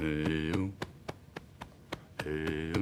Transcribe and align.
Eu. 0.00 0.72
Eu. 2.26 2.75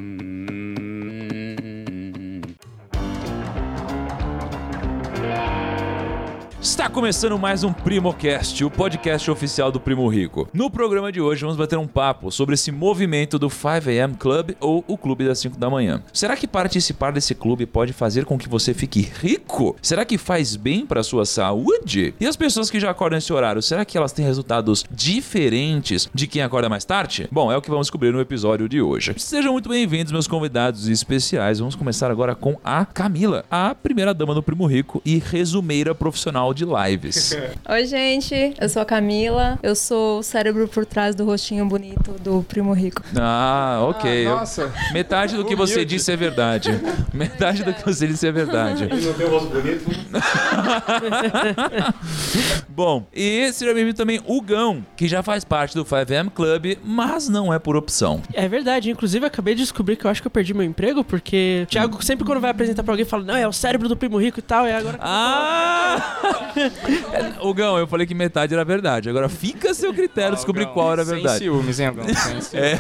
Está 6.65 6.89
começando 6.89 7.39
mais 7.39 7.63
um 7.63 7.75
PrimoCast, 7.75 8.65
o 8.65 8.71
podcast 8.71 9.31
oficial 9.31 9.71
do 9.71 9.79
Primo 9.79 10.09
Rico. 10.09 10.49
No 10.51 10.71
programa 10.71 11.13
de 11.13 11.21
hoje 11.21 11.43
vamos 11.43 11.59
bater 11.59 11.79
um 11.79 11.87
papo 11.87 12.33
sobre 12.33 12.55
esse 12.55 12.73
movimento 12.73 13.39
do 13.39 13.49
5am 13.49 14.17
Club 14.17 14.53
ou 14.59 14.83
o 14.89 14.97
Clube 14.97 15.27
das 15.27 15.41
5 15.41 15.59
da 15.59 15.69
manhã. 15.69 16.03
Será 16.11 16.35
que 16.35 16.47
participar 16.47 17.13
desse 17.13 17.35
clube 17.35 17.67
pode 17.67 17.93
fazer 17.93 18.25
com 18.25 18.39
que 18.39 18.49
você 18.49 18.73
fique 18.73 19.03
rico? 19.21 19.77
Será 19.83 20.07
que 20.07 20.17
faz 20.17 20.57
bem 20.57 20.87
para 20.87 21.03
sua 21.03 21.27
saúde? 21.27 22.15
E 22.19 22.27
as 22.27 22.35
pessoas 22.35 22.71
que 22.71 22.81
já 22.81 22.91
acordam 22.91 23.19
nesse 23.19 23.31
horário, 23.31 23.61
será 23.61 23.85
que 23.85 23.99
elas 23.99 24.13
têm 24.13 24.25
resultados 24.25 24.87
diferentes 24.91 26.09
de 26.15 26.27
quem 26.27 26.41
acorda 26.41 26.71
mais 26.71 26.87
tarde? 26.87 27.29
Bom, 27.31 27.53
é 27.53 27.57
o 27.59 27.61
que 27.61 27.69
vamos 27.69 27.89
descobrir 27.89 28.11
no 28.11 28.23
episódio 28.23 28.71
de 28.71 28.81
hoje. 28.81 29.15
Sejam 29.19 29.53
muito 29.53 29.69
bem-vindos, 29.69 30.13
meus 30.13 30.27
convidados 30.27 30.89
especiais. 30.89 31.59
Vamos 31.59 31.75
começar 31.75 32.11
agora 32.11 32.35
com 32.35 32.57
a 32.65 32.87
Camila, 32.87 33.45
a 33.51 33.75
primeira 33.75 34.15
dama 34.15 34.33
do 34.33 34.43
Primo 34.43 34.65
Rico 34.65 35.03
e 35.05 35.19
resumeira 35.19 35.95
profissional 35.95 36.54
de 36.55 36.65
lives. 36.65 37.37
Oi, 37.69 37.87
gente. 37.87 38.55
Eu 38.61 38.69
sou 38.69 38.83
a 38.83 38.85
Camila. 38.85 39.59
Eu 39.63 39.75
sou 39.75 40.21
o 40.21 40.23
cérebro 40.23 40.69
por 40.69 40.87
trás 40.87 41.15
do 41.15 41.25
rostinho 41.25 41.67
bonito 41.67 42.13
do 42.23 42.43
Primo 42.45 42.73
Rico. 42.73 43.03
Ah, 43.17 43.81
ok. 43.83 44.27
Ah, 44.27 44.31
nossa. 44.37 44.73
Metade 44.93 45.37
do 45.37 45.45
que 45.45 45.57
você 45.57 45.85
disse 45.85 46.13
é 46.13 46.17
verdade. 46.17 46.71
Metade 47.13 47.63
do 47.63 47.75
que 47.75 47.85
você 47.85 48.07
disse 48.07 48.27
é 48.27 48.33
verdade. 48.33 48.85
Ele 48.85 49.07
não 49.07 49.15
tem 49.15 49.27
um 49.27 49.31
rosto 49.31 49.49
bonito. 49.49 49.85
Bom, 52.69 53.07
e 53.13 53.53
seja 53.53 53.75
bem-vindo 53.75 53.97
também 53.97 54.21
o 54.27 54.41
Gão, 54.41 54.85
que 54.97 55.07
já 55.07 55.23
faz 55.23 55.45
parte 55.45 55.75
do 55.75 55.85
5am 55.85 56.31
Club, 56.31 56.77
mas 56.83 57.29
não 57.29 57.53
é 57.53 57.59
por 57.59 57.77
opção. 57.77 58.23
É 58.33 58.49
verdade, 58.49 58.91
inclusive 58.91 59.25
eu 59.25 59.29
acabei 59.29 59.55
de 59.55 59.63
descobrir 59.63 59.97
que 59.97 60.05
eu 60.05 60.11
acho 60.11 60.21
que 60.21 60.27
eu 60.27 60.31
perdi 60.31 60.55
meu 60.55 60.65
emprego, 60.65 61.05
porque 61.05 61.63
o 61.65 61.67
Thiago 61.67 62.05
sempre 62.05 62.25
quando 62.25 62.41
vai 62.41 62.51
apresentar 62.51 62.83
pra 62.83 62.93
alguém 62.93 63.05
fala, 63.05 63.25
não, 63.25 63.37
é 63.37 63.47
o 63.47 63.53
cérebro 63.53 63.89
do 63.89 63.97
primo 63.97 64.19
rico 64.19 64.39
e 64.39 64.43
tal, 64.43 64.67
e 64.67 64.73
agora. 64.73 64.99
Ah! 65.01 66.44
o 67.41 67.55
Gão, 67.55 67.79
eu 67.79 67.87
falei 67.87 68.07
que 68.07 68.15
metade 68.15 68.55
era 68.55 68.65
verdade. 68.65 69.09
Agora 69.09 69.29
fica 69.29 69.71
a 69.71 69.75
seu 69.75 69.93
critério 69.93 70.35
descobrir 70.35 70.67
qual 70.67 70.93
era 70.93 71.03
a 71.03 71.05
Sem 71.05 71.15
verdade. 71.17 71.39
ciúmes, 71.39 71.81
hein, 71.81 71.93
Gão? 71.95 72.05
Sem 72.15 72.41
ciúmes. 72.41 72.55
É. 72.55 72.79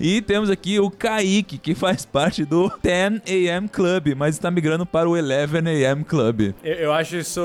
e 0.00 0.20
temos 0.22 0.50
aqui 0.50 0.78
o 0.78 0.90
Kaique, 0.90 1.58
que 1.58 1.74
faz 1.74 2.04
parte 2.04 2.44
do 2.44 2.70
10am 2.82 3.68
Club, 3.68 4.14
mas 4.16 4.34
está 4.36 4.50
migrando 4.50 4.86
para 4.86 5.08
o 5.08 5.12
11am 5.12 6.04
Club. 6.04 6.54
Eu, 6.62 6.74
eu 6.74 6.92
acho 6.92 7.16
isso 7.16 7.40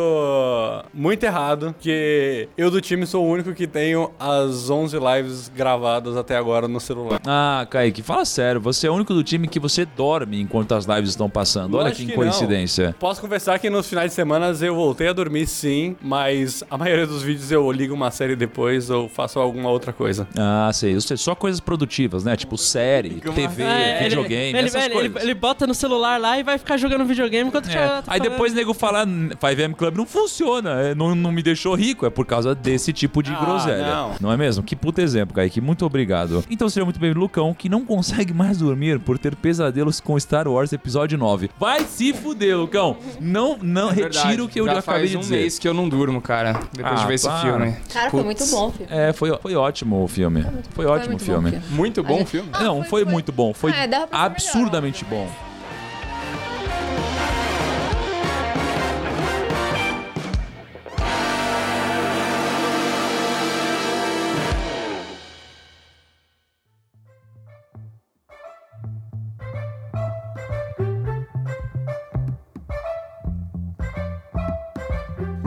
muito 0.93 1.23
errado, 1.23 1.75
que 1.79 2.47
eu 2.57 2.69
do 2.69 2.79
time 2.81 3.05
sou 3.05 3.25
o 3.25 3.29
único 3.29 3.53
que 3.53 3.67
tenho 3.67 4.11
as 4.19 4.69
11 4.69 4.97
lives 4.99 5.51
gravadas 5.55 6.15
até 6.15 6.37
agora 6.37 6.67
no 6.67 6.79
celular. 6.79 7.19
Ah, 7.25 7.65
Kaique, 7.69 8.01
fala 8.01 8.25
sério, 8.25 8.61
você 8.61 8.87
é 8.87 8.91
o 8.91 8.93
único 8.93 9.13
do 9.13 9.23
time 9.23 9.47
que 9.47 9.59
você 9.59 9.85
dorme 9.85 10.39
enquanto 10.39 10.73
as 10.73 10.85
lives 10.85 11.09
estão 11.09 11.29
passando. 11.29 11.77
Olha 11.77 11.91
que 11.91 12.05
que 12.05 12.13
coincidência. 12.13 12.95
Posso 12.99 13.21
confessar 13.21 13.57
que 13.59 13.69
nos 13.69 13.87
finais 13.93 14.11
de 14.11 14.15
semana 14.15 14.51
eu 14.61 14.75
voltei 14.75 15.07
a 15.07 15.13
dormir 15.13 15.45
sim, 15.47 15.95
mas 16.01 16.63
a 16.69 16.77
maioria 16.77 17.05
dos 17.05 17.21
vídeos 17.21 17.51
eu 17.51 17.71
ligo 17.71 17.93
uma 17.93 18.09
série 18.11 18.35
depois 18.35 18.89
ou 18.89 19.07
faço 19.07 19.39
alguma 19.39 19.69
outra 19.69 19.93
coisa. 19.93 20.27
Ah, 20.37 20.69
sei. 20.73 20.95
Você 20.95 21.15
só 21.15 21.35
coisas 21.35 21.59
produtivas, 21.59 22.23
né? 22.23 22.35
Tipo 22.35 22.57
série, 22.57 23.21
TV, 23.21 23.63
É, 23.63 23.99
ele- 23.99 24.09
videogame, 24.09 24.57
ele, 24.57 24.67
essas 24.67 24.83
ele, 24.85 24.93
coisas. 24.93 25.15
ele, 25.15 25.25
ele 25.25 25.33
bota 25.35 25.67
no 25.67 25.73
celular 25.75 26.19
lá 26.19 26.39
e 26.39 26.43
vai 26.43 26.57
ficar 26.57 26.77
jogando 26.77 27.05
videogame 27.05 27.47
enquanto 27.49 27.67
É. 27.69 27.71
Thiago 27.71 27.89
tá 27.89 28.13
Aí 28.13 28.17
falando. 28.19 28.31
depois 28.31 28.51
o 28.53 28.55
nego 28.55 28.73
fala 28.73 29.05
5M 29.05 29.73
Club 29.75 29.95
não 29.97 30.05
funciona, 30.05 30.71
é, 30.81 30.95
não, 30.95 31.13
não 31.15 31.31
me 31.31 31.43
deixou 31.43 31.75
rico, 31.75 32.05
é 32.05 32.09
por 32.09 32.25
causa 32.25 32.55
desse 32.55 32.91
tipo 32.91 33.21
de 33.21 33.31
Ah, 33.31 33.39
groselha. 33.39 33.87
não. 34.19 34.31
é 34.31 34.37
mesmo? 34.37 34.63
Que 34.63 34.75
puta 34.75 35.01
exemplo, 35.01 35.35
Kaique, 35.35 35.61
muito 35.61 35.85
obrigado. 35.85 36.43
Então 36.49 36.67
seja 36.69 36.83
muito 36.83 36.99
bem-vindo, 36.99 37.19
Lucão, 37.19 37.53
que 37.53 37.69
não 37.69 37.85
consegue 37.85 38.33
mais 38.33 38.57
dormir 38.57 38.99
por 38.99 39.17
ter 39.19 39.35
pesadelos 39.35 39.99
com 39.99 40.19
Star 40.19 40.47
Wars 40.47 40.73
Episódio 40.73 41.17
9. 41.17 41.49
Vai 41.59 41.81
se 41.81 42.11
fuder, 42.13 42.57
Lucão! 42.57 42.97
Não, 43.19 43.57
não, 43.61 43.82
É 43.89 43.93
verdade. 43.93 44.25
retiro 44.27 44.45
o 44.45 44.49
que 44.49 44.59
eu 44.59 44.65
Já 44.65 44.71
acabei 44.79 44.99
faz 44.99 45.09
de 45.09 45.17
um 45.17 45.19
dizer. 45.21 45.35
mês 45.37 45.59
que 45.59 45.67
eu 45.67 45.73
não 45.73 45.87
durmo, 45.89 46.21
cara, 46.21 46.53
depois 46.71 46.99
Ah, 46.99 47.01
de 47.01 47.07
ver 47.07 47.13
esse 47.15 47.27
para. 47.27 47.39
filme. 47.41 47.75
Cara, 47.93 48.09
foi 48.09 48.23
muito 48.23 48.45
bom, 48.47 48.71
filho. 48.71 48.87
É, 48.89 49.13
foi, 49.13 49.37
foi 49.41 49.55
ótimo 49.55 50.03
o 50.03 50.07
filme. 50.07 50.45
Foi 50.71 50.85
ótimo 50.85 51.15
o 51.15 51.19
filme. 51.19 51.49
o 51.49 51.51
filme. 51.51 51.65
Muito 51.69 52.03
bom 52.03 52.21
o 52.21 52.25
filme. 52.25 52.49
Ah, 52.53 52.63
não, 52.63 52.77
foi- 52.81 52.89
foi, 52.89 53.03
foi- 53.03 53.11
muito 53.11 53.31
bom. 53.31 53.53
Foi 53.53 53.71
Ah, 53.71 53.87
ser 53.87 54.07
absurdamente 54.11 55.05
melhor, 55.09 55.25
bom. 55.27 55.31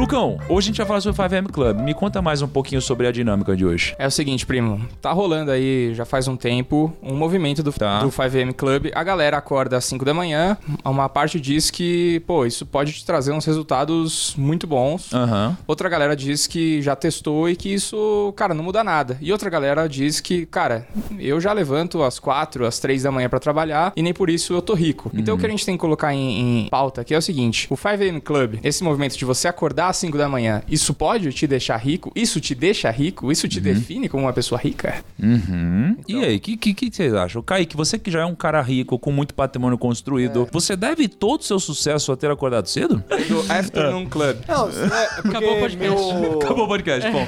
Lucão, 0.06 0.38
hoje 0.48 0.66
a 0.66 0.68
gente 0.68 0.76
vai 0.76 0.86
falar 0.86 1.00
sobre 1.00 1.20
o 1.20 1.24
5M 1.28 1.50
Club. 1.50 1.80
Me 1.80 1.92
conta 1.92 2.22
mais 2.22 2.40
um 2.40 2.46
pouquinho 2.46 2.80
sobre 2.80 3.08
a 3.08 3.10
dinâmica 3.10 3.56
de 3.56 3.66
hoje. 3.66 3.92
É 3.98 4.06
o 4.06 4.10
seguinte, 4.10 4.46
primo, 4.46 4.86
tá 5.02 5.10
rolando 5.10 5.50
aí 5.50 5.92
já 5.94 6.04
faz 6.04 6.28
um 6.28 6.36
tempo 6.36 6.96
um 7.02 7.16
movimento 7.16 7.60
do, 7.60 7.72
Tá. 7.72 7.98
do 8.04 8.08
5am 8.08 8.52
Club. 8.54 8.86
A 8.94 9.02
galera 9.02 9.36
acorda 9.36 9.76
às 9.76 9.84
5 9.86 10.04
da 10.04 10.14
manhã, 10.14 10.56
uma 10.84 11.08
parte 11.08 11.40
diz 11.40 11.72
que, 11.72 12.22
pô, 12.24 12.46
isso 12.46 12.64
pode 12.64 12.92
te 12.92 13.04
trazer 13.04 13.32
uns 13.32 13.44
resultados 13.44 14.32
muito 14.38 14.64
bons. 14.64 15.12
Aham. 15.12 15.58
Outra 15.66 15.88
galera 15.88 16.14
diz 16.14 16.46
que 16.46 16.80
já 16.80 16.94
testou 16.94 17.50
e 17.50 17.56
que 17.56 17.74
isso, 17.74 18.32
cara, 18.36 18.54
não 18.54 18.62
muda 18.62 18.84
nada. 18.84 19.18
E 19.20 19.32
outra 19.32 19.50
galera 19.50 19.88
diz 19.88 20.20
que, 20.20 20.46
cara, 20.46 20.86
eu 21.18 21.40
já 21.40 21.52
levanto 21.52 22.00
às 22.04 22.20
4, 22.20 22.64
às 22.64 22.78
3 22.78 23.02
da 23.02 23.10
manhã 23.10 23.28
pra 23.28 23.40
trabalhar 23.40 23.92
e 23.96 24.02
nem 24.02 24.14
por 24.14 24.30
isso 24.30 24.52
eu 24.54 24.62
tô 24.62 24.74
rico. 24.74 25.10
Então 25.12 25.34
o 25.34 25.38
que 25.38 25.46
a 25.46 25.50
gente 25.50 25.66
tem 25.66 25.74
que 25.76 25.80
colocar 25.80 26.14
em, 26.14 26.66
em 26.66 26.68
pauta 26.68 27.00
aqui 27.00 27.12
é 27.12 27.18
o 27.18 27.22
seguinte: 27.22 27.66
o 27.68 27.76
5am 27.76 28.20
Club, 28.20 28.60
esse 28.62 28.84
movimento 28.84 29.18
de 29.18 29.24
você 29.24 29.48
acordar 29.48 29.88
às 29.88 29.95
5 29.96 30.16
da 30.18 30.28
manhã, 30.28 30.62
isso 30.68 30.94
pode 30.94 31.32
te 31.32 31.46
deixar 31.46 31.76
rico? 31.76 32.10
Isso 32.14 32.40
te 32.40 32.54
deixa 32.54 32.90
rico? 32.90 33.30
Isso 33.32 33.48
te 33.48 33.60
define 33.60 34.08
como 34.08 34.24
uma 34.24 34.32
pessoa 34.32 34.60
rica? 34.60 35.02
Uhum. 35.22 35.96
Então- 36.06 36.20
E 36.20 36.24
aí, 36.24 36.36
o 36.36 36.40
que, 36.40 36.56
que, 36.56 36.74
que 36.74 36.90
vocês 36.94 37.12
acham? 37.14 37.42
Kaique, 37.42 37.76
você 37.76 37.98
que 37.98 38.10
já 38.10 38.20
é 38.20 38.24
um 38.24 38.34
cara 38.34 38.60
rico, 38.62 38.98
com 38.98 39.10
muito 39.12 39.34
patrimônio 39.34 39.78
construído, 39.78 40.42
É. 40.42 40.46
você 40.52 40.76
deve 40.76 41.08
todo 41.08 41.40
o 41.40 41.44
seu 41.44 41.58
sucesso 41.58 42.12
a 42.12 42.16
ter 42.16 42.30
acordado 42.30 42.66
cedo? 42.68 43.02
Do 43.28 43.40
Afternoon 43.52 44.06
Club. 44.06 44.36
Não, 44.48 44.68
é 44.68 45.04
Acabou 45.18 45.56
o 45.56 45.60
podcast. 45.60 45.76
meu... 45.78 46.32
Acabou 46.40 46.64
o 46.64 46.68
podcast, 46.68 47.10
bom. 47.10 47.26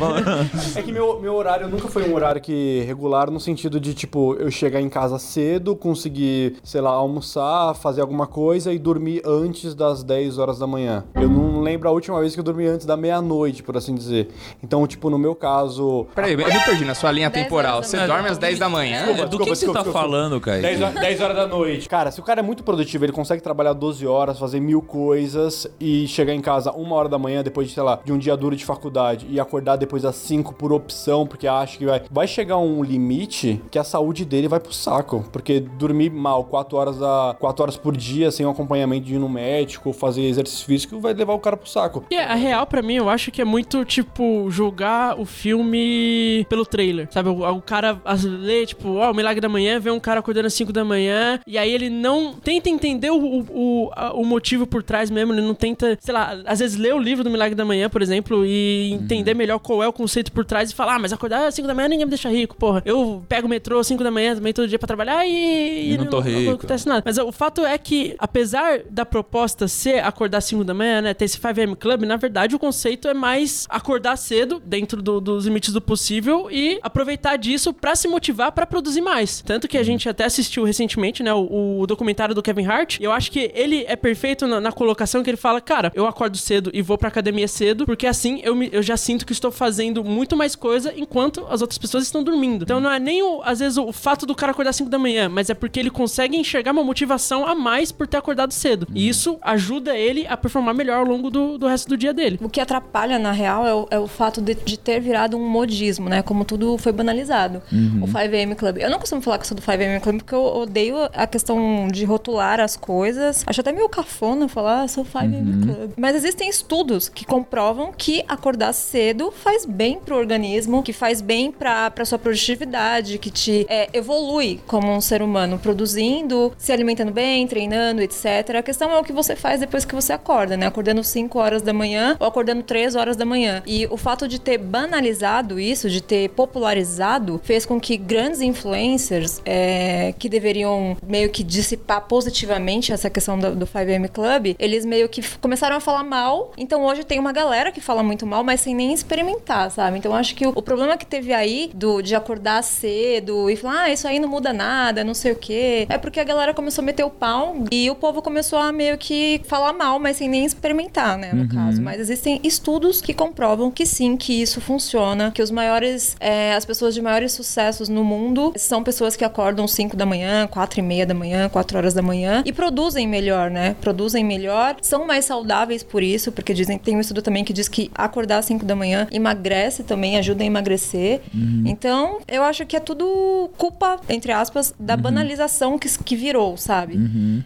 É 0.79 0.83
que 0.83 0.93
meu, 0.93 1.21
meu 1.21 1.35
horário 1.35 1.69
nunca 1.69 1.89
foi 1.89 2.09
um 2.09 2.15
horário 2.15 2.41
que 2.41 2.83
regular 2.87 3.31
no 3.31 3.41
sentido 3.41 3.81
de, 3.81 3.95
tipo, 3.95 4.35
eu 4.35 4.51
chegar 4.51 4.81
em 4.81 4.89
casa 4.89 5.19
cedo, 5.19 5.75
conseguir, 5.75 6.57
sei 6.63 6.81
lá, 6.81 6.91
almoçar, 6.91 7.75
fazer 7.75 8.01
alguma 8.01 8.27
coisa 8.27 8.73
e 8.73 8.79
dormir 8.79 9.23
antes 9.25 9.75
das 9.75 10.03
10 10.03 10.39
horas 10.39 10.59
da 10.59 10.67
manhã. 10.67 11.05
Eu 11.15 11.29
não 11.29 11.61
lembro 11.61 11.89
a 11.89 11.93
última 11.93 12.21
vez 12.21 12.35
que 12.35 12.41
eu 12.41 12.45
dormi 12.45 12.58
antes 12.67 12.87
da 12.87 12.97
meia-noite, 12.97 13.63
por 13.63 13.77
assim 13.77 13.95
dizer. 13.95 14.29
Então, 14.63 14.87
tipo, 14.87 15.11
no 15.11 15.19
meu 15.19 15.35
caso... 15.35 16.07
Peraí, 16.15 16.33
eu 16.33 16.39
me 16.39 16.65
perdi 16.65 16.85
na 16.85 16.95
sua 16.95 17.13
linha 17.13 17.31
10 17.31 17.45
temporal. 17.45 17.83
Você 17.83 18.07
dorme 18.07 18.29
às 18.29 18.39
10 18.39 18.59
da 18.59 18.69
manhã? 18.69 19.07
É, 19.11 19.27
do 19.27 19.39
que, 19.39 19.45
que 19.45 19.51
você 19.51 19.67
tá 19.67 19.73
desculpa, 19.73 19.79
desculpa. 19.83 19.99
falando, 20.01 20.41
Kaique? 20.41 20.63
10 20.63 20.83
horas, 20.83 20.95
10 20.95 21.21
horas 21.21 21.37
da 21.37 21.47
noite. 21.47 21.89
Cara, 21.89 22.11
se 22.11 22.21
o 22.21 22.23
cara 22.23 22.41
é 22.41 22.43
muito 22.43 22.63
produtivo, 22.63 23.05
ele 23.05 23.13
consegue 23.13 23.43
trabalhar 23.43 23.73
12 23.73 24.07
horas, 24.07 24.39
fazer 24.39 24.61
mil 24.61 24.83
coisas 24.83 25.67
e 25.81 26.07
chegar 26.09 26.35
em 26.35 26.41
casa 26.41 26.73
uma 26.73 26.95
hora 26.97 27.09
da 27.09 27.19
manhã 27.19 27.43
depois 27.43 27.69
de, 27.69 27.75
sei 27.75 27.83
lá, 27.83 27.99
de 28.05 28.13
um 28.13 28.19
dia 28.19 28.37
duro 28.37 28.57
de 28.57 28.65
faculdade 28.65 29.27
e 29.31 29.39
acordar 29.41 29.77
depois 29.77 30.03
das 30.03 30.17
5 30.17 30.55
por 30.55 30.73
opção, 30.73 31.27
porque 31.27 31.47
acha 31.47 31.79
que 31.79 31.85
vai. 31.87 32.03
Vai 32.11 32.27
chegar 32.27 32.59
um 32.59 32.83
limite 32.83 33.61
que 33.71 33.79
a 33.79 33.85
saúde 33.85 34.25
dele 34.25 34.49
vai 34.49 34.61
pro 34.61 34.73
saco. 34.73 35.25
Porque 35.33 35.61
dormir 35.61 36.11
mal 36.11 36.45
4 36.45 36.77
horas, 36.77 37.03
a, 37.03 37.37
4 37.39 37.63
horas 37.63 37.77
por 37.77 37.97
dia, 37.97 38.31
sem 38.31 38.47
um 38.47 38.51
acompanhamento 38.51 39.07
de 39.07 39.15
ir 39.15 39.19
no 39.19 39.29
médico, 39.29 39.93
fazer 39.93 40.23
exercício 40.23 40.67
físico, 40.67 41.01
vai 41.01 41.13
levar 41.15 41.35
o 41.35 41.39
cara 41.39 41.57
pro 41.57 41.69
saco. 41.69 42.05
E 42.11 42.17
a 42.17 42.35
real, 42.49 42.67
pra 42.67 42.83
mim, 42.83 42.95
eu 42.95 43.09
acho 43.09 43.31
que 43.31 43.41
é 43.41 43.45
muito, 43.45 43.85
tipo, 43.85 44.51
julgar 44.51 45.19
o 45.19 45.25
filme 45.25 46.47
pelo 46.49 46.65
trailer. 46.65 47.09
Sabe, 47.11 47.29
o, 47.29 47.49
o 47.49 47.63
cara 47.63 48.01
lê, 48.25 48.67
tipo, 48.67 48.97
ó, 48.97 49.11
o 49.11 49.15
Milagre 49.15 49.41
da 49.41 49.49
Manhã, 49.49 49.79
vê 49.79 49.91
um 49.91 50.01
cara 50.01 50.21
acordando 50.21 50.47
às 50.47 50.55
5 50.55 50.73
da 50.73 50.85
manhã, 50.85 51.41
e 51.47 51.57
aí 51.57 51.73
ele 51.73 51.91
não 51.91 52.35
tenta 52.35 52.69
entender 52.69 53.11
o, 53.11 53.17
o, 53.19 53.91
o, 54.15 54.25
motivo 54.25 54.67
por 54.67 54.83
trás 54.83 55.11
mesmo, 55.11 55.33
ele 55.33 55.43
não 55.43 55.55
tenta, 55.55 55.97
sei 56.01 56.15
lá, 56.15 56.37
às 56.47 56.59
vezes 56.59 56.77
lê 56.77 56.93
o 56.93 56.99
livro 56.99 57.23
do 57.23 57.31
Milagre 57.31 57.55
da 57.55 57.65
Manhã, 57.65 57.89
por 57.89 58.03
exemplo, 58.03 58.45
e 58.45 58.93
entender 58.93 59.35
melhor 59.35 59.59
qual 59.59 59.83
é 59.83 59.89
o 59.89 59.93
conceito 59.93 60.33
por 60.33 60.45
trás 60.45 60.71
e 60.71 60.75
falar, 60.75 60.97
ah, 60.97 60.99
mas 60.99 61.13
acordar 61.13 61.47
às 61.47 61.55
5 61.55 61.67
da 61.67 61.75
manhã 61.75 61.89
ninguém 61.89 62.07
me 62.07 62.11
deixa 62.11 62.29
rico, 62.29 62.57
porra. 62.57 62.83
Eu 62.85 63.23
pego 63.29 63.47
o 63.47 63.51
metrô 63.51 63.79
às 63.79 63.87
5 63.87 64.03
da 64.03 64.11
manhã 64.11 64.35
também 64.35 64.53
todo 64.53 64.69
dia 64.69 64.79
pra 64.79 64.87
trabalhar 64.87 65.27
e, 65.27 65.93
E 65.93 65.99
não 65.99 66.07
tô 66.07 66.21
rico. 66.21 66.41
Não 66.41 66.55
acontece 66.55 66.87
nada. 66.87 67.03
Mas 67.05 67.19
o 67.19 67.33
fato 67.33 67.65
é 67.65 67.77
que, 67.77 68.15
apesar 68.19 68.81
da 68.91 69.05
proposta 69.05 69.69
ser 69.69 70.05
acordar 70.05 70.39
às 70.39 70.45
5 70.45 70.65
da 70.65 70.75
manhã, 70.75 71.03
né, 71.03 71.15
ter 71.15 71.25
esse 71.25 71.39
5am 71.39 71.77
Club, 71.77 72.03
na 72.03 72.17
verdade, 72.17 72.38
verdade, 72.39 72.55
o 72.55 72.59
conceito 72.59 73.09
é 73.09 73.15
mais 73.15 73.67
acordar 73.69 74.17
cedo, 74.17 74.63
dentro 74.65 75.03
do- 75.03 75.21
dos 75.21 75.45
limites 75.45 75.73
do 75.73 75.81
possível, 75.81 76.49
e 76.51 76.79
aproveitar 76.83 77.37
disso 77.37 77.73
pra 77.73 77.97
se 77.97 78.07
motivar 78.07 78.53
pra 78.53 78.65
produzir 78.65 79.01
mais. 79.01 79.43
Tanto 79.45 79.67
que 79.67 79.77
a 79.77 79.83
gente 79.83 80.09
até 80.09 80.25
assistiu 80.25 80.63
recentemente, 80.63 81.21
né, 81.23 81.35
o, 81.35 81.81
o 81.81 81.87
documentário 81.87 82.35
do 82.35 82.43
Kevin 82.43 82.65
Hart, 82.67 83.01
e 83.01 83.05
eu 83.05 83.11
acho 83.11 83.33
que 83.33 83.51
ele 83.55 83.85
é 83.89 83.97
perfeito 83.97 84.47
na, 84.47 84.61
na 84.61 84.71
colocação 84.71 85.23
que 85.23 85.29
ele 85.31 85.37
fala, 85.37 85.61
cara, 85.61 85.91
eu 85.97 86.07
acordo 86.07 86.37
cedo 86.39 86.71
e 86.73 86.81
vou 86.81 86.97
pra 86.97 87.09
academia 87.09 87.49
cedo, 87.49 87.85
porque 87.85 88.07
assim 88.07 88.41
eu, 88.45 88.55
me- 88.55 88.69
eu 88.73 88.83
já 88.83 88.97
sinto 88.97 89.27
que 89.27 89.33
estou 89.33 89.51
fazendo 89.51 90.05
muito 90.05 90.37
mais 90.37 90.55
coisa 90.55 90.93
enquanto 90.97 91.45
as 91.51 91.61
outras 91.61 91.79
pessoas 91.79 92.05
estão 92.05 92.23
dormindo. 92.23 92.63
Então 92.63 92.79
não 92.79 92.91
é 92.93 93.01
nem, 93.01 93.21
o, 93.21 93.43
às 93.43 93.59
vezes, 93.59 93.77
o 93.79 93.93
fato 93.93 94.25
do 94.27 94.35
cara 94.35 94.53
acordar 94.53 94.71
às 94.71 94.77
5 94.77 94.89
da 94.91 94.99
manhã, 94.99 95.29
mas 95.29 95.51
é 95.51 95.55
porque 95.55 95.81
ele 95.81 95.91
consegue 95.91 96.37
enxergar 96.37 96.71
uma 96.71 96.85
motivação 96.85 97.45
a 97.47 97.55
mais 97.55 97.91
por 97.91 98.07
ter 98.07 98.17
acordado 98.17 98.53
cedo. 98.53 98.87
E 98.95 99.09
isso 99.09 99.39
ajuda 99.43 99.97
ele 99.97 100.25
a 100.29 100.37
performar 100.37 100.75
melhor 100.75 100.99
ao 100.99 101.05
longo 101.05 101.31
do, 101.31 101.59
do 101.59 101.67
resto 101.67 101.89
do 101.89 101.97
dia 101.97 102.13
dele. 102.15 102.28
O 102.41 102.49
que 102.49 102.61
atrapalha, 102.61 103.19
na 103.19 103.33
real, 103.33 103.67
é 103.67 103.75
o, 103.75 103.87
é 103.91 103.99
o 103.99 104.07
fato 104.07 104.41
de, 104.41 104.55
de 104.55 104.79
ter 104.79 105.01
virado 105.01 105.37
um 105.37 105.49
modismo, 105.49 106.09
né? 106.09 106.23
Como 106.23 106.45
tudo 106.45 106.77
foi 106.79 106.93
banalizado. 106.93 107.63
O 108.03 108.07
5am 108.07 108.55
Club. 108.55 108.79
Eu 108.79 108.91
não 108.91 108.99
costumo 108.99 109.21
falar 109.21 109.39
que 109.39 109.45
eu 109.45 109.49
sou 109.49 109.57
do 109.57 109.63
5am 109.63 110.01
Club 110.01 110.17
porque 110.19 110.35
eu 110.35 110.45
odeio 110.45 110.97
a 111.13 111.27
questão 111.27 111.89
de 111.89 112.05
rotular 112.05 112.61
as 112.61 112.77
coisas. 112.77 113.45
Acho 113.47 113.61
até 113.61 113.73
meio 113.73 113.89
cafona 113.89 114.49
falar, 114.49 114.83
ah, 114.83 114.89
sou 114.89 115.05
5am 115.05 115.63
Club. 115.63 115.91
Mas 115.97 116.17
existem 116.17 116.49
estudos 116.49 117.09
que 117.09 117.25
comprovam 117.25 117.93
que 117.97 118.25
acordar 118.29 118.73
cedo 118.73 119.33
faz 119.33 119.65
bem 119.65 119.99
pro 119.99 120.17
organismo, 120.17 120.83
que 120.83 120.93
faz 120.93 121.21
bem 121.21 121.51
pra, 121.51 121.91
pra 121.91 122.05
sua 122.05 122.19
produtividade, 122.19 123.19
que 123.19 123.31
te 123.31 123.67
é, 123.69 123.89
evolui 123.93 124.61
como 124.67 124.91
um 124.93 125.01
ser 125.01 125.23
humano, 125.23 125.59
produzindo, 125.59 126.53
se 126.57 126.73
alimentando 126.73 127.13
bem, 127.13 127.47
treinando, 127.47 128.03
etc. 128.03 128.57
A 128.59 128.63
questão 128.63 128.91
é 128.91 128.99
o 128.99 129.05
que 129.05 129.13
você 129.13 129.37
faz 129.37 129.61
depois 129.61 129.85
que 129.85 129.95
você 129.95 130.13
acorda, 130.13 130.57
né? 130.57 130.67
Acordando 130.67 131.03
5 131.03 131.39
horas 131.39 131.63
da 131.63 131.73
manhã 131.73 132.08
ou 132.19 132.27
acordando 132.27 132.63
3 132.63 132.95
horas 132.95 133.17
da 133.17 133.25
manhã. 133.25 133.63
E 133.67 133.87
o 133.91 133.97
fato 133.97 134.29
de 134.29 134.41
ter 134.41 134.59
banalizado 134.59 135.59
isso, 135.59 135.89
de 135.89 136.03
ter 136.03 136.29
popularizado, 136.31 137.41
fez 137.43 137.65
com 137.67 137.81
que 137.81 137.97
grandes 137.97 138.41
influencers 138.41 139.41
é, 139.45 140.15
que 140.19 140.29
deveriam 140.29 140.97
meio 141.07 141.31
que 141.31 141.43
dissipar 141.43 142.03
positivamente 142.03 142.93
essa 142.93 143.11
questão 143.11 143.39
do, 143.39 143.55
do 143.55 143.67
5am 143.67 144.09
Club, 144.09 144.57
eles 144.59 144.85
meio 144.85 145.09
que 145.09 145.23
começaram 145.39 145.77
a 145.77 145.81
falar 145.81 146.05
mal. 146.05 146.53
Então 146.57 146.85
hoje 146.85 147.05
tem 147.05 147.19
uma 147.19 147.33
galera 147.33 147.73
que 147.73 147.81
fala 147.81 148.03
muito 148.03 148.27
mal, 148.27 148.43
mas 148.45 148.61
sem 148.61 148.75
nem 148.75 148.93
experimentar, 148.93 149.71
sabe? 149.71 149.99
Então 149.99 150.15
acho 150.15 150.35
que 150.35 150.47
o, 150.47 150.53
o 150.55 150.63
problema 150.63 150.97
que 150.97 151.07
teve 151.07 151.33
aí 151.33 151.71
do, 151.75 152.03
de 152.03 152.15
acordar 152.15 152.63
cedo 152.63 153.51
e 153.51 153.57
falar, 153.57 153.83
ah, 153.83 153.91
isso 153.91 154.07
aí 154.07 154.19
não 154.19 154.29
muda 154.29 154.53
nada, 154.53 155.05
não 155.05 155.15
sei 155.15 155.33
o 155.33 155.37
quê, 155.37 155.87
é 155.89 155.99
porque 155.99 156.21
a 156.21 156.25
galera 156.25 156.55
começou 156.55 156.83
a 156.83 156.87
meter 156.87 157.05
o 157.05 157.11
pau 157.11 157.57
e 157.71 157.91
o 157.91 157.95
povo 157.95 158.23
começou 158.23 158.59
a 158.59 158.73
meio 158.73 158.97
que 158.99 159.41
falar 159.45 159.73
mal, 159.73 159.99
mas 159.99 160.17
sem 160.17 160.29
nem 160.29 160.45
experimentar, 160.45 161.17
né, 161.17 161.33
no 161.33 161.49
caso. 161.49 161.81
Mas 161.81 161.98
existem 162.01 162.41
estudos 162.43 163.01
que 163.01 163.13
comprovam 163.15 163.71
que 163.71 163.85
sim, 163.87 164.17
que 164.17 164.41
isso 164.41 164.61
funciona, 164.61 165.31
que 165.31 165.43
os 165.43 165.51
maiores, 165.51 166.17
é, 166.21 166.55
as 166.55 166.65
pessoas 166.65 166.95
de 166.95 167.03
maiores 167.03 167.33
sucessos 167.33 167.89
no 167.89 168.05
mundo 168.05 168.53
são 168.57 168.83
pessoas 168.83 169.17
que 169.17 169.25
acordam 169.25 169.67
5 169.67 169.97
da 169.97 170.07
manhã, 170.07 170.47
4 170.47 170.81
e 170.81 170.83
meia 170.83 171.07
da 171.07 171.15
manhã, 171.15 171.49
4 171.49 171.79
horas 171.79 171.95
da 171.95 172.03
manhã 172.03 172.43
e 172.45 172.53
produzem 172.53 173.07
melhor, 173.07 173.51
né? 173.51 173.77
Produzem 173.81 174.25
melhor, 174.25 174.77
são 174.83 175.07
mais 175.07 175.25
saudáveis 175.25 175.83
por 175.83 176.03
isso, 176.03 176.31
porque 176.33 176.55
dizem, 176.55 176.79
tem 176.79 176.97
um 176.97 177.01
estudo 177.01 177.23
também 177.23 177.45
que 177.45 177.53
diz 177.53 177.69
que 177.69 177.91
acordar 177.95 178.39
às 178.39 178.45
5 178.45 178.65
da 178.65 178.75
manhã 178.75 179.07
emagrece 179.11 179.83
também, 179.83 180.17
ajuda 180.17 180.43
a 180.43 180.47
emagrecer. 180.47 181.21
Então, 181.67 182.21
eu 182.29 182.43
acho 182.43 182.65
que 182.67 182.77
é 182.77 182.81
tudo 182.81 183.51
culpa, 183.57 184.01
entre 184.09 184.33
aspas, 184.33 184.75
da 184.79 184.97
banalização 184.97 185.79
que, 185.79 185.89
que 186.03 186.17
virou, 186.17 186.57
sabe? 186.57 186.97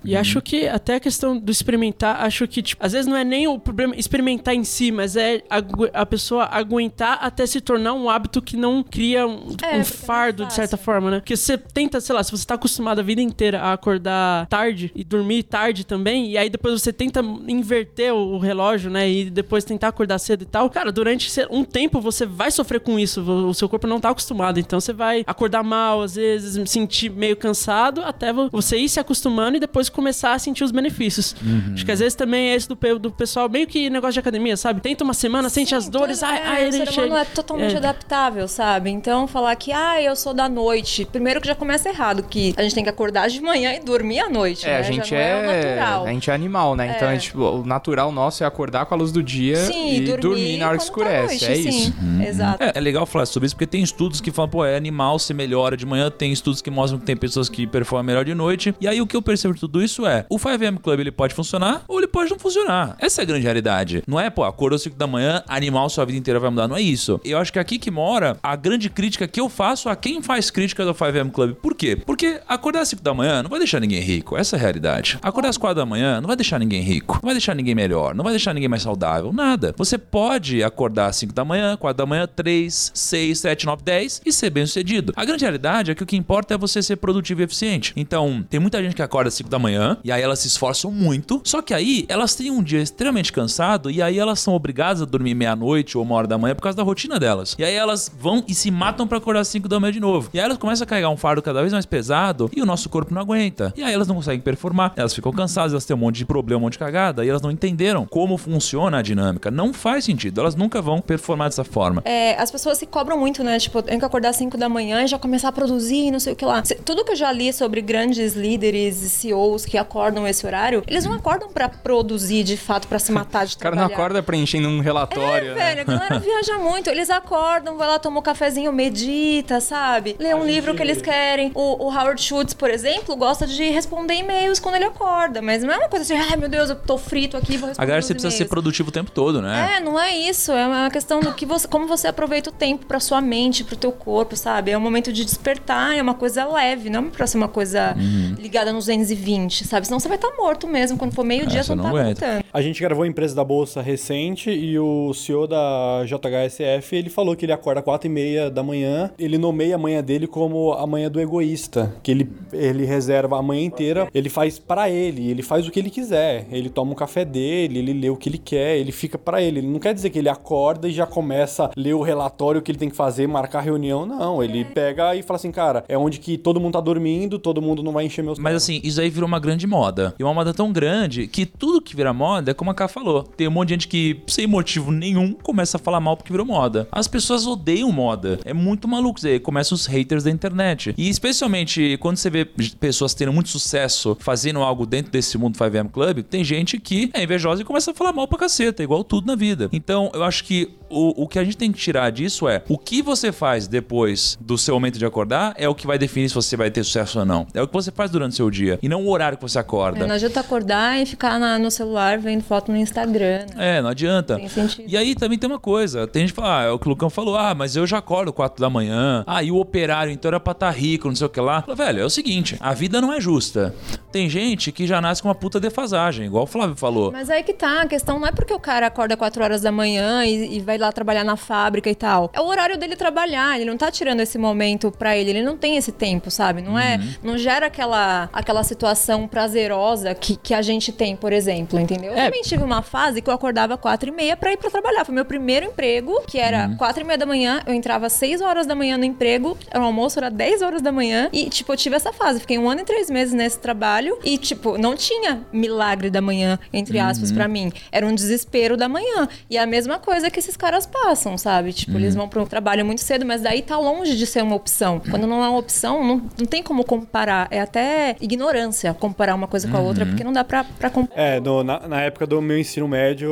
E 0.05 0.17
acho 0.17 0.41
que 0.41 0.69
até 0.69 0.97
a 0.97 1.01
questão 1.01 1.39
do 1.39 1.51
experimentar, 1.51 2.23
acho 2.23 2.47
que, 2.47 2.63
tipo, 2.63 2.85
às 2.85 2.93
vezes 2.93 3.07
não 3.07 3.17
é 3.17 3.25
nem 3.25 3.47
o 3.47 3.59
problema 3.59 3.95
experimentar 3.97 4.42
em 4.55 4.65
si, 4.65 4.91
mas 4.91 5.17
é 5.17 5.43
agu- 5.51 5.89
a 5.93 6.05
pessoa 6.07 6.49
aguentar 6.51 7.19
até 7.21 7.47
se 7.47 7.61
tornar 7.61 7.93
um 7.95 8.09
hábito 8.09 8.41
que 8.41 8.57
não 8.57 8.83
cria 8.83 9.27
um, 9.27 9.31
É, 9.63 9.69
um 9.69 9.73
não 9.75 9.81
é 9.81 9.85
fardo, 9.85 10.47
de 10.47 10.55
certa 10.55 10.77
forma, 10.77 11.11
né? 11.11 11.21
Porque 11.21 11.37
você 11.37 11.57
tenta, 11.59 12.01
sei 12.01 12.15
lá, 12.15 12.23
se 12.23 12.31
você 12.31 12.45
tá 12.47 12.55
acostumado 12.55 12.99
a 13.01 13.03
vida 13.03 13.21
inteira 13.21 13.61
a 13.61 13.73
acordar 13.73 14.47
tarde 14.47 14.91
e 14.95 15.05
dormir 15.05 15.43
tarde 15.43 15.85
também, 15.85 16.31
e 16.31 16.39
aí 16.39 16.49
depois 16.49 16.81
você 16.81 16.93
tenta 16.93 17.21
inverter 17.47 18.13
o, 18.15 18.35
o 18.35 18.39
relógio, 18.39 18.91
né? 18.91 19.09
E 19.11 19.31
depois 19.31 19.65
tentar 19.65 19.89
acordar 19.89 20.19
cedo 20.19 20.43
e 20.43 20.47
tal, 20.47 20.69
cara, 20.71 20.91
durante 20.91 21.31
um 21.51 21.65
tempo 21.65 22.01
você 22.01 22.25
vai 22.25 22.51
sofrer 22.51 22.81
com 22.81 22.99
isso, 22.99 23.21
o 23.23 23.53
seu 23.55 23.69
corpo 23.69 23.87
não 23.87 24.01
tá 24.01 24.11
acostumado, 24.11 24.59
então 24.59 24.81
você 24.81 24.93
vai 24.93 25.23
acordar 25.27 25.63
mal, 25.63 26.03
às 26.03 26.15
vezes, 26.15 26.57
me 26.57 26.67
sentir 26.67 27.11
meio 27.11 27.37
cansado, 27.37 28.03
até 28.03 28.33
vo- 28.33 28.49
você 28.51 28.77
ir 28.79 28.89
se 28.89 28.99
acostumando 29.01 29.57
e 29.57 29.61
depois 29.61 29.89
começar 29.89 30.33
a 30.33 30.39
sentir 30.39 30.65
os 30.65 30.71
benefícios. 30.71 31.35
Acho 31.75 31.85
que 31.85 31.93
às 31.93 31.99
vezes 31.99 32.15
também 32.15 32.51
é 32.51 32.55
esse 32.55 32.69
do, 32.69 32.77
do 32.99 33.11
pessoal, 33.11 33.49
meio 33.49 33.67
que 33.67 33.91
negócio 33.91 34.15
de 34.15 34.21
academia, 34.21 34.32
sabe? 34.57 34.81
Tenta 34.81 35.05
uma 35.05 35.15
semana, 35.15 35.49
sente 35.49 35.75
as 35.75 35.89
dores, 35.89 36.19
Então, 36.19 36.29
ai, 36.31 36.39
é, 36.39 36.43
ai, 36.47 36.63
o 36.65 36.67
ele 36.69 36.73
ser 36.73 36.91
humano 36.91 37.09
chega. 37.15 37.21
é 37.21 37.25
totalmente 37.25 37.75
É. 37.75 37.79
adaptável, 37.79 38.49
sabe? 38.49 38.91
Então, 38.91 39.27
falar 39.27 39.55
que, 39.57 39.73
ah, 39.73 40.01
eu 40.03 40.15
sou 40.17 40.35
da 40.35 40.49
noite. 40.49 41.05
Primeiro 41.05 41.41
que 41.41 41.47
já 41.47 41.55
começa 41.55 41.89
errado, 41.89 42.23
que 42.23 42.55
a 42.57 42.63
gente 42.63 42.75
tem 42.75 42.85
que 42.85 42.91
acordar 42.91 43.29
de 43.29 43.41
manhã 43.41 43.73
e 43.75 43.81
dormir 43.81 44.21
à 44.21 44.29
noite, 44.29 44.65
É, 44.67 44.71
né? 44.71 44.79
a 44.79 44.83
Já 44.83 44.93
gente 44.93 45.11
não 45.13 45.19
é, 45.19 45.31
é, 45.31 45.35
o 45.35 45.47
natural. 45.77 46.05
a 46.07 46.09
gente 46.13 46.31
é 46.31 46.35
animal, 46.35 46.77
né? 46.77 46.95
Então, 46.97 47.09
é, 47.09 47.17
tipo, 47.17 47.39
o 47.41 47.65
natural 47.65 48.13
nosso 48.13 48.43
é 48.43 48.47
acordar 48.47 48.87
com 48.87 48.95
a 48.95 48.97
luz 48.97 49.13
do 49.13 49.23
dia 49.23 49.57
Sim, 49.57 49.95
e 49.97 50.01
dormir, 50.01 50.21
dormir 50.21 50.57
na 50.59 50.69
hora 50.69 50.79
que 50.79 50.85
tá 50.85 50.85
escurece. 50.85 51.27
noite, 51.27 51.45
é 51.45 51.55
sim. 51.55 51.69
isso. 51.69 51.93
Exato. 52.29 52.63
É, 52.63 52.73
é 52.75 52.81
legal 52.81 53.05
falar 53.07 53.27
sobre 53.27 53.47
isso 53.47 53.55
porque 53.55 53.67
tem 53.67 53.83
estudos 53.83 54.21
que 54.21 54.31
falam, 54.31 54.49
pô, 54.51 54.65
é 54.65 54.77
animal, 54.77 55.19
você 55.19 55.33
melhora 55.35 55.77
de 55.77 55.87
manhã, 55.87 56.11
tem 56.11 56.33
estudos 56.33 56.61
que 56.63 56.71
mostram 56.71 56.99
que 56.99 57.07
tem 57.07 57.17
pessoas 57.17 57.49
que 57.49 57.67
performam 57.67 58.05
melhor 58.05 58.25
de 58.25 58.35
noite. 58.35 58.75
E 58.81 58.89
aí 58.89 59.01
o 59.01 59.07
que 59.07 59.17
eu 59.17 59.23
percebo 59.23 59.55
de 59.55 59.61
tudo 59.61 59.83
isso 59.83 60.07
é, 60.07 60.25
o 60.29 60.39
5am 60.39 60.79
Club 60.81 61.01
ele 61.01 61.11
pode 61.13 61.35
funcionar 61.35 61.83
ou 61.89 61.99
ele 61.99 62.07
pode 62.07 62.31
não 62.31 62.39
funcionar. 62.39 62.97
Essa 62.99 63.21
é 63.21 63.23
a 63.23 63.27
grande 63.27 63.45
realidade. 63.45 64.03
Não 64.07 64.19
é, 64.19 64.22
pô, 64.31 64.45
acordou 64.45 64.79
5 64.79 64.97
da 64.97 65.07
manhã, 65.07 65.43
animal 65.47 65.89
sua 65.89 66.05
vida 66.05 66.19
inteira 66.19 66.41
vai 66.41 66.51
mudar. 66.51 66.69
Não 66.69 66.77
é 66.77 66.83
isso. 66.83 67.21
Eu 67.25 67.39
acho 67.39 67.53
que 67.53 67.59
é 67.59 67.63
aqui 67.63 67.79
que 67.79 67.91
mora 67.91 68.37
a 68.43 68.57
grande 68.57 68.89
crítica 68.91 69.27
que 69.29 69.41
eu 69.41 69.49
faço 69.49 69.89
a 69.89 69.97
quem 69.97 70.23
faz 70.23 70.51
crítica 70.51 70.85
do 70.85 70.95
5am 70.95 71.31
Club. 71.31 71.55
Por 71.55 71.75
quê? 71.75 71.97
Porque 71.97 72.41
acordar 72.47 72.81
às 72.83 72.89
5 72.89 73.03
da 73.03 73.15
manhã 73.15 73.43
não 73.43 73.51
vai 73.51 73.59
deixar 73.59 73.81
ninguém 73.81 74.01
rico. 74.01 74.37
Essa 74.37 74.57
é 74.57 74.59
a 74.59 74.61
realidade. 74.61 75.19
Acordar 75.23 75.49
às 75.49 75.57
4 75.57 75.75
da 75.75 75.87
manhã 75.87 76.21
não 76.21 76.27
vai 76.27 76.37
deixar 76.37 76.59
ninguém 76.59 76.83
rico. 76.83 77.15
Não 77.15 77.27
vai 77.29 77.35
deixar 77.35 77.55
ninguém 77.55 77.75
melhor. 77.75 78.15
Não 78.15 78.25
vai 78.25 78.33
deixar 78.33 78.55
ninguém 78.55 78.69
mais 78.69 78.83
saudável. 78.83 79.33
Nada. 79.33 79.75
Você 79.77 79.99
pode 79.99 80.63
acordar 80.63 81.07
às 81.07 81.17
5 81.17 81.33
da 81.33 81.45
manhã, 81.45 81.77
4 81.77 81.97
da 81.97 82.07
manhã, 82.07 82.27
3, 82.27 82.93
6, 82.95 83.39
7, 83.39 83.67
9, 83.67 83.83
10 83.83 84.23
e 84.25 84.33
ser 84.33 84.51
bem 84.51 84.67
sucedido. 84.67 85.13
A 85.17 85.25
grande 85.25 85.45
realidade 85.45 85.91
é 85.91 85.95
que 85.95 86.03
o 86.03 86.07
que 86.07 86.17
importa 86.17 86.55
é 86.55 86.59
você 86.59 86.83
ser 86.83 86.97
produtivo 86.97 87.41
e 87.41 87.45
eficiente. 87.45 87.93
Então, 87.97 88.45
tem 88.49 88.61
muita 88.61 88.83
gente 88.83 88.95
que 88.95 89.03
acorda 89.03 89.29
às 89.29 89.35
5 89.35 89.49
da 89.49 89.59
manhã 89.59 89.97
e 90.05 90.13
aí 90.13 90.23
elas 90.23 90.41
se 90.41 90.49
esforçam 90.49 90.91
muito. 90.91 91.41
Só 91.45 91.63
que 91.63 91.75
aí 91.75 92.05
elas 92.09 92.35
têm 92.35 92.51
um 92.51 92.63
dia 92.63 92.81
extremamente 92.81 93.33
cansado 93.33 93.91
e 93.91 94.03
aí 94.03 94.12
elas 94.19 94.41
são 94.41 94.55
obrigadas 94.55 95.03
a 95.03 95.05
dormir 95.05 95.35
meia-noite 95.35 95.97
ou 95.97 96.05
uma 96.05 96.15
hora 96.15 96.27
da 96.27 96.37
manhã 96.39 96.55
por 96.55 96.63
causa 96.63 96.77
da 96.77 96.83
rotina 96.83 97.19
delas. 97.19 97.55
E 97.59 97.65
aí 97.65 97.75
elas 97.75 98.11
vão 98.19 98.43
e 98.47 98.55
se 98.55 98.71
matam 98.71 99.07
pra 99.07 99.19
acordar 99.19 99.41
às 99.41 99.49
5 99.49 99.69
da 99.69 99.79
manhã 99.81 99.93
de 99.93 100.01
novo. 100.01 100.29
E 100.33 100.39
aí 100.39 100.45
elas 100.45 100.59
começam 100.59 100.85
a 100.85 100.87
carregar 100.87 101.11
um 101.11 101.17
fardo 101.17 101.43
cada 101.43 101.61
vez 101.61 101.73
mais 101.73 101.87
pesado 101.87 102.51
e 102.55 102.61
o 102.63 102.67
nosso 102.67 102.89
corpo 102.89 103.13
não 103.15 103.21
aguenta. 103.23 103.73
E 103.77 103.83
aí 103.83 103.93
elas 103.93 104.09
não 104.09 104.15
conseguem 104.17 104.41
performar, 104.41 104.93
elas 104.97 105.15
ficam 105.15 105.33
cansadas, 105.33 105.73
elas 105.73 105.85
têm 105.85 105.95
um 105.97 106.01
monte 106.01 106.17
de 106.17 106.25
problema, 106.25 106.59
um 106.61 106.65
monte 106.65 106.73
de 106.75 106.79
cagada 106.79 107.25
e 107.25 107.29
elas 107.29 107.43
não 107.43 107.51
entenderam 107.51 108.07
como 108.07 108.37
funciona 108.37 108.99
a 108.99 109.03
dinâmica. 109.03 109.51
Não 109.51 109.73
faz 109.73 110.05
sentido, 110.05 110.41
elas 110.41 110.55
nunca 110.55 110.81
vão 110.83 111.01
performar 111.01 111.49
dessa 111.49 111.65
forma. 111.65 112.03
É, 112.05 112.35
as 112.41 112.51
pessoas 112.51 112.79
se 112.79 112.87
cobram 112.87 113.19
muito, 113.19 113.43
né? 113.45 113.59
Tipo, 113.59 113.83
tem 113.83 113.99
que 113.99 114.05
acordar 114.05 114.31
às 114.31 114.37
5 114.37 114.57
da 114.57 114.69
manhã 114.69 115.03
e 115.03 115.07
já 115.07 115.19
começar 115.19 115.49
a 115.49 115.53
produzir, 115.53 116.11
não 116.11 116.21
sei 116.21 116.33
o 116.33 116.37
que 116.37 116.45
lá. 116.45 116.65
Se- 116.65 116.75
Tudo 116.77 117.05
que 117.05 117.13
eu 117.13 117.17
já 117.17 117.31
li 117.33 117.53
sobre 117.53 117.81
grandes 117.81 118.35
líderes 118.35 119.03
e 119.03 119.09
CEOs 119.09 119.65
que 119.65 119.77
acordam 119.79 120.27
esse 120.27 120.47
horário, 120.47 120.83
eles 120.87 121.05
não 121.05 121.13
acordam 121.15 121.51
pra 121.51 121.69
produzir 121.69 122.43
de 122.45 122.57
fato, 122.57 122.89
pra 122.89 122.99
se 122.99 123.13
matar 123.13 123.47
de 123.47 123.55
O 123.57 123.59
cara 123.59 123.75
trabalhar. 123.77 123.89
não 123.89 123.97
acorda 124.03 124.23
preenchendo 124.23 124.69
um 124.69 124.81
relatório. 124.81 125.53
É, 125.53 125.55
né? 125.55 125.75
velho, 125.75 125.81
a 125.83 125.85
galera 125.85 126.19
viaja 126.21 126.59
muito. 126.59 126.91
Eles 126.91 127.09
acordam, 127.11 127.77
vai 127.77 127.87
lá, 127.89 127.99
toma 127.99 128.19
um 128.19 128.23
cafezinho, 128.23 128.73
medita, 128.73 129.61
sabe? 129.61 130.17
Lê 130.19 130.35
um 130.35 130.45
livro 130.45 130.75
que 130.75 130.83
eles 130.83 131.01
querem. 131.01 131.51
O, 131.55 131.87
o 131.87 131.89
Howard 131.91 132.21
Schultz, 132.21 132.53
por 132.55 132.71
exemplo, 132.71 133.15
gosta 133.17 133.47
de 133.47 133.71
responder 133.71 134.15
e-mails 134.15 134.59
quando 134.59 134.75
ele 134.77 134.85
acorda. 134.85 135.41
Mas 135.41 135.63
não 135.63 135.73
é 135.73 135.79
uma 135.79 135.89
coisa 135.89 136.03
assim, 136.05 136.15
ai 136.21 136.37
meu 136.37 136.49
Deus, 136.49 136.71
eu 136.71 136.77
tô 136.77 136.99
frito 136.99 137.37
aqui, 137.37 137.57
vou 137.57 137.69
responder. 137.69 137.83
A 137.83 137.87
galera 137.87 138.01
os 138.01 138.07
você 138.07 138.15
precisa 138.15 138.31
ser 138.31 138.37
e-mails." 138.39 138.51
produtivo 138.51 138.89
o 138.89 138.93
tempo 138.93 139.11
todo, 139.11 139.41
né? 139.41 139.77
É, 139.77 139.81
não 139.81 139.99
é 139.99 140.17
isso. 140.17 140.53
É 140.53 140.67
uma 140.67 140.91
questão 140.91 141.21
do 141.21 141.33
que 141.33 141.47
você, 141.47 141.67
como 141.69 141.87
você 141.87 142.09
aproveita 142.09 142.51
o 142.51 142.53
tempo 142.53 142.87
pra 142.87 142.99
sua 143.01 143.21
mente, 143.21 143.63
pro 143.65 143.77
teu 143.77 143.93
corpo, 143.93 144.37
sabe? 144.37 144.71
É 144.71 144.77
um 144.77 144.81
momento 144.81 145.13
de 145.13 145.25
despertar, 145.25 145.97
é 145.97 146.03
uma 146.03 146.15
coisa 146.15 146.45
leve, 146.45 146.91
não 146.91 147.07
é 147.07 147.11
pra 147.11 147.27
ser 147.27 147.37
uma 147.37 147.49
coisa 147.49 147.95
Uhum. 147.97 148.35
ligada 148.39 148.73
nos 148.73 148.87
220, 148.87 149.65
sabe? 149.67 149.87
Senão 149.87 149.99
você 150.01 150.09
vai 150.09 150.17
estar 150.17 150.31
morto 150.37 150.67
mesmo. 150.67 150.99
Quando 150.99 151.15
for 151.15 151.25
meio-dia, 151.25 151.61
É, 151.61 151.63
você 151.63 151.69
você 151.69 151.75
não, 151.75 151.85
não 151.85 151.93
tá 151.93 152.01
aguenta. 152.01 152.27
aguentando. 152.27 152.45
A 152.53 152.63
gente 152.63 152.81
gravou 152.81 153.05
a 153.05 153.07
empresa 153.09 153.35
da 153.35 153.45
Bolsa 153.45 153.81
recente 153.93 154.51
e 154.51 154.79
o 154.79 155.13
CEO 155.15 155.47
da 155.47 156.05
JHSF, 156.05 156.97
ele 156.97 157.09
falou 157.09 157.37
que 157.37 157.45
ele 157.45 157.53
acorda 157.53 157.81
às 157.81 157.85
4 157.85 158.09
e 158.09 158.11
meia 158.11 158.51
da 158.51 158.63
manhã, 158.63 159.11
ele 159.19 159.39
nomeia 159.39 159.77
a 159.77 159.79
manhã 159.79 160.03
dele 160.03 160.27
como 160.27 160.73
a 160.73 160.87
manhã 160.87 161.11
do 161.11 161.21
egoísta, 161.21 161.95
que 162.03 162.11
ele, 162.11 162.29
ele 162.53 162.85
reserva 162.85 163.39
a 163.39 163.43
manhã 163.43 163.65
inteira, 163.65 164.09
ele 164.15 164.29
faz 164.29 164.59
pra 164.59 164.91
ele, 164.91 165.31
ele 165.31 165.43
faz 165.43 165.67
o 165.67 165.71
que 165.71 165.79
ele 165.79 165.91
quiser, 165.91 166.47
ele 166.51 166.69
toma 166.69 166.93
um 166.93 166.95
café 166.95 167.25
dele, 167.25 167.79
ele 167.79 167.93
lê 167.93 168.11
o 168.11 168.17
que 168.17 168.29
ele 168.29 168.39
quer, 168.39 168.79
ele 168.79 168.93
fica 168.93 169.19
pra 169.19 169.41
ele. 169.41 169.61
Ele 169.61 169.69
não 169.69 169.79
quer 169.79 169.95
dizer 169.95 170.11
que 170.11 170.19
ele 170.19 170.29
acorda 170.29 170.89
e 170.89 170.93
já 170.93 171.07
começa 171.07 171.65
a 171.65 171.71
ler 171.77 171.95
o 171.95 172.03
relatório 172.03 172.63
que 172.63 172.71
ele 172.71 172.79
tem 172.79 172.91
que 172.91 172.97
fazer, 172.97 173.27
marcar 173.27 173.61
reunião, 173.61 174.07
não. 174.07 174.43
Ele 174.43 174.65
pega 174.65 175.15
e 175.15 175.23
fala 175.23 175.37
assim, 175.37 175.53
cara, 175.53 175.85
é 175.89 175.97
onde 175.97 176.19
que 176.19 176.39
todo 176.39 176.61
mundo 176.61 176.73
tá 176.73 176.81
dormindo, 176.81 177.39
todo 177.39 177.61
mundo 177.61 177.83
não 177.83 177.93
vai 177.93 178.07
encher 178.07 178.23
meus 178.23 178.39
Mas 178.39 178.57
assim, 178.57 178.81
isso 178.83 179.01
aí 179.01 179.11
virou 179.11 179.29
uma 179.29 179.39
grande 179.39 179.67
moda. 179.67 180.15
E 180.19 180.25
uma 180.25 180.35
moda 180.35 180.53
tão 180.53 180.73
grande 180.73 181.27
que 181.27 181.45
tudo 181.45 181.81
que 181.81 181.95
vira 181.95 182.13
moda 182.13 182.33
moda, 182.33 182.51
é 182.53 182.55
como 182.55 182.71
a 182.71 182.75
Ká 182.75 182.89
falou. 182.89 183.23
Tem 183.25 183.49
um 183.49 183.51
monte 183.51 183.69
de 183.69 183.72
gente 183.73 183.89
que, 183.89 184.21
sem 184.27 184.47
motivo 184.47 184.91
nenhum, 184.91 185.33
começa 185.33 185.77
a 185.77 185.81
falar 185.81 186.01
mal 186.01 186.17
porque 186.17 186.33
virou 186.33 186.47
moda. 186.47 186.89
As 186.93 187.07
pessoas 187.09 187.47
odeiam 187.47 187.91
moda. 187.93 188.39
É 188.45 188.53
muito 188.53 188.87
maluco. 188.89 189.21
Aí 189.27 189.39
começam 189.39 189.75
os 189.75 189.87
haters 189.87 190.25
da 190.25 190.31
internet. 190.31 190.95
E 190.97 191.09
especialmente 191.09 191.97
quando 192.01 192.17
você 192.17 192.31
vê 192.31 192.45
pessoas 192.45 193.15
tendo 193.15 193.33
muito 193.33 193.49
sucesso 193.49 194.17
fazendo 194.21 194.61
algo 194.61 194.87
dentro 194.87 195.11
desse 195.11 195.37
mundo 195.39 195.57
5M 195.59 195.91
Club, 195.91 196.23
tem 196.23 196.45
gente 196.45 196.79
que 196.79 197.11
é 197.15 197.23
invejosa 197.23 197.63
e 197.63 197.65
começa 197.65 197.91
a 197.91 197.95
falar 197.95 198.13
mal 198.13 198.29
pra 198.29 198.39
caceta, 198.39 198.83
igual 198.83 199.03
tudo 199.05 199.27
na 199.27 199.35
vida. 199.35 199.69
Então, 199.73 200.11
eu 200.15 200.23
acho 200.25 200.45
que 200.45 200.71
o, 200.89 201.23
o 201.25 201.29
que 201.29 201.39
a 201.39 201.45
gente 201.45 201.57
tem 201.57 201.73
que 201.73 201.79
tirar 201.79 202.11
disso 202.11 202.47
é 202.49 202.63
o 202.69 202.77
que 202.79 203.01
você 203.03 203.33
faz 203.33 203.67
depois 203.67 204.37
do 204.41 204.59
seu 204.59 204.75
momento 204.75 204.99
de 204.99 205.07
acordar 205.07 205.55
é 205.57 205.69
o 205.69 205.75
que 205.75 205.87
vai 205.87 205.99
definir 205.99 206.29
se 206.29 206.35
você 206.35 206.57
vai 206.57 206.71
ter 206.71 206.85
sucesso 206.85 207.19
ou 207.21 207.25
não. 207.25 207.47
É 207.55 207.63
o 207.63 207.67
que 207.67 207.73
você 207.73 207.91
faz 207.91 208.11
durante 208.11 208.33
o 208.33 208.37
seu 208.37 208.51
dia 208.51 208.79
e 208.83 208.89
não 208.89 209.05
o 209.05 209.11
horário 209.11 209.39
que 209.39 209.43
você 209.43 209.59
acorda. 209.59 210.05
É, 210.05 210.07
não 210.07 210.15
adianta 210.15 210.41
acordar 210.41 211.01
e 211.01 211.07
ficar 211.07 211.39
na- 211.39 211.59
no 211.59 211.71
celular 211.71 212.19
vendo 212.19 212.43
foto 212.43 212.71
no 212.71 212.77
Instagram. 212.77 213.47
né? 213.55 213.62
É, 213.63 213.81
não 213.81 213.91
adianta. 213.91 214.37
Tem 214.37 214.49
sentido. 214.49 214.85
E 214.89 214.97
aí 214.97 215.15
também 215.15 215.39
tem 215.39 215.49
uma 215.49 215.59
coisa, 215.59 216.07
tem 216.07 216.23
gente 216.23 216.35
que 216.35 216.41
fala, 216.41 216.61
ah, 216.61 216.65
é 216.65 216.71
o 216.71 216.79
que 216.79 216.87
o 216.87 216.91
Lucão 216.91 217.09
falou, 217.09 217.37
ah, 217.37 217.55
mas 217.55 217.77
eu 217.77 217.87
já 217.87 217.99
acordo 217.99 218.33
4 218.33 218.61
da 218.61 218.69
manhã, 218.69 219.23
ah, 219.27 219.43
e 219.43 219.51
o 219.53 219.57
operário 219.57 220.13
então 220.13 220.29
era 220.29 220.41
pra 220.41 220.53
estar 220.53 220.71
rico, 220.71 221.07
não 221.09 221.15
sei 221.15 221.27
o 221.27 221.31
que 221.31 221.41
lá. 221.41 221.63
Fala, 221.63 221.77
Velho, 221.77 222.01
é 222.01 222.05
o 222.05 222.11
seguinte, 222.11 222.57
a 222.61 222.75
vida 222.75 223.01
não 223.01 223.13
é 223.13 223.21
justa. 223.21 223.75
Tem 224.11 224.29
gente 224.29 224.73
que 224.73 224.87
já 224.87 225.01
nasce 225.01 225.23
com 225.23 225.29
uma 225.29 225.35
puta 225.35 225.61
defasagem, 225.61 226.27
igual 226.27 226.45
o 226.45 226.47
Flávio 226.47 226.75
falou. 226.77 227.13
Mas 227.13 227.31
aí 227.31 227.43
que 227.43 227.53
tá, 227.55 227.83
a 227.83 227.87
questão 227.87 228.19
não 228.19 228.27
é 228.27 228.33
porque 228.33 228.53
o 228.53 228.59
cara 228.61 228.87
acorda 228.89 229.17
4 229.17 229.43
horas 229.45 229.61
da 229.63 229.71
manhã 229.73 230.25
e, 230.25 230.57
e 230.57 230.61
vai 230.61 230.77
lá 230.77 230.91
trabalhar 230.93 231.25
na 231.25 231.37
fábrica 231.37 231.89
e 231.89 231.95
tal. 231.95 232.31
É 232.35 232.41
o 232.41 232.47
horário 232.47 232.77
dele 232.77 232.97
trabalhar, 232.97 233.57
ele 233.61 233.71
não 233.71 233.77
tá 233.77 233.91
tirando 233.91 234.21
esse 234.21 234.37
momento 234.39 234.91
pra 234.91 235.17
ele, 235.17 235.31
ele 235.31 235.43
não 235.43 235.57
tem 235.57 235.77
esse 235.77 235.93
tempo, 235.93 236.31
sabe? 236.31 236.61
Não 236.63 236.79
é, 236.79 237.01
não 237.23 237.39
gera 237.39 237.67
aquela, 237.67 238.29
aquela 238.33 238.65
situação 238.65 239.27
prazerosa 239.29 240.15
que, 240.15 240.37
que 240.37 240.53
a 240.55 240.63
gente 240.63 240.91
tem, 240.93 241.15
por 241.15 241.33
exemplo, 241.33 241.79
entendeu? 241.79 242.13
Eu 242.13 242.19
É. 242.19 242.25
também 242.27 242.43
tive 242.43 242.63
uma 242.65 242.83
fase 242.83 243.23
que 243.23 243.31
eu 243.31 243.35
acordava 243.35 243.52
4 243.81 244.09
e 244.09 244.13
meia 244.13 244.37
pra 244.37 244.53
ir 244.53 244.57
pra 244.57 244.71
trabalhar. 244.71 245.05
Foi 245.05 245.15
meu 245.15 245.25
primeiro 245.25 245.67
emprego, 245.67 246.21
que 246.27 246.39
era 246.39 246.75
4 246.77 247.03
e 247.03 247.05
meia 247.05 247.19
da 247.19 247.27
manhã, 247.27 247.61
eu 247.67 247.75
entrava 247.75 248.09
6 248.09 248.41
horas 248.41 248.67
da 248.67 248.75
manhã 248.75 248.97
no 248.97 249.05
emprego, 249.05 249.57
era 249.71 249.83
o 249.83 249.87
almoço, 249.87 250.19
era 250.19 250.31
10 250.31 250.63
horas 250.63 250.83
da 250.83 250.91
manhã, 250.93 251.29
e, 251.33 251.49
tipo, 251.49 251.73
eu 251.73 251.77
tive 251.77 251.97
essa 251.97 252.13
fase. 252.13 252.41
Fiquei 252.41 252.59
um 252.59 252.69
ano 252.69 252.81
e 252.81 252.85
três 252.85 253.11
meses 253.11 253.35
nesse 253.35 253.59
trabalho, 253.59 254.19
e, 254.25 254.39
tipo, 254.39 254.77
não 254.79 254.95
tinha 254.97 255.43
milagre 255.53 256.11
da 256.11 256.21
manhã, 256.21 256.59
entre 256.73 256.99
aspas, 256.99 257.31
pra 257.33 257.47
mim. 257.49 257.73
Era 257.91 258.07
um 258.07 258.15
desespero 258.15 258.77
da 258.77 258.89
manhã. 258.89 259.29
E 259.51 259.57
é 259.57 259.61
a 259.61 259.67
mesma 259.67 259.99
coisa 259.99 260.31
que 260.31 260.39
esses 260.39 260.57
caras 260.57 260.87
passam, 260.87 261.37
sabe? 261.39 261.73
Tipo, 261.73 261.97
eles 261.99 262.15
vão 262.15 262.29
pro 262.29 262.47
trabalho 262.47 262.85
muito 262.85 263.01
cedo, 263.01 263.25
mas 263.27 263.43
daí 263.43 263.63
tá 263.63 263.79
longe 263.79 264.17
de 264.17 264.27
ser 264.27 264.43
uma 264.43 264.57
opção. 264.57 265.01
Quando 265.11 265.27
não 265.27 265.43
é 265.45 265.49
uma 265.49 265.59
opção, 265.59 266.03
não, 266.05 266.17
não 266.39 266.47
tem 266.47 266.63
como 266.63 266.85
comparar. 266.85 267.49
É 267.51 267.61
até 267.61 268.17
ignorância 268.21 268.95
comparar 268.95 269.35
uma 269.35 269.47
coisa 269.47 269.69
com 269.69 269.77
a 269.77 269.81
outra, 269.81 270.07
porque 270.07 270.25
não 270.25 270.33
dá 270.33 270.45
pra, 270.45 270.65
pra 270.65 270.91
comparar. 270.91 271.21
É, 271.21 271.41
no- 271.41 271.63
na, 271.63 271.89
na 271.89 272.01
época 272.03 272.27
do 272.27 272.41
meu 272.41 272.59
ensino 272.59 272.87
médio, 272.89 273.31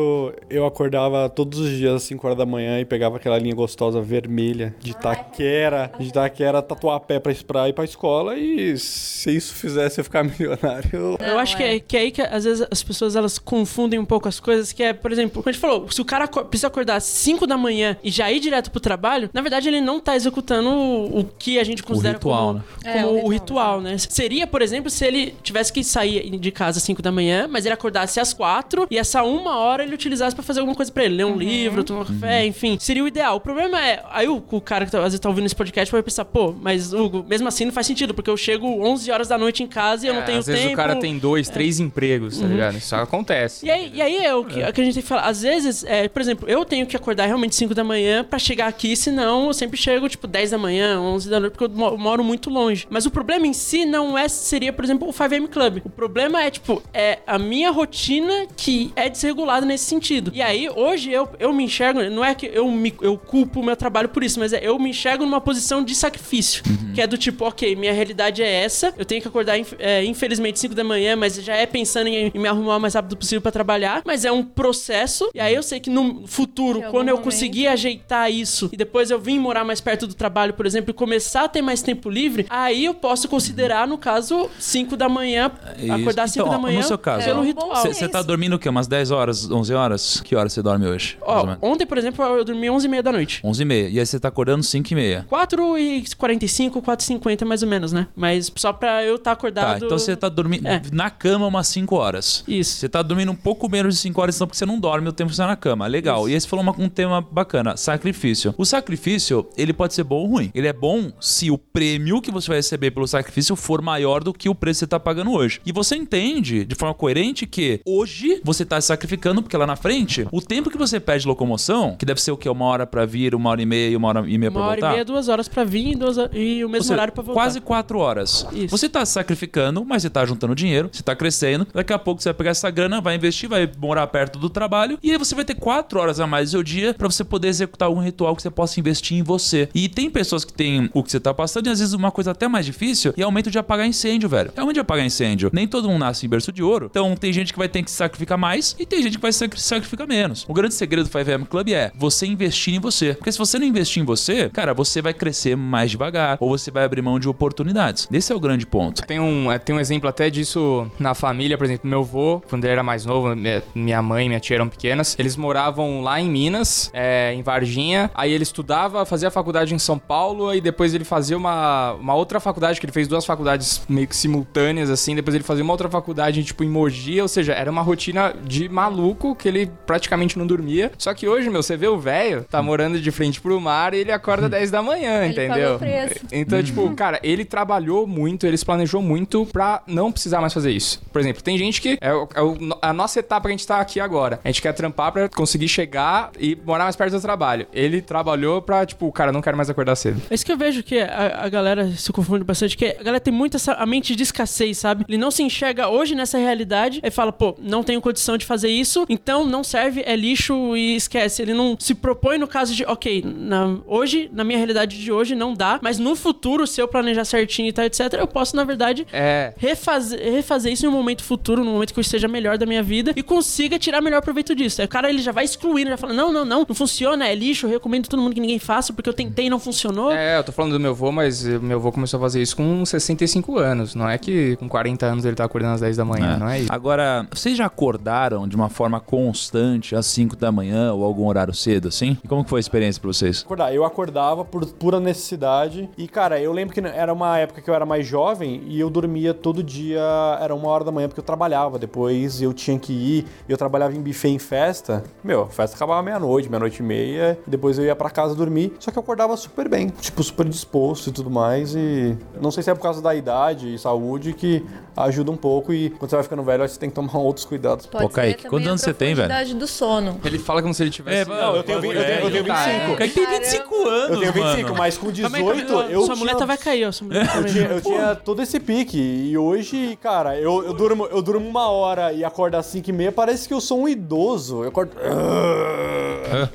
eu 0.49 0.65
acordava 0.67 1.29
todos 1.29 1.59
os 1.59 1.71
dias 1.71 1.95
às 1.95 2.03
5 2.05 2.27
horas 2.27 2.39
da 2.39 2.47
manhã 2.47 2.81
e 2.81 2.85
pegava 2.85 3.17
aquela 3.17 3.39
linha 3.39 3.55
gostosa 3.55 4.01
vermelha 4.01 4.75
de 4.81 4.95
taquera, 4.97 5.91
de 5.99 6.13
taquera, 6.13 6.63
tatuar 6.63 6.97
a 6.97 7.01
pé 7.01 7.19
pra, 7.19 7.33
pra 7.47 7.69
ir 7.69 7.73
pra 7.73 7.85
escola 7.85 8.37
e 8.37 8.77
se 8.79 9.35
isso 9.35 9.55
fizesse 9.55 10.01
eu 10.01 10.05
ficar 10.05 10.23
milionário, 10.25 10.91
eu- 10.93 11.19
Eu 11.21 11.39
acho 11.39 11.57
que, 11.57 11.63
é, 11.63 11.79
que 11.81 11.97
é 11.97 12.01
aí 12.01 12.11
que 12.11 12.23
às 12.23 12.45
vezes 12.45 12.67
as 12.71 12.83
pessoas 12.83 13.17
elas 13.17 13.39
confundem 13.39 13.99
um 13.99 14.05
pouco 14.05 14.29
as 14.29 14.41
coisas, 14.41 14.73
que 14.73 14.83
é, 14.83 14.93
por 14.93 15.13
exemplo, 15.13 15.43
como 15.43 15.49
a 15.49 15.53
gente 15.53 15.61
falou, 15.61 15.89
se 15.91 16.01
o 16.01 16.05
cara 16.05 16.27
precisa 16.29 16.67
acordar 16.67 16.97
às 16.97 17.05
5 17.05 17.47
da 17.47 17.57
manhã 17.57 17.97
e 18.03 18.11
já 18.11 18.31
ir 18.31 18.41
direto 18.41 18.71
pro 18.71 18.81
trabalho, 18.81 19.31
na 19.33 19.41
verdade 19.43 19.69
ele 19.69 19.81
não 19.81 20.01
tá 20.01 20.17
executando 20.17 20.71
o, 20.71 21.21
o 21.21 21.25
que 21.39 21.59
a 21.59 21.65
gente 21.65 21.83
considera 21.83 22.15
ritual, 22.19 22.47
como, 22.47 22.59
né? 22.59 22.65
como 22.83 22.97
É, 22.97 23.05
o 23.07 23.11
o 23.11 23.29
ritual, 23.29 23.31
ritual, 23.31 23.81
né? 23.81 23.97
Seria, 23.99 24.47
por 24.47 24.63
exemplo, 24.63 24.91
se 24.91 25.05
ele 25.05 25.35
tivesse 25.43 25.73
que 25.73 25.83
sair 25.85 26.31
de 26.39 26.51
casa 26.51 26.79
às 26.79 26.83
5 26.85 27.03
da 27.03 27.13
manhã, 27.13 27.47
mas 27.49 27.65
ele 27.67 27.75
acordasse 27.75 28.19
às 28.21 28.33
4 28.33 28.87
e 28.91 28.99
essa 28.99 29.23
uma 29.23 29.57
hora 29.59 29.83
ele 29.83 29.97
utilizasse 30.01 30.35
pra 30.35 30.43
fazer 30.43 30.61
alguma 30.61 30.75
coisa 30.77 30.91
pra 30.91 31.05
ele, 31.05 31.17
ler 31.17 31.25
um 31.27 31.37
livro, 31.37 31.85
tomar 31.85 32.03
um 32.03 32.05
café, 32.05 32.47
enfim. 32.47 32.77
Seria 32.81 33.05
o 33.05 33.09
ideal. 33.09 33.37
O 33.37 33.41
problema 33.41 33.81
é, 33.85 34.03
aí 34.11 34.29
o, 34.29 34.43
o 34.51 34.61
cara 34.61 34.85
que 34.85 34.91
tá, 34.93 34.99
às 34.99 35.05
vezes 35.05 35.21
tá 35.21 35.29
ouvindo 35.29 35.47
esse 35.47 35.55
podcast 35.57 35.91
vai 35.93 36.03
pensar, 36.03 36.25
pô, 36.25 36.53
mas 36.61 36.93
Hugo, 36.93 37.25
mesmo 37.29 37.47
assim 37.49 37.65
não 37.65 37.73
faz 37.73 37.87
sentido, 37.87 38.13
porque 38.15 38.31
eu 38.31 38.37
chego 38.37 38.67
11 38.85 39.11
horas 39.11 39.29
da 39.29 39.39
noite 39.39 39.63
em 39.63 39.67
casa 39.67 40.05
e 40.05 40.09
eu 40.09 40.15
não 40.15 40.23
É, 40.23 40.25
tenho 40.25 40.39
Às 40.39 40.47
tempo. 40.47 40.57
vezes 40.59 40.73
o 40.73 40.77
cara 40.77 40.97
tem 40.97 41.19
dois, 41.19 41.49
três 41.49 41.81
empregos, 41.81 42.39
tá 42.39 42.47
ligado? 42.47 42.77
Isso 42.77 42.95
acontece. 42.97 43.67
E 43.67 43.71
aí, 43.71 43.91
e 43.95 44.03
aí 44.03 44.17
é 44.25 44.35
o 44.35 44.45
que, 44.45 44.63
o 44.63 44.73
que 44.73 44.81
a 44.81 44.85
gente 44.85 44.95
tem 44.95 45.03
que 45.03 45.09
falar. 45.09 45.23
Às 45.23 45.43
vezes, 45.43 45.85
é, 45.85 46.09
por 46.09 46.21
exemplo, 46.23 46.49
eu 46.49 46.65
tenho 46.65 46.87
que 46.87 46.97
acordar 46.97 47.27
realmente 47.27 47.55
5 47.55 47.75
da 47.75 47.85
manhã 47.85 48.25
pra 48.25 48.39
chegar 48.39 48.67
aqui, 48.67 48.97
senão 48.97 49.47
eu 49.49 49.55
sempre 49.55 49.77
chego, 49.77 50.09
tipo, 50.09 50.27
10 50.27 50.51
da 50.51 50.59
manhã, 50.59 51.01
11 51.01 51.29
da 51.29 51.41
noite, 51.41 51.53
porque 51.53 51.65
eu 51.65 51.77
mo- 51.77 51.97
moro 51.99 52.25
muito 52.25 52.49
longe. 52.51 52.87
Mas 52.91 53.07
o 53.07 53.11
problema 53.11 53.47
em 53.47 53.53
si 53.53 53.85
não 53.85 54.17
é, 54.17 54.29
seria, 54.29 54.73
por 54.73 54.85
exemplo, 54.85 55.09
o 55.09 55.13
5am 55.13 55.49
Club. 55.49 55.79
O 55.85 55.91
problema 55.91 56.43
é, 56.43 56.51
tipo, 56.51 56.83
é 56.95 57.19
a 57.27 57.39
minha 57.39 57.71
rotina 57.71 58.47
que 58.57 58.93
é 58.97 59.09
desregulada 59.09 59.67
nesse 59.67 59.85
sentido. 59.91 60.31
E 60.35 60.41
aí, 60.41 60.69
hoje, 60.69 61.11
eu, 61.13 61.29
eu 61.39 61.53
me 61.53 61.65
enxergo, 61.65 62.03
não 62.11 62.25
é 62.25 62.35
que 62.35 62.47
eu, 62.47 62.71
me, 62.71 62.95
eu 63.03 63.17
culpo 63.19 63.61
o 63.61 63.63
meu 63.65 63.77
trabalho 63.77 64.09
por 64.09 64.23
isso, 64.25 64.39
mas 64.39 64.53
é, 64.53 64.61
eu 64.63 64.79
me 64.79 64.91
enxergo 64.91 65.25
numa 65.25 65.41
posição 65.41 65.83
de 65.85 65.95
sacrifício. 65.95 66.63
Que 66.95 67.01
é 67.03 67.07
do 67.07 67.17
tipo, 67.19 67.45
ok, 67.45 67.77
minha 67.77 67.93
realidade 67.93 68.43
é 68.43 68.51
essa, 68.65 68.93
eu 68.97 69.05
tenho 69.05 69.21
que 69.23 69.29
acordar, 69.29 69.57
é, 69.79 70.05
infelizmente, 70.05 70.59
5 70.59 70.75
da 70.75 70.83
manhã, 70.85 71.15
mas 71.17 71.35
já 71.37 71.55
é 71.55 71.67
pensando 71.67 72.09
em, 72.09 72.31
em 72.35 72.39
me 72.39 72.49
arrumar 72.49 72.77
o 72.77 72.81
mais 72.81 72.95
rápido 72.95 73.17
possível 73.17 73.41
pra 73.41 73.51
trabalhar, 73.53 74.03
mas 74.05 74.25
é 74.25 74.33
um 74.33 74.43
processo, 74.43 75.29
e 75.35 75.41
aí 75.41 75.55
eu 75.55 75.63
sei 75.63 75.81
que 75.81 75.91
no 75.91 76.27
futuro, 76.27 76.81
quando 76.91 77.09
eu 77.09 77.17
momento. 77.17 77.25
conseguir 77.25 77.67
ajeitar 77.69 78.31
isso, 78.31 78.69
e 78.73 78.77
depois 78.77 79.11
eu 79.11 79.19
vim 79.21 79.39
morar 79.39 79.65
mais 79.65 79.81
perto 79.81 80.07
do 80.07 80.15
trabalho, 80.15 80.55
por 80.55 80.67
exemplo, 80.67 80.91
e 80.91 80.95
começar 80.95 81.45
a 81.45 81.49
ter 81.49 81.63
mais 81.63 81.83
tempo 81.83 82.09
livre, 82.11 82.47
aí 82.49 82.85
eu 82.85 82.95
posso 82.95 83.29
considerar, 83.29 83.87
no 83.87 83.99
caso, 83.99 84.49
5 84.59 84.97
da 84.97 85.09
manhã, 85.09 85.51
Isso. 85.79 85.93
acordar 85.93 86.29
5 86.29 86.41
Então, 86.47 86.53
da 86.53 86.59
manhã 86.59 86.79
no 86.79 86.85
seu 86.85 86.99
caso, 86.99 87.25
pelo 87.25 87.41
ó, 87.41 87.43
ritual. 87.43 87.69
bom 87.69 87.93
Você 87.93 88.09
tá 88.09 88.23
dormindo 88.23 88.55
o 88.55 88.59
quê? 88.59 88.69
Umas 88.69 88.87
10 88.87 89.11
horas, 89.11 89.51
11 89.51 89.75
horas? 89.75 89.80
Que 90.25 90.35
horas 90.37 90.53
você 90.53 90.63
dorme 90.63 90.87
hoje? 90.87 91.17
Ó, 91.23 91.57
ontem, 91.63 91.87
por 91.87 91.99
exemplo, 91.99 92.25
eu 92.25 92.45
dormi 92.45 92.69
11 92.71 92.87
e 92.87 92.89
meia 92.91 93.03
da 93.03 93.13
noite. 93.13 93.41
11 93.45 93.63
e 93.63 93.65
meia. 93.65 93.89
E 93.89 93.99
aí 94.01 94.07
você 94.07 94.19
tá 94.21 94.29
acordando 94.29 94.63
5 94.63 94.93
e 94.93 94.95
meia. 94.95 95.27
4 95.29 95.79
e 95.79 96.05
45, 96.17 96.83
4 96.83 97.03
e 97.05 97.07
50 97.07 97.45
mais 97.45 97.63
ou 97.63 97.69
menos, 97.69 97.93
né? 97.93 98.07
Mas 98.17 98.51
só 98.57 98.73
pra 98.73 99.05
eu 99.05 99.15
estar 99.17 99.31
Tá, 99.31 99.35
acordado... 99.35 99.85
então 99.87 99.99
você 99.99 100.17
tá 100.17 100.29
dormindo 100.29 100.67
É. 100.67 100.83
na 100.93 101.09
cama 101.09 101.47
umas 101.47 101.69
5 101.69 101.95
horas. 101.95 102.43
Isso. 102.49 102.77
Você 102.77 102.89
tá 102.89 103.01
dormindo 103.03 103.31
um 103.31 103.37
pouco 103.37 103.69
menos 103.71 103.95
de 103.95 104.01
5 104.01 104.21
horas, 104.21 104.35
então, 104.35 104.47
porque 104.47 104.59
você 104.59 104.67
não 104.67 104.79
dorme 104.81 105.09
o 105.09 105.13
tempo 105.13 105.31
que 105.31 105.37
você 105.37 105.43
tá 105.43 105.49
na 105.49 105.57
cama. 105.57 105.87
Legal. 105.87 106.29
E 106.29 106.35
esse 106.35 106.49
falou 106.49 106.63
uma- 106.65 106.75
um 106.79 106.89
tema 106.89 107.21
bacana: 107.21 107.77
sacrifício. 107.77 108.55
O 108.59 108.65
sacrifício, 108.65 109.47
ele 109.57 109.73
pode 109.73 109.95
ser 109.95 110.03
bom 110.05 110.17
ou 110.17 110.27
ruim. 110.27 110.51
Ele 110.55 110.67
é 110.67 110.73
bom 110.73 111.13
se 111.21 111.51
o 111.51 111.57
prêmio 111.59 112.21
que 112.21 112.31
você 112.31 112.49
vai 112.49 112.57
receber 112.59 112.91
pelo 112.91 113.07
sacrifício 113.07 113.55
for 113.55 113.81
maior 113.81 114.23
do 114.25 114.33
que 114.33 114.49
o 114.49 114.55
preço 114.55 114.79
que 114.79 114.81
você 114.81 114.87
tá 114.89 114.99
pagando 115.01 115.33
hoje. 115.33 115.61
E 115.65 115.73
você 115.73 115.95
entende 115.97 116.65
de 116.65 116.75
forma 116.75 116.95
coerente 116.95 117.47
que 117.47 117.81
hoje 117.87 118.41
você 118.45 118.65
tá 118.65 118.81
se 118.81 118.89
sacrificando, 118.89 119.43
porque 119.43 119.57
lá 119.57 119.67
na 119.71 119.77
frente, 119.77 120.27
o 120.33 120.41
tempo 120.41 120.71
que 120.71 120.77
você 120.77 120.99
perde 120.99 121.23
de 121.23 121.29
locomoção, 121.29 121.97
que 121.97 122.05
deve 122.05 122.21
ser 122.21 122.33
o 122.33 122.37
quê? 122.37 122.49
Uma 122.49 122.65
hora 122.65 122.87
pra 122.87 123.07
vir, 123.07 123.35
uma 123.35 123.51
hora 123.51 123.63
e 123.63 123.67
meia, 123.67 123.97
uma 123.97 124.09
hora 124.09 124.25
e 124.27 124.37
meia 124.39 124.51
pra 124.51 124.61
Uma 124.61 124.67
hora 124.69 124.77
voltar. 124.81 124.91
e 124.91 124.93
meia, 124.95 125.05
duas 125.05 125.29
horas 125.29 125.49
pra 125.49 125.65
vir 125.65 125.97
duas, 125.97 126.17
e 126.33 126.65
o 126.65 126.69
mesmo 126.69 126.85
seja, 126.85 126.95
horário 126.95 127.13
pra 127.13 127.23
voltar. 127.23 127.41
Quase 127.41 127.61
quatro 127.61 127.99
horas. 127.99 128.47
Isso. 128.53 128.69
Você 128.77 128.89
tá 128.89 129.05
sacrificando, 129.07 129.85
mas 129.85 130.03
você 130.03 130.11
tá 130.11 130.25
juntando 130.27 130.55
dinheiro, 130.55 130.89
você 130.93 131.03
tá 131.03 131.15
crescendo. 131.15 131.67
Daqui 131.73 131.93
a 131.93 131.99
pouco 131.99 132.23
você 132.23 132.29
vai 132.31 132.35
pegar 132.35 132.51
essa 132.51 132.71
grana, 132.71 133.01
vai 133.01 133.15
investir, 133.15 133.49
vai 133.49 133.71
morar 133.79 134.07
perto 134.09 134.39
do 134.39 134.49
trabalho. 134.51 134.99
E 135.03 135.11
aí 135.13 135.19
você 135.19 135.35
vai 135.35 135.45
ter 135.45 135.55
quatro 135.55 136.01
horas 136.01 136.19
a 136.21 136.27
mais 136.27 136.49
do 136.49 136.53
seu 136.53 136.63
dia 136.63 136.95
pra 136.95 137.09
você 137.09 137.23
poder 137.25 137.49
executar 137.49 137.87
algum 137.87 138.01
ritual 138.01 138.35
que 138.35 138.43
você 138.43 138.51
possa 138.51 138.81
investir 138.81 139.17
em 139.19 139.23
você. 139.23 139.69
E 139.75 139.89
tem 139.89 140.11
pessoas 140.11 140.45
que 140.45 140.53
têm 140.53 140.91
o 140.93 141.03
que 141.03 141.11
você 141.11 141.21
tá 141.21 141.33
passando, 141.33 141.67
e 141.67 141.71
às 141.71 141.79
vezes 141.79 141.95
uma 141.95 142.11
coisa 142.11 142.33
até 142.33 142.49
mais 142.49 142.67
difícil 142.67 143.13
é 143.17 143.23
aumento 143.23 143.51
de 143.51 143.59
apagar 143.59 143.87
incêndio, 143.87 144.29
velho. 144.29 144.53
É 144.57 144.61
aumento 144.61 144.75
de 144.75 144.81
apagar 144.81 145.05
incêndio. 145.05 145.51
Nem 145.53 145.67
todo 145.69 145.89
mundo 145.89 146.01
nasce 146.01 146.27
em 146.27 146.29
berço 146.29 146.51
de 146.53 146.63
ouro. 146.63 146.87
Então 146.91 147.15
tem 147.15 147.33
gente 147.33 147.53
que 147.53 147.59
vai 147.59 147.69
ter 147.69 147.83
que 147.83 147.91
se 147.91 147.97
sacrificar 147.97 148.39
mais 148.39 148.75
e 148.79 148.87
tem 148.87 149.03
gente 149.03 149.17
que 149.17 149.23
vai 149.23 149.33
se 149.33 149.39
sacri- 149.59 149.61
sacrificar 149.81 150.07
menos. 150.07 150.45
O 150.49 150.55
grande 150.55 150.75
segredo 150.75 151.09
do 151.09 151.11
5M 151.11 151.47
Club 151.47 151.69
é 151.71 151.91
você 151.97 152.27
investir 152.27 152.75
em 152.75 152.79
você. 152.81 153.15
Porque 153.15 153.33
se 153.33 153.39
você 153.39 153.59
não 153.59 153.67
investir 153.67 154.03
em 154.03 154.07
você, 154.07 154.49
cara, 154.51 154.73
você 154.75 155.01
vai 155.03 155.13
crescer 155.15 155.57
mais 155.57 155.91
devagar 155.91 156.37
ou 156.41 156.51
você 156.51 156.71
vai 156.71 156.85
abrir 156.85 157.03
mão 157.03 157.19
de 157.19 157.29
oportunidades. 157.29 158.09
Esse 158.13 158.33
é 158.33 158.37
o 158.37 158.41
grande 158.41 158.67
ponto. 158.67 159.03
Tem 159.07 159.19
um, 159.21 159.51
é, 159.51 159.59
tem 159.59 159.75
um 159.75 159.81
exemplo 159.81 160.09
até 160.09 160.31
disso 160.31 160.91
na 160.99 161.15
família, 161.15 161.57
por 161.59 161.65
exemplo, 161.65 161.89
meu 161.89 162.01
avô, 162.01 162.43
quando 162.49 162.65
ele 162.65 162.73
era 162.73 162.83
mais 162.83 163.05
novo, 163.05 163.35
minha- 163.75 164.03
mãe 164.03 164.27
e 164.27 164.29
minha 164.29 164.41
tia 164.41 164.57
eram 164.57 164.69
pequenas, 164.69 165.17
eles 165.19 165.37
moravam 165.37 166.01
lá 166.03 166.21
em 166.21 166.29
Minas, 166.29 166.91
é, 166.93 167.33
em 167.35 167.43
Varginha, 167.43 168.11
aí 168.15 168.33
ele 168.33 168.43
estudava, 168.43 169.05
fazia 169.05 169.31
faculdade 169.31 169.75
em 169.75 169.79
São 169.79 169.99
Paulo, 169.99 170.49
aí 170.49 170.61
depois 170.61 170.95
ele 170.95 171.05
fazia 171.05 171.37
uma, 171.37 171.93
uma 171.95 172.15
outra 172.15 172.41
faculdade, 172.41 172.81
que 172.81 172.87
ele 172.87 172.93
fez 172.93 173.07
duas 173.09 173.25
faculdades 173.27 173.83
meio 173.89 174.07
que 174.07 174.17
simultâneas, 174.17 174.91
assim, 174.91 175.15
depois 175.15 175.35
ele 175.35 175.45
fazia 175.45 175.63
uma 175.65 175.73
outra 175.73 175.89
faculdade, 175.89 176.43
tipo, 176.45 176.65
em 176.65 176.69
Mogi, 176.69 177.21
ou 177.21 177.29
seja, 177.29 177.53
era 177.53 177.71
uma 177.71 177.83
rotina 177.83 178.35
de 178.45 178.69
maluco, 178.69 179.35
que 179.41 179.49
ele 179.49 179.71
praticamente 179.87 180.39
não 180.39 180.47
dormia, 180.47 180.93
só 180.99 181.13
que 181.15 181.29
hoje, 181.29 181.49
meu, 181.51 181.63
você 181.63 181.77
vê 181.77 181.87
o 181.89 181.99
velho, 181.99 182.45
tá 182.51 182.63
morando 182.63 183.01
de 183.01 183.11
frente 183.11 183.41
pro 183.41 183.61
mar 183.61 183.95
e 183.95 183.99
ele 183.99 184.13
acorda 184.13 184.49
10 184.49 184.71
da 184.71 184.83
manhã, 184.83 185.23
Ele 185.25 185.33
entendeu? 185.33 185.51
pagou 185.55 185.77
o 185.77 185.79
preço. 185.79 186.21
Então, 186.33 186.63
tipo, 186.63 186.91
cara, 186.95 187.19
ele 187.23 187.45
trabalhou 187.45 188.07
muito, 188.07 188.47
ele 188.47 188.57
se 188.57 188.65
planejou 188.65 189.01
muito 189.03 189.47
pra 189.47 189.83
não 189.87 190.11
precisar 190.11 190.41
mais 190.41 190.53
fazer 190.53 190.71
isso. 190.73 191.01
Por 191.13 191.21
exemplo, 191.21 191.43
tem 191.43 191.57
gente 191.57 191.81
que 191.81 191.99
é, 192.01 192.13
o- 192.13 192.29
é 192.35 192.43
o- 192.43 192.57
a 192.83 192.93
nossa 192.93 193.21
etapa 193.21 193.43
que 193.49 193.55
a 193.55 193.57
gente 193.57 193.67
tá 193.67 193.81
aqui 193.81 194.01
agora. 194.01 194.41
A 194.45 194.49
gente 194.49 194.63
quer 194.63 194.73
trampar 194.73 195.13
pra 195.13 195.29
conseguir 195.29 195.69
chegar 195.69 196.31
e 196.39 196.57
morar 196.65 196.85
mais 196.85 196.97
perto 196.97 197.13
do 197.13 197.21
trabalho. 197.21 197.67
Ele 197.73 198.01
trabalhou 198.03 198.61
pra, 198.63 198.85
tipo, 198.85 199.11
cara, 199.13 199.31
não 199.33 199.41
quero 199.43 199.57
mais 199.57 199.71
acordar 199.71 199.95
cedo. 199.97 200.21
É 200.31 200.35
isso 200.35 200.45
que 200.45 200.53
eu 200.53 200.57
vejo 200.59 200.83
que 200.83 200.99
a, 201.01 201.43
a 201.45 201.49
galera 201.49 201.91
se 201.93 202.13
confunde 202.13 202.45
bastante, 202.45 202.77
que 202.77 202.87
a 202.87 203.03
galera 203.03 203.21
tem 203.21 203.33
muito 203.33 203.57
essa 203.57 203.75
a 203.75 203.87
mente 203.87 204.15
de 204.17 204.23
escassez, 204.23 204.79
sabe? 204.79 205.05
Ele 205.09 205.19
não 205.19 205.31
se 205.31 205.43
enxerga 205.43 205.89
hoje 205.89 206.15
nessa 206.15 206.39
realidade 206.39 207.01
e 207.03 207.11
fala, 207.11 207.31
pô, 207.33 207.55
não 207.59 207.83
tenho 207.83 207.91
tenho 207.91 208.01
condição 208.01 208.39
de 208.39 208.47
fazer 208.47 208.69
isso, 208.69 209.05
então 209.09 209.30
não 209.47 209.63
serve, 209.65 210.03
é 210.07 210.15
lixo 210.17 210.77
e 210.77 210.97
esquece. 210.97 211.43
Ele 211.43 211.55
não 211.55 211.77
se 211.79 211.95
propõe 211.95 212.39
no 212.39 212.47
caso 212.47 212.75
de, 212.75 212.85
ok, 212.85 213.25
na, 213.27 213.79
hoje, 213.87 214.29
na 214.33 214.45
minha 214.45 214.59
realidade 214.59 215.01
de 215.01 215.13
hoje, 215.13 215.35
não 215.35 215.55
dá, 215.55 215.79
mas 215.83 215.99
no 215.99 216.15
futuro, 216.17 216.67
se 216.67 216.81
eu 216.81 216.89
planejar 216.89 217.25
certinho 217.25 217.69
e 217.69 217.73
tal, 217.73 217.85
etc., 217.85 218.01
eu 218.19 218.27
posso, 218.27 218.55
na 218.57 218.65
verdade, 218.65 219.07
É. 219.13 219.53
refazer, 219.57 220.21
refazer 220.33 220.73
isso 220.73 220.85
em 220.85 220.89
um 220.89 220.93
momento 220.93 221.23
futuro, 221.23 221.65
num 221.65 221.73
momento 221.73 221.93
que 221.93 221.99
eu 221.99 222.03
esteja 222.03 222.29
melhor 222.29 222.59
da 222.59 222.67
minha 222.67 222.83
vida 222.83 223.13
e 223.17 223.23
consiga 223.23 223.79
tirar 223.79 224.01
melhor 224.01 224.23
proveito 224.23 224.55
disso. 224.55 224.81
Aí 224.81 224.87
o 224.87 224.89
cara 224.89 225.09
ele 225.09 225.21
já 225.21 225.33
vai 225.33 225.45
excluindo, 225.45 225.91
já 225.91 225.97
fala: 225.97 226.13
não, 226.13 226.33
não, 226.33 226.45
não, 226.45 226.65
não 226.69 226.75
funciona, 226.75 227.27
é 227.27 227.35
lixo, 227.35 227.67
eu 227.67 227.71
recomendo 227.71 228.09
todo 228.09 228.21
mundo 228.21 228.35
que 228.35 228.41
ninguém 228.41 228.59
faça, 228.59 228.93
porque 228.93 229.09
eu 229.09 229.15
tentei 229.15 229.47
e 229.47 229.51
não 229.51 229.59
funcionou. 229.59 230.11
É, 230.13 230.39
eu 230.39 230.45
tô 230.45 230.53
falando 230.53 230.73
do 230.73 230.81
meu 230.81 230.91
avô, 230.91 231.11
mas 231.13 231.45
meu 231.45 231.79
avô 231.79 231.93
começou 231.93 232.19
a 232.19 232.21
fazer 232.21 232.43
isso 232.43 232.57
com 232.57 232.85
65 232.85 233.59
anos. 233.59 233.95
Não 233.95 234.09
é 234.09 234.19
que 234.19 234.57
com 234.57 234.69
40 234.69 235.07
anos 235.07 235.25
ele 235.25 235.37
tá 235.37 235.45
acordando 235.45 235.75
às 235.75 235.81
10 235.81 235.97
da 235.97 236.05
manhã, 236.05 236.37
não 236.39 236.49
é 236.49 236.61
isso. 236.61 236.73
Agora, 236.73 237.27
vocês 237.33 237.57
já 237.57 237.67
acordaram 237.67 238.47
de 238.49 238.57
uma 238.57 238.69
forma 238.69 239.01
constante 239.21 239.95
às 239.95 240.07
5 240.07 240.35
da 240.35 240.51
manhã 240.51 240.93
ou 240.95 241.05
algum 241.05 241.27
horário 241.27 241.53
cedo, 241.53 241.89
assim? 241.89 242.17
E 242.25 242.29
como 242.29 242.43
que 242.43 242.51
foi 242.51 242.59
a 242.59 242.61
experiência 242.61 243.01
pra 243.01 243.09
vocês? 243.09 243.43
Acordar. 243.45 243.75
Eu 243.75 243.85
acordava 243.85 244.45
por 244.45 244.65
pura 244.67 244.99
necessidade. 244.99 245.89
E, 245.97 246.09
cara, 246.09 246.41
eu 246.41 246.53
lembro 246.53 246.75
que 246.75 246.81
era 246.81 247.13
uma 247.13 247.39
época 247.39 247.61
que 247.61 247.69
eu 247.69 247.75
era 247.75 247.85
mais 247.85 248.07
jovem 248.07 248.63
e 248.67 248.81
eu 248.81 248.89
dormia 248.89 249.35
todo 249.35 249.63
dia, 249.63 250.01
era 250.41 250.55
uma 250.55 250.69
hora 250.69 250.85
da 250.85 250.91
manhã, 250.91 251.07
porque 251.07 251.21
eu 251.21 251.25
trabalhava. 251.25 251.79
Depois 251.79 252.41
eu 252.41 252.53
tinha 252.53 252.79
que 252.79 252.93
ir, 252.93 253.27
eu 253.49 253.57
trabalhava 253.57 253.95
em 253.95 254.01
buffet 254.01 254.31
em 254.31 254.39
festa. 254.39 255.05
Meu, 255.23 255.43
a 255.43 255.49
festa 255.49 255.77
acabava 255.77 256.03
meia-noite, 256.03 256.49
meia-noite 256.49 256.81
e 256.81 256.83
meia. 256.83 257.39
Depois 257.47 257.79
eu 257.79 257.85
ia 257.85 257.95
pra 257.95 258.09
casa 258.09 258.35
dormir. 258.35 258.73
Só 258.79 258.91
que 258.91 258.99
eu 258.99 259.03
acordava 259.03 259.37
super 259.37 259.69
bem, 259.69 259.89
tipo, 259.89 260.23
super 260.23 260.49
disposto 260.49 261.09
e 261.09 261.13
tudo 261.13 261.31
mais. 261.31 261.75
E 261.75 262.17
não 262.41 262.51
sei 262.51 262.63
se 262.63 262.71
é 262.71 262.75
por 262.75 262.83
causa 262.83 263.03
da 263.03 263.15
idade 263.15 263.75
e 263.75 263.79
saúde 263.79 264.33
que 264.33 264.65
ajuda 264.97 265.31
um 265.31 265.37
pouco. 265.37 265.73
E 265.73 265.91
quando 265.91 266.11
você 266.11 266.17
vai 266.17 266.23
ficando 266.23 266.43
velho, 266.43 266.67
você 266.69 266.79
tem 266.79 266.89
que 266.89 266.95
tomar 266.95 267.17
outros 267.19 267.45
cuidados. 267.45 267.87
Pode 267.87 268.05
Pô, 268.05 268.11
Kaique, 268.11 268.49
quantos 268.49 268.69
anos 268.69 268.81
você 268.81 268.95
tem, 268.95 269.10
velho? 269.15 269.29
profundidade 269.29 269.55
do 269.59 269.67
sono. 269.67 270.21
Ele 270.25 270.39
fala 270.39 270.63
como 270.63 270.73
se 270.75 270.83
ele 270.83 270.91
tivesse. 270.91 271.29
não, 271.31 271.57
eu 271.57 271.63
tenho 271.63 271.81
vi- 271.81 271.89
eu 271.89 271.93
tenho- 272.05 272.21
eu 272.21 272.31
tenho 272.31 272.45
25. 272.45 272.93
O 272.93 272.97
Kaique 272.97 273.15
tem 273.15 273.27
25 273.27 273.89
anos, 273.89 274.11
Eu 274.11 274.19
tenho 274.21 274.33
25, 274.33 274.63
mano. 274.63 274.75
mas 274.79 274.99
com 274.99 275.11
18 275.11 275.33
Calma 275.33 275.53
aí, 275.53 275.63
calma 275.65 275.85
aí, 275.85 275.93
eu 275.93 276.01
sua 276.03 276.15
tinha... 276.15 276.17
muleta 276.17 276.47
vai 276.47 276.59
cair, 276.59 276.85
ó. 276.87 276.93
Sua 276.93 277.07
muleta 277.07 277.31
Eu 277.37 277.43
vai 277.43 277.51
tinha, 277.53 277.65
eu 277.67 277.81
tinha 277.81 278.15
todo 278.17 278.43
esse 278.43 278.59
pique. 278.61 278.99
E 278.99 279.37
hoje, 279.39 279.99
cara, 280.03 280.37
eu, 280.39 280.65
eu, 280.65 280.73
durmo, 280.75 281.07
eu 281.07 281.23
durmo 281.23 281.49
uma 281.49 281.69
hora 281.71 282.13
e 282.13 282.25
acordo 282.25 282.57
às 282.57 282.67
5 282.67 282.91
e 282.91 282.93
meia, 282.93 283.13
parece 283.13 283.47
que 283.49 283.55
eu 283.55 283.61
sou 283.61 283.81
um 283.83 283.89
idoso. 283.89 284.63
Eu 284.63 284.69
acordo. 284.69 284.93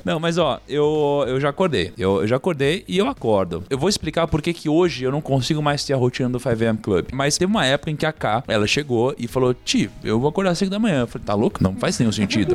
Não, 0.04 0.18
mas 0.18 0.38
ó, 0.38 0.58
eu, 0.68 1.24
eu 1.28 1.40
já 1.40 1.50
acordei. 1.50 1.92
Eu, 1.98 2.20
eu 2.22 2.26
já 2.26 2.36
acordei 2.36 2.84
e 2.88 2.96
eu 2.98 3.06
acordo. 3.08 3.62
Eu 3.68 3.78
vou 3.78 3.88
explicar 3.88 4.26
por 4.26 4.40
que 4.40 4.52
que 4.52 4.68
hoje 4.68 5.04
eu 5.04 5.10
não 5.12 5.20
consigo 5.20 5.62
mais 5.62 5.84
ter 5.84 5.92
a 5.92 5.96
rotina 5.96 6.28
do 6.30 6.38
5am 6.38 6.78
Club. 6.80 7.06
Mas 7.12 7.36
teve 7.36 7.50
uma 7.50 7.64
época 7.66 7.90
em 7.90 7.96
que 7.96 8.06
a 8.06 8.12
K, 8.12 8.42
ela 8.48 8.66
chegou 8.66 9.14
e 9.18 9.26
falou: 9.26 9.52
Ti, 9.54 9.90
eu 10.02 10.18
vou 10.18 10.28
acordar 10.28 10.50
às 10.52 10.58
5 10.58 10.70
da 10.70 10.78
manhã. 10.78 11.00
Eu 11.00 11.06
falei: 11.06 11.26
Tá 11.26 11.34
louco? 11.34 11.62
Não 11.62 11.74
faz 11.76 11.98
nenhum 11.98 12.12
sentido. 12.12 12.45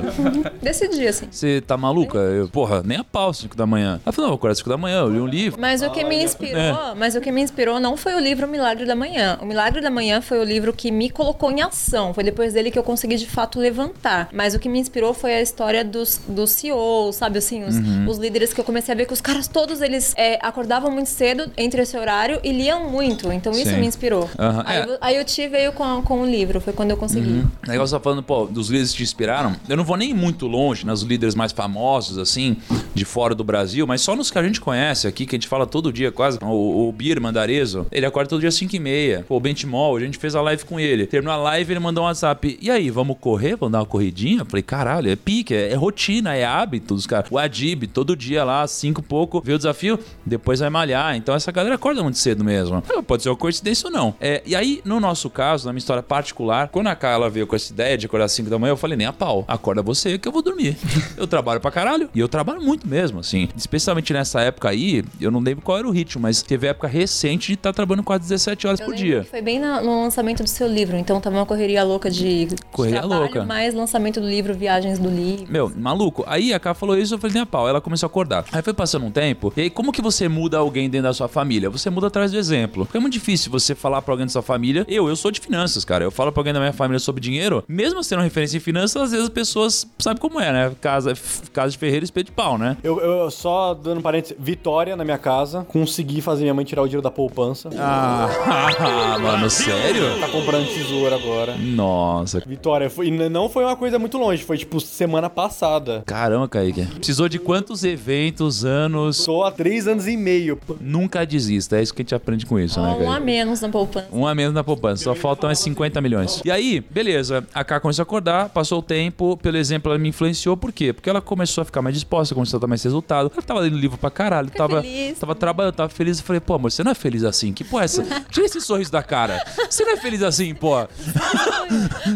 Decidi, 0.62 1.08
assim. 1.08 1.28
Você 1.32 1.62
tá 1.62 1.78
maluca? 1.78 2.18
Eu, 2.18 2.48
porra, 2.48 2.82
nem 2.84 2.98
a 2.98 3.04
pau 3.04 3.34
5 3.34 3.56
da 3.56 3.66
manhã. 3.66 4.00
Ela 4.06 4.14
falou: 4.14 4.32
Não, 4.32 4.40
eu 4.42 4.50
às 4.50 4.58
5 4.58 4.70
da 4.70 4.78
manhã, 4.78 5.00
eu 5.00 5.10
li 5.10 5.20
um 5.20 5.28
livro. 5.28 5.60
Mas 5.60 5.82
o 5.82 5.90
que 5.90 6.04
me 6.04 6.24
inspirou, 6.24 6.60
É. 6.60 6.94
mas 6.96 7.16
o 7.16 7.22
que 7.22 7.32
me 7.32 7.42
inspirou 7.42 7.80
não 7.80 7.96
foi 7.98 8.14
o 8.16 8.20
livro 8.20 8.48
Milagre 8.48 8.86
da 8.86 8.96
Manhã. 8.96 9.38
O 9.42 9.46
Milagre 9.46 9.82
da 9.82 9.90
Manhã 9.90 10.22
foi 10.22 10.40
o 10.40 10.44
livro 10.44 10.74
que 10.74 10.92
me 10.92 11.10
colocou 11.10 11.52
em 11.52 11.62
ação. 11.62 12.14
Foi 12.14 12.24
depois 12.24 12.54
dele 12.54 12.72
que 12.72 12.78
eu 12.80 12.84
consegui 12.84 13.16
de 13.16 13.26
fato 13.28 13.60
levantar. 13.60 14.30
Mas 14.34 14.54
o 14.54 14.60
que 14.60 14.70
me 14.70 14.80
inspirou 14.80 15.14
foi 15.14 15.34
a 15.36 15.42
história 15.42 15.84
dos, 15.84 16.20
dos 16.28 16.52
CEOs, 16.52 17.16
sabe 17.16 17.38
assim, 17.40 17.64
os, 17.64 17.76
Uhum. 17.82 18.08
os 18.08 18.18
líderes 18.18 18.54
que 18.54 18.60
eu 18.60 18.64
comecei 18.66 18.94
a 18.94 18.98
ver 18.98 19.06
que 19.06 19.14
os 19.14 19.22
caras 19.22 19.48
todos 19.48 19.82
eles 19.82 20.14
é, 20.18 20.38
acordavam 20.42 20.92
muito 20.92 21.08
cedo 21.10 21.50
entre 21.58 21.82
esse 21.82 21.98
horário 21.98 22.40
e 22.44 22.52
liam 22.52 22.90
muito. 22.90 23.32
Então 23.32 23.52
isso 23.54 23.72
Sim. 23.72 23.80
me 23.80 23.88
inspirou. 23.88 24.30
Aham, 24.38 24.64
Aí, 24.66 24.78
é. 24.78 24.86
eu- 24.86 24.98
aí 25.02 25.20
o 25.22 25.26
Ti 25.26 25.48
veio 25.48 25.72
com, 25.74 26.02
com 26.04 26.22
o 26.22 26.26
livro, 26.26 26.60
foi 26.62 26.74
quando 26.74 26.92
eu 26.92 26.98
consegui. 26.98 27.44
O 27.66 27.68
negócio 27.68 27.98
tá 27.98 28.04
falando, 28.04 28.22
pô, 28.24 28.46
dos 28.46 28.70
líderes 28.70 28.92
que 28.92 28.98
te 28.98 29.04
inspiraram. 29.04 29.56
Eu 29.68 29.76
não 29.78 29.81
vou 29.84 29.98
nem 29.98 30.14
muito 30.14 30.48
longe 30.48 30.86
nos 30.86 31.02
líderes 31.02 31.36
mais 31.36 31.52
famosos, 31.52 32.18
assim, 32.18 32.58
de 32.94 33.06
fora 33.06 33.34
do 33.34 33.44
Brasil, 33.44 33.86
mas 33.88 34.02
só 34.02 34.16
nos 34.16 34.32
que 34.32 34.38
a 34.38 34.44
gente 34.44 34.60
conhece 34.62 35.08
aqui, 35.08 35.26
que 35.26 35.36
a 35.36 35.38
gente 35.38 35.48
fala 35.48 35.66
todo 35.66 35.92
dia 35.92 36.12
quase. 36.12 36.40
O, 36.42 36.88
o 36.88 36.92
Bir 36.92 37.20
Mandarezo, 37.20 37.86
ele 37.92 38.06
acorda 38.06 38.30
todo 38.30 38.40
dia 38.40 38.50
às 38.50 38.56
5 38.56 38.76
e 38.76 38.80
meia. 38.80 39.26
O 39.30 39.40
Bentimol, 39.40 39.98
a 39.98 40.00
gente 40.00 40.18
fez 40.18 40.36
a 40.36 40.42
live 40.42 40.66
com 40.66 40.80
ele. 40.80 41.06
Terminou 41.06 41.34
a 41.34 41.38
live, 41.38 41.74
ele 41.74 41.80
mandou 41.80 42.04
um 42.04 42.08
WhatsApp. 42.08 42.58
E 42.62 42.70
aí, 42.70 42.90
vamos 42.90 43.18
correr? 43.20 43.56
Vamos 43.56 43.72
dar 43.72 43.80
uma 43.80 43.86
corridinha? 43.86 44.42
Eu 44.42 44.46
falei, 44.46 44.64
caralho, 44.64 45.10
é 45.10 45.16
pique, 45.16 45.54
é, 45.54 45.72
é 45.72 45.76
rotina, 45.76 46.36
é 46.36 46.46
hábito 46.46 46.96
dos 46.96 47.08
caras. 47.08 47.30
O 47.32 47.38
Adib, 47.38 47.88
todo 47.88 48.16
dia 48.16 48.44
lá, 48.44 48.64
às 48.64 48.72
5 48.72 49.02
e 49.02 49.04
pouco, 49.04 49.42
vê 49.42 49.54
o 49.54 49.58
desafio, 49.58 50.00
depois 50.26 50.60
vai 50.60 50.70
malhar. 50.70 51.16
Então 51.16 51.36
essa 51.36 51.52
galera 51.52 51.76
acorda 51.76 52.04
muito 52.04 52.18
cedo 52.18 52.44
mesmo. 52.44 52.82
Pode 53.08 53.24
ser 53.24 53.30
uma 53.30 53.36
coincidência 53.36 53.88
ou 53.88 53.94
não. 53.94 54.16
É, 54.20 54.42
e 54.46 54.56
aí, 54.56 54.82
no 54.84 55.00
nosso 55.00 55.30
caso, 55.30 55.66
na 55.66 55.74
minha 55.74 55.80
história 55.80 56.04
particular, 56.04 56.68
quando 56.70 56.88
a 56.88 56.96
Carla 56.96 57.30
veio 57.30 57.48
com 57.48 57.56
essa 57.56 57.72
ideia 57.72 57.98
de 57.98 58.06
acordar 58.06 58.26
às 58.26 58.32
5 58.34 58.50
da 58.50 58.60
manhã, 58.60 58.72
eu 58.72 58.78
falei, 58.78 58.98
nem 58.98 59.08
a 59.08 59.14
pau. 59.14 59.46
Acorda 59.48 59.71
você 59.82 60.18
que 60.18 60.28
eu 60.28 60.32
vou 60.32 60.42
dormir. 60.42 60.76
eu 61.16 61.26
trabalho 61.28 61.62
pra 61.62 61.72
caralho. 61.72 62.10
E 62.14 62.20
eu 62.20 62.28
trabalho 62.28 62.62
muito 62.62 62.88
mesmo, 62.88 63.20
assim. 63.20 63.48
Especialmente 63.56 64.12
nessa 64.12 64.42
época 64.42 64.70
aí, 64.70 65.04
eu 65.20 65.32
não 65.32 65.40
lembro 65.40 65.64
qual 65.64 65.78
era 65.78 65.88
o 65.88 65.92
ritmo, 65.92 66.24
mas 66.24 66.42
teve 66.42 66.68
época 66.68 66.88
recente 66.88 67.48
de 67.48 67.54
estar 67.54 67.72
trabalhando 67.72 68.04
quase 68.04 68.24
17 68.24 68.68
horas 68.68 68.80
Eu 68.80 68.88
por 68.88 68.96
dia. 68.96 69.22
que 69.22 69.30
Foi 69.30 69.42
bem 69.42 69.60
no 69.60 70.02
lançamento 70.04 70.44
do 70.44 70.50
seu 70.50 70.68
livro, 70.68 70.98
então 70.98 71.22
tava 71.22 71.38
uma 71.38 71.46
correria 71.46 71.84
louca 71.84 72.10
de, 72.10 72.46
de 72.46 72.56
Correria 72.72 73.00
trabalho, 73.00 73.22
louca. 73.22 73.46
mais 73.46 73.74
lançamento 73.74 74.20
do 74.20 74.28
livro, 74.28 74.54
viagens 74.54 75.00
do 75.00 75.10
livro. 75.10 75.46
Meu, 75.50 75.72
maluco. 75.76 76.24
Aí 76.28 76.54
a 76.54 76.60
Ká 76.60 76.74
falou 76.74 76.98
isso, 76.98 77.14
eu 77.14 77.20
falei, 77.20 77.36
nem 77.36 77.44
a 77.44 77.46
pau. 77.46 77.70
Ela 77.70 77.80
começou 77.80 78.08
a 78.08 78.10
acordar. 78.10 78.46
Aí 78.52 78.62
foi 78.62 78.74
passando 78.74 79.06
um 79.06 79.12
tempo. 79.12 79.54
E 79.56 79.62
aí, 79.62 79.70
como 79.70 79.92
que 79.92 80.02
você 80.02 80.28
muda 80.28 80.58
alguém 80.58 80.90
dentro 80.90 81.08
da 81.08 81.14
sua 81.14 81.28
família? 81.28 81.70
Você 81.70 81.90
muda 81.90 82.08
atrás 82.08 82.32
do 82.32 82.38
exemplo. 82.38 82.86
Porque 82.86 82.98
é 82.98 83.00
muito 83.00 83.14
difícil 83.14 83.52
você 83.52 83.76
falar 83.76 84.02
pra 84.02 84.14
alguém 84.14 84.26
da 84.26 84.32
sua 84.32 84.42
família. 84.42 84.86
Eu, 84.88 85.08
eu 85.08 85.16
sou 85.16 85.32
de 85.32 85.40
finanças, 85.40 85.86
cara. 85.86 86.04
Eu 86.04 86.12
falo 86.12 86.32
pra 86.32 86.40
alguém 86.42 86.54
da 86.54 86.60
minha 86.60 86.74
família 86.74 87.00
sobre 87.00 87.22
dinheiro. 87.22 87.64
Mesmo 87.68 88.04
sendo 88.04 88.22
referência 88.22 88.58
em 88.58 88.60
finanças, 88.60 89.02
às 89.02 89.12
vezes 89.12 89.26
as 89.26 89.30
pessoas 89.62 89.88
sabem 90.00 90.20
como 90.22 90.40
é, 90.40 90.52
né? 90.52 90.72
Casa, 90.82 91.14
casa 91.54 91.72
de 91.72 91.78
ferreiro, 91.78 92.04
espeto 92.04 92.28
de 92.28 92.32
pau, 92.32 92.58
né? 92.58 92.78
Eu, 92.84 93.00
eu 93.00 93.30
só 93.32 93.74
dando 93.74 94.00
um 94.00 94.02
parênteses, 94.02 94.36
vitória 94.40 94.96
na 94.96 95.04
minha 95.04 95.18
casa, 95.18 95.66
consegui 95.68 96.22
fazer 96.22 96.44
minha 96.44 96.54
mãe 96.54 96.66
tirar 96.66 96.82
o 96.82 96.86
dinheiro 96.86 97.02
da 97.02 97.12
poupança. 97.12 97.70
Ah, 97.78 99.18
mano, 99.22 99.50
sério? 99.50 100.20
Tá 100.20 100.28
comprando 100.28 100.68
tesouro 100.68 101.14
agora. 101.14 101.56
Nossa. 101.58 102.42
Vitória, 102.46 102.90
foi, 102.90 103.08
e 103.08 103.30
não 103.30 103.50
foi 103.50 103.64
uma 103.64 103.76
coisa 103.76 104.00
muito 104.00 104.18
longe, 104.18 104.44
foi 104.44 104.58
tipo 104.58 104.80
semana 104.80 105.30
passada. 105.30 106.04
Caramba, 106.06 106.48
Kaique. 106.48 106.86
Precisou 106.86 107.28
de 107.30 107.40
quantos 107.40 107.84
eventos, 107.84 108.66
anos? 108.66 109.18
Sou 109.18 109.44
há 109.44 109.52
três 109.52 109.88
anos 109.88 110.08
e 110.08 110.18
meio. 110.18 110.60
Nunca 110.80 111.26
desista. 111.26 111.78
É 111.78 111.82
isso 111.82 111.94
que 111.94 112.02
a 112.02 112.04
gente 112.04 112.16
aprende 112.16 112.46
com 112.46 112.60
isso, 112.60 112.82
né, 112.82 112.88
Ó, 112.90 113.04
um 113.04 113.10
a 113.10 113.14
Kaique? 113.14 113.26
menos 113.26 113.62
na 113.62 113.70
poupança. 113.70 114.08
Um 114.12 114.28
a 114.28 114.34
menos 114.36 114.54
na 114.54 114.64
poupança, 114.64 115.04
só 115.04 115.16
faltam 115.16 115.50
as 115.50 115.60
50 115.60 116.02
milhões. 116.02 116.42
E 116.44 116.52
aí, 116.52 116.82
beleza, 116.90 117.46
a 117.54 117.64
K 117.64 117.80
começou 117.80 118.02
a 118.02 118.04
acordar, 118.04 118.50
passou 118.50 118.80
o 118.80 118.82
tempo, 118.82 119.38
pelo 119.42 119.58
exemplo, 119.58 119.92
ela 119.92 120.00
me 120.00 120.10
influenciou, 120.10 120.56
por 120.56 120.72
quê? 120.72 120.94
Porque 120.94 121.10
ela 121.10 121.22
começou 121.22 121.62
a 121.62 121.66
ficar 121.66 121.82
mais 121.82 121.96
disposta, 121.96 122.34
começou 122.36 122.58
a 122.58 122.62
ter 122.62 122.68
mais 122.68 122.84
resultado. 122.84 123.32
Ela 123.34 123.42
tava 123.42 123.60
lendo 123.62 123.78
livro 123.78 123.98
pra 123.98 124.10
caralho, 124.12 124.48
Fica 124.48 124.58
tava, 124.60 124.82
feliz. 124.82 125.20
tava 125.20 125.36
trabalhando, 125.36 125.74
tava 125.74 125.90
feliz. 125.90 126.20
Eu 126.20 126.26
falei, 126.26 126.40
pô, 126.40 126.54
amor, 126.56 126.72
você 126.72 126.84
não 126.84 126.92
é 126.92 126.96
feliz 126.96 127.24
assim? 127.24 127.54
Que 127.54 127.64
porra 127.64 127.84
é 127.84 127.86
essa? 127.86 128.04
Tira 128.32 128.46
esse 128.46 128.62
sorriso 128.62 128.92
da 128.92 129.02
cara. 129.04 129.44
Você 129.70 129.84
não 129.84 129.94
é 129.94 129.98
feliz 129.98 130.22
assim, 130.24 130.54
pô? 130.54 130.88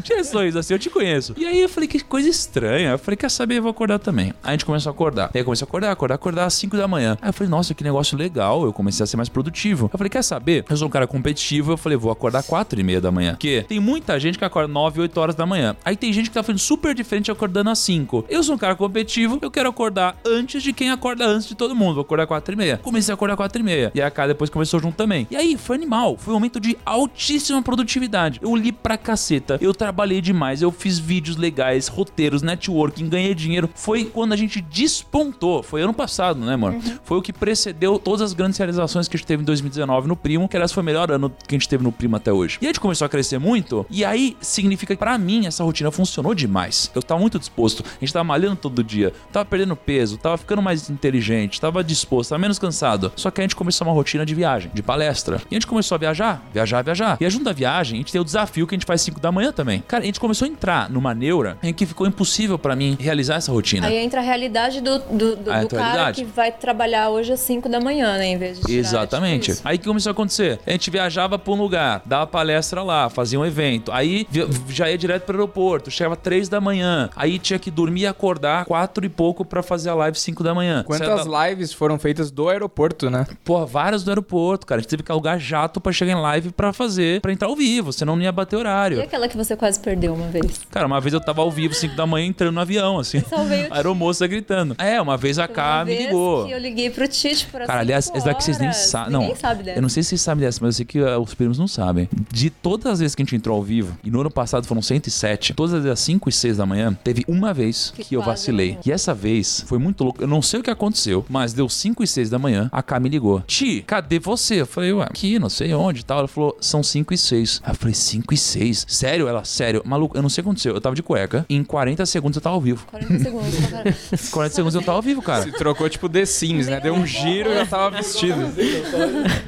Tira 0.03 0.19
esse 0.19 0.31
sorriso 0.31 0.59
assim, 0.59 0.73
eu 0.73 0.79
te 0.79 0.89
conheço. 0.89 1.33
E 1.37 1.45
aí 1.45 1.61
eu 1.61 1.69
falei, 1.69 1.87
que 1.87 1.99
coisa 2.03 2.27
estranha. 2.29 2.91
Eu 2.91 2.99
falei, 2.99 3.17
quer 3.17 3.29
saber, 3.29 3.57
eu 3.57 3.61
vou 3.63 3.71
acordar 3.71 3.99
também. 3.99 4.27
Aí 4.43 4.49
a 4.49 4.51
gente 4.51 4.65
começou 4.65 4.89
a 4.89 4.93
acordar. 4.93 5.31
Aí 5.33 5.41
eu 5.41 5.45
comecei 5.45 5.63
a 5.65 5.67
acordar, 5.67 5.91
acordar, 5.91 6.15
acordar 6.15 6.45
às 6.45 6.53
5 6.53 6.77
da 6.77 6.87
manhã. 6.87 7.17
Aí 7.21 7.29
eu 7.29 7.33
falei, 7.33 7.49
nossa, 7.49 7.73
que 7.73 7.83
negócio 7.83 8.17
legal. 8.17 8.63
Eu 8.65 8.73
comecei 8.73 9.03
a 9.03 9.07
ser 9.07 9.17
mais 9.17 9.29
produtivo. 9.29 9.89
Eu 9.91 9.97
falei, 9.97 10.09
quer 10.09 10.23
saber? 10.23 10.65
Eu 10.69 10.77
sou 10.77 10.87
um 10.87 10.91
cara 10.91 11.07
competitivo. 11.07 11.73
Eu 11.73 11.77
falei, 11.77 11.97
vou 11.97 12.11
acordar 12.11 12.43
4 12.43 12.79
e 12.79 12.83
meia 12.83 13.01
da 13.01 13.11
manhã. 13.11 13.31
Porque 13.31 13.65
tem 13.67 13.79
muita 13.79 14.19
gente 14.19 14.37
que 14.37 14.45
acorda 14.45 14.71
9, 14.71 15.01
8 15.01 15.17
horas 15.19 15.35
da 15.35 15.45
manhã. 15.45 15.75
Aí 15.83 15.95
tem 15.95 16.11
gente 16.11 16.29
que 16.29 16.33
tá 16.33 16.43
fazendo 16.43 16.59
super 16.59 16.93
diferente 16.93 17.14
acordando 17.31 17.69
às 17.69 17.79
5. 17.79 18.25
Eu 18.29 18.43
sou 18.43 18.55
um 18.55 18.57
cara 18.57 18.75
competitivo. 18.75 19.39
Eu 19.41 19.51
quero 19.51 19.69
acordar 19.69 20.17
antes 20.25 20.61
de 20.61 20.73
quem 20.73 20.91
acorda 20.91 21.25
antes 21.25 21.47
de 21.47 21.55
todo 21.55 21.75
mundo. 21.75 21.95
Vou 21.95 22.01
acordar 22.01 22.27
4 22.27 22.53
e 22.53 22.57
meia. 22.57 22.77
Comecei 22.77 23.11
a 23.11 23.15
acordar 23.15 23.35
4 23.35 23.59
e 23.59 23.63
meia. 23.63 23.91
E 23.93 24.01
a 24.01 24.11
cara 24.11 24.29
depois 24.29 24.49
começou 24.49 24.79
junto 24.79 24.95
também. 24.95 25.27
E 25.29 25.35
aí, 25.35 25.57
foi 25.57 25.75
animal. 25.75 26.17
Foi 26.17 26.33
um 26.33 26.37
momento 26.37 26.59
de 26.59 26.77
altíssima 26.85 27.61
produtividade. 27.61 28.39
Eu 28.41 28.55
li 28.55 28.71
pra 28.71 28.97
caceta. 28.97 29.57
Eu 29.61 29.73
trabalhei 29.73 30.21
demais. 30.21 30.61
Eu 30.61 30.71
fiz 30.71 30.99
vídeos 30.99 31.37
legais, 31.37 31.87
roteiros, 31.87 32.41
networking, 32.41 33.09
ganhei 33.09 33.33
dinheiro. 33.33 33.69
Foi 33.75 34.05
quando 34.05 34.33
a 34.33 34.37
gente 34.37 34.61
despontou. 34.61 35.63
Foi 35.63 35.81
ano 35.81 35.93
passado, 35.93 36.39
né, 36.39 36.53
amor? 36.53 36.75
Foi 37.03 37.17
o 37.17 37.21
que 37.21 37.33
precedeu 37.33 37.99
todas 37.99 38.21
as 38.21 38.33
grandes 38.33 38.57
realizações 38.57 39.07
que 39.07 39.15
a 39.15 39.17
gente 39.17 39.27
teve 39.27 39.41
em 39.41 39.45
2019 39.45 40.07
no 40.07 40.15
Primo, 40.15 40.47
que 40.47 40.55
aliás 40.55 40.71
foi 40.71 40.81
o 40.81 40.85
melhor 40.85 41.11
ano 41.11 41.29
que 41.29 41.55
a 41.55 41.57
gente 41.57 41.69
teve 41.69 41.83
no 41.83 41.91
Primo 41.91 42.15
até 42.15 42.31
hoje. 42.31 42.57
E 42.61 42.65
a 42.65 42.69
gente 42.69 42.79
começou 42.79 43.05
a 43.05 43.09
crescer 43.09 43.39
muito, 43.39 43.85
e 43.89 44.03
aí 44.03 44.35
significa 44.41 44.95
que 44.95 44.99
pra 44.99 45.17
mim 45.17 45.45
essa 45.45 45.63
rotina 45.63 45.91
funcionou 45.91 46.33
demais. 46.33 46.91
Eu 46.95 47.01
tava 47.05 47.19
muito 47.19 47.39
disposto. 47.39 47.83
A 47.85 47.99
gente 47.99 48.13
tava 48.13 48.23
malhando 48.23 48.55
todo 48.55 48.83
dia, 48.83 49.13
tava 49.31 49.45
perdendo 49.45 49.75
peso, 49.75 50.17
tava 50.17 50.37
ficando 50.37 50.61
mais 50.61 50.89
inteligente, 50.89 51.59
tava 51.59 51.83
disposto, 51.83 52.29
tava 52.29 52.41
menos 52.41 52.59
cansado. 52.59 53.11
Só 53.15 53.31
que 53.31 53.41
a 53.41 53.43
gente 53.43 53.55
começou 53.55 53.87
uma 53.87 53.93
rotina 53.93 54.25
de 54.25 54.33
viagem, 54.35 54.71
de 54.73 54.81
palestra. 54.81 55.41
E 55.49 55.55
a 55.55 55.57
gente 55.57 55.67
começou 55.67 55.95
a 55.95 55.99
viajar, 55.99 56.43
viajar, 56.53 56.83
viajar. 56.83 57.17
E 57.19 57.29
junto 57.29 57.45
da 57.45 57.53
viagem, 57.53 57.95
a 57.95 57.97
gente 57.99 58.11
tem 58.11 58.21
o 58.21 58.23
desafio 58.23 58.67
que 58.67 58.75
a 58.75 58.77
gente 58.77 58.85
faz 58.85 59.01
5 59.01 59.19
da 59.19 59.31
manhã 59.31 59.51
também. 59.51 59.83
Cara, 59.87 60.03
a 60.03 60.05
gente 60.05 60.19
começou 60.19 60.45
a 60.45 60.49
entrar 60.49 60.89
numa 60.89 61.13
neura 61.13 61.57
em 61.61 61.73
que 61.73 61.85
ficou 61.85 62.07
impossível 62.07 62.57
pra 62.57 62.75
mim 62.75 62.97
realizar 62.99 63.35
essa 63.35 63.51
rotina. 63.51 63.87
Aí 63.87 63.97
entra 63.97 64.21
a 64.21 64.23
realidade 64.23 64.81
do, 64.81 64.99
do, 64.99 65.35
do, 65.35 65.35
do 65.35 65.45
cara 65.45 65.61
realidade. 65.67 66.23
que 66.23 66.25
vai 66.25 66.51
trabalhar 66.51 67.09
hoje 67.09 67.33
às 67.33 67.39
5 67.41 67.69
da 67.69 67.79
manhã, 67.79 68.17
né? 68.17 68.27
Em 68.27 68.37
vez 68.37 68.59
de 68.59 68.65
tirar, 68.65 68.79
Exatamente. 68.79 69.41
tipo 69.41 69.53
isso. 69.53 69.61
Aí 69.65 69.75
o 69.75 69.79
que 69.79 69.85
começou 69.85 70.09
a 70.09 70.13
acontecer? 70.13 70.59
A 70.65 70.71
gente 70.71 70.89
viajava 70.89 71.37
pra 71.37 71.53
um 71.53 71.57
lugar, 71.57 72.01
dava 72.05 72.27
palestra 72.27 72.83
lá, 72.83 73.09
fazia 73.09 73.39
um 73.39 73.45
evento. 73.45 73.91
Aí 73.91 74.27
já 74.69 74.89
ia 74.89 74.97
direto 74.97 75.23
pro 75.23 75.35
aeroporto, 75.35 75.91
chegava 75.91 76.15
três 76.15 76.49
da 76.49 76.59
manhã. 76.61 76.94
Aí 77.15 77.37
tinha 77.39 77.59
que 77.59 77.69
dormir 77.71 78.01
e 78.01 78.07
acordar 78.07 78.65
quatro 78.65 79.05
e 79.05 79.09
pouco 79.09 79.43
pra 79.45 79.61
fazer 79.63 79.89
a 79.89 79.95
live 79.95 80.19
cinco 80.19 80.43
da 80.43 80.53
manhã. 80.53 80.83
Quantas 80.85 81.23
Saia 81.25 81.49
lives 81.49 81.73
foram 81.73 81.97
feitas 81.99 82.31
do 82.31 82.49
aeroporto, 82.49 83.09
né? 83.09 83.25
da- 83.29 83.35
Porra, 83.43 83.65
várias 83.65 84.03
do 84.03 84.11
aeroporto, 84.11 84.65
cara. 84.65 84.79
A 84.79 84.81
gente 84.81 84.89
teve 84.89 85.03
que 85.03 85.11
alugar 85.11 85.39
jato 85.39 85.79
pra 85.81 85.91
chegar 85.91 86.13
em 86.13 86.21
live 86.21 86.51
pra 86.51 86.71
fazer, 86.73 87.21
pra 87.21 87.31
entrar 87.31 87.47
ao 87.47 87.55
vivo, 87.55 87.91
senão 87.93 88.15
não 88.15 88.23
ia 88.23 88.31
bater 88.31 88.55
E 88.55 88.59
horário. 88.59 89.01
aquela 89.01 89.27
que 89.27 89.35
você 89.37 89.55
quase 89.55 89.79
perdeu 89.79 90.13
uma 90.13 90.27
vez? 90.27 90.61
Cara, 90.71 90.87
uma 90.87 90.99
vez 91.01 91.13
eu 91.13 91.19
tava 91.21 91.41
ao 91.41 91.51
vivo, 91.51 91.73
5 91.73 91.95
da 91.95 92.05
manhã, 92.05 92.25
entrando 92.27 92.53
no 92.53 92.61
avião, 92.61 92.99
assim. 92.99 93.21
Só 93.29 93.43
veio 93.43 93.69
o 93.69 93.73
A 93.75 93.77
aeromoça 93.77 94.25
gritando. 94.27 94.75
É, 94.77 95.01
uma 95.01 95.17
vez 95.17 95.37
a 95.39 95.47
K 95.47 95.85
me 95.85 95.97
ligou. 95.97 96.45
que 96.45 96.51
eu 96.51 96.57
liguei 96.59 96.89
pro 96.89 97.07
Tite 97.07 97.45
por 97.47 97.61
Cara, 97.65 97.79
aliás, 97.79 98.11
essa 98.13 98.25
daqui 98.25 98.43
vocês 98.43 98.57
nem 98.59 98.71
sabem. 98.73 99.11
Não, 99.13 99.35
sabe 99.35 99.63
dessa. 99.63 99.77
eu 99.77 99.81
não 99.81 99.89
sei 99.89 100.03
se 100.03 100.09
vocês 100.09 100.21
sabem 100.21 100.45
dessa, 100.45 100.59
mas 100.61 100.75
eu 100.75 100.77
sei 100.77 100.85
que 100.85 100.99
uh, 100.99 101.19
os 101.19 101.33
primos 101.33 101.57
não 101.57 101.67
sabem. 101.67 102.07
De 102.31 102.49
todas 102.49 102.85
as 102.93 102.99
vezes 102.99 103.15
que 103.15 103.21
a 103.21 103.25
gente 103.25 103.35
entrou 103.35 103.55
ao 103.57 103.63
vivo, 103.63 103.97
e 104.03 104.09
no 104.11 104.21
ano 104.21 104.31
passado 104.31 104.65
foram 104.67 104.81
107, 104.81 105.53
todas 105.53 105.73
as 105.73 105.83
vezes 105.83 105.93
às 105.93 105.99
5 105.99 106.29
e 106.29 106.31
6 106.31 106.57
da 106.57 106.65
manhã, 106.65 106.84
teve 106.93 107.23
uma 107.27 107.53
vez 107.53 107.91
que, 107.95 108.03
Que 108.03 108.15
eu 108.15 108.21
vacilei. 108.21 108.73
não. 108.73 108.81
E 108.85 108.91
essa 108.91 109.13
vez 109.13 109.63
foi 109.67 109.77
muito 109.77 110.03
louco. 110.03 110.21
Eu 110.21 110.27
não 110.27 110.41
sei 110.41 110.59
o 110.59 110.63
que 110.63 110.69
aconteceu, 110.69 111.25
mas 111.29 111.53
deu 111.53 111.67
5 111.69 112.03
e 112.03 112.07
6 112.07 112.29
da 112.29 112.37
manhã, 112.39 112.69
a 112.71 112.81
K 112.83 112.99
me 112.99 113.09
ligou. 113.09 113.41
Ti, 113.41 113.83
cadê 113.85 114.19
você? 114.19 114.61
Eu 114.61 114.65
falei, 114.65 114.93
ué, 114.93 115.03
aqui, 115.03 115.39
não 115.39 115.49
sei 115.49 115.73
onde 115.73 116.01
e 116.01 116.03
tal. 116.03 116.19
Ela 116.19 116.27
falou, 116.27 116.57
são 116.61 116.81
5 116.83 117.13
e 117.13 117.17
6. 117.17 117.61
Aí 117.63 117.71
eu 117.71 117.75
falei, 117.75 117.93
5 117.93 118.33
e 118.33 118.37
6? 118.37 118.85
Sério? 118.87 119.27
Ela, 119.27 119.43
sério. 119.43 119.81
Maluco, 119.85 120.17
eu 120.17 120.21
não 120.21 120.29
sei 120.29 120.41
o 120.41 120.43
que 120.43 120.49
aconteceu. 120.49 120.73
Eu 120.73 120.81
tava 120.81 120.95
de 120.95 121.03
cueca, 121.03 121.45
e 121.49 121.55
em 121.55 121.63
40 121.63 122.05
segundos 122.05 122.35
eu 122.35 122.41
tava 122.41 122.55
ao 122.55 122.61
vivo. 122.61 122.85
40 122.87 123.19
segundos. 123.23 123.55
pra- 123.67 124.17
40 124.31 124.55
segundos 124.55 124.75
eu 124.75 124.81
tava 124.81 124.97
ao 124.97 125.01
vivo, 125.01 125.21
cara. 125.21 125.43
Se 125.43 125.51
trocou 125.51 125.89
tipo 125.89 126.07
The 126.09 126.25
Sims, 126.25 126.67
né? 126.67 126.79
Deu 126.79 126.93
um 126.93 127.05
giro 127.05 127.49
e 127.51 127.55
já 127.55 127.65
tava 127.65 127.97
vestido. 127.97 128.35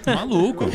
Maluco. 0.05 0.65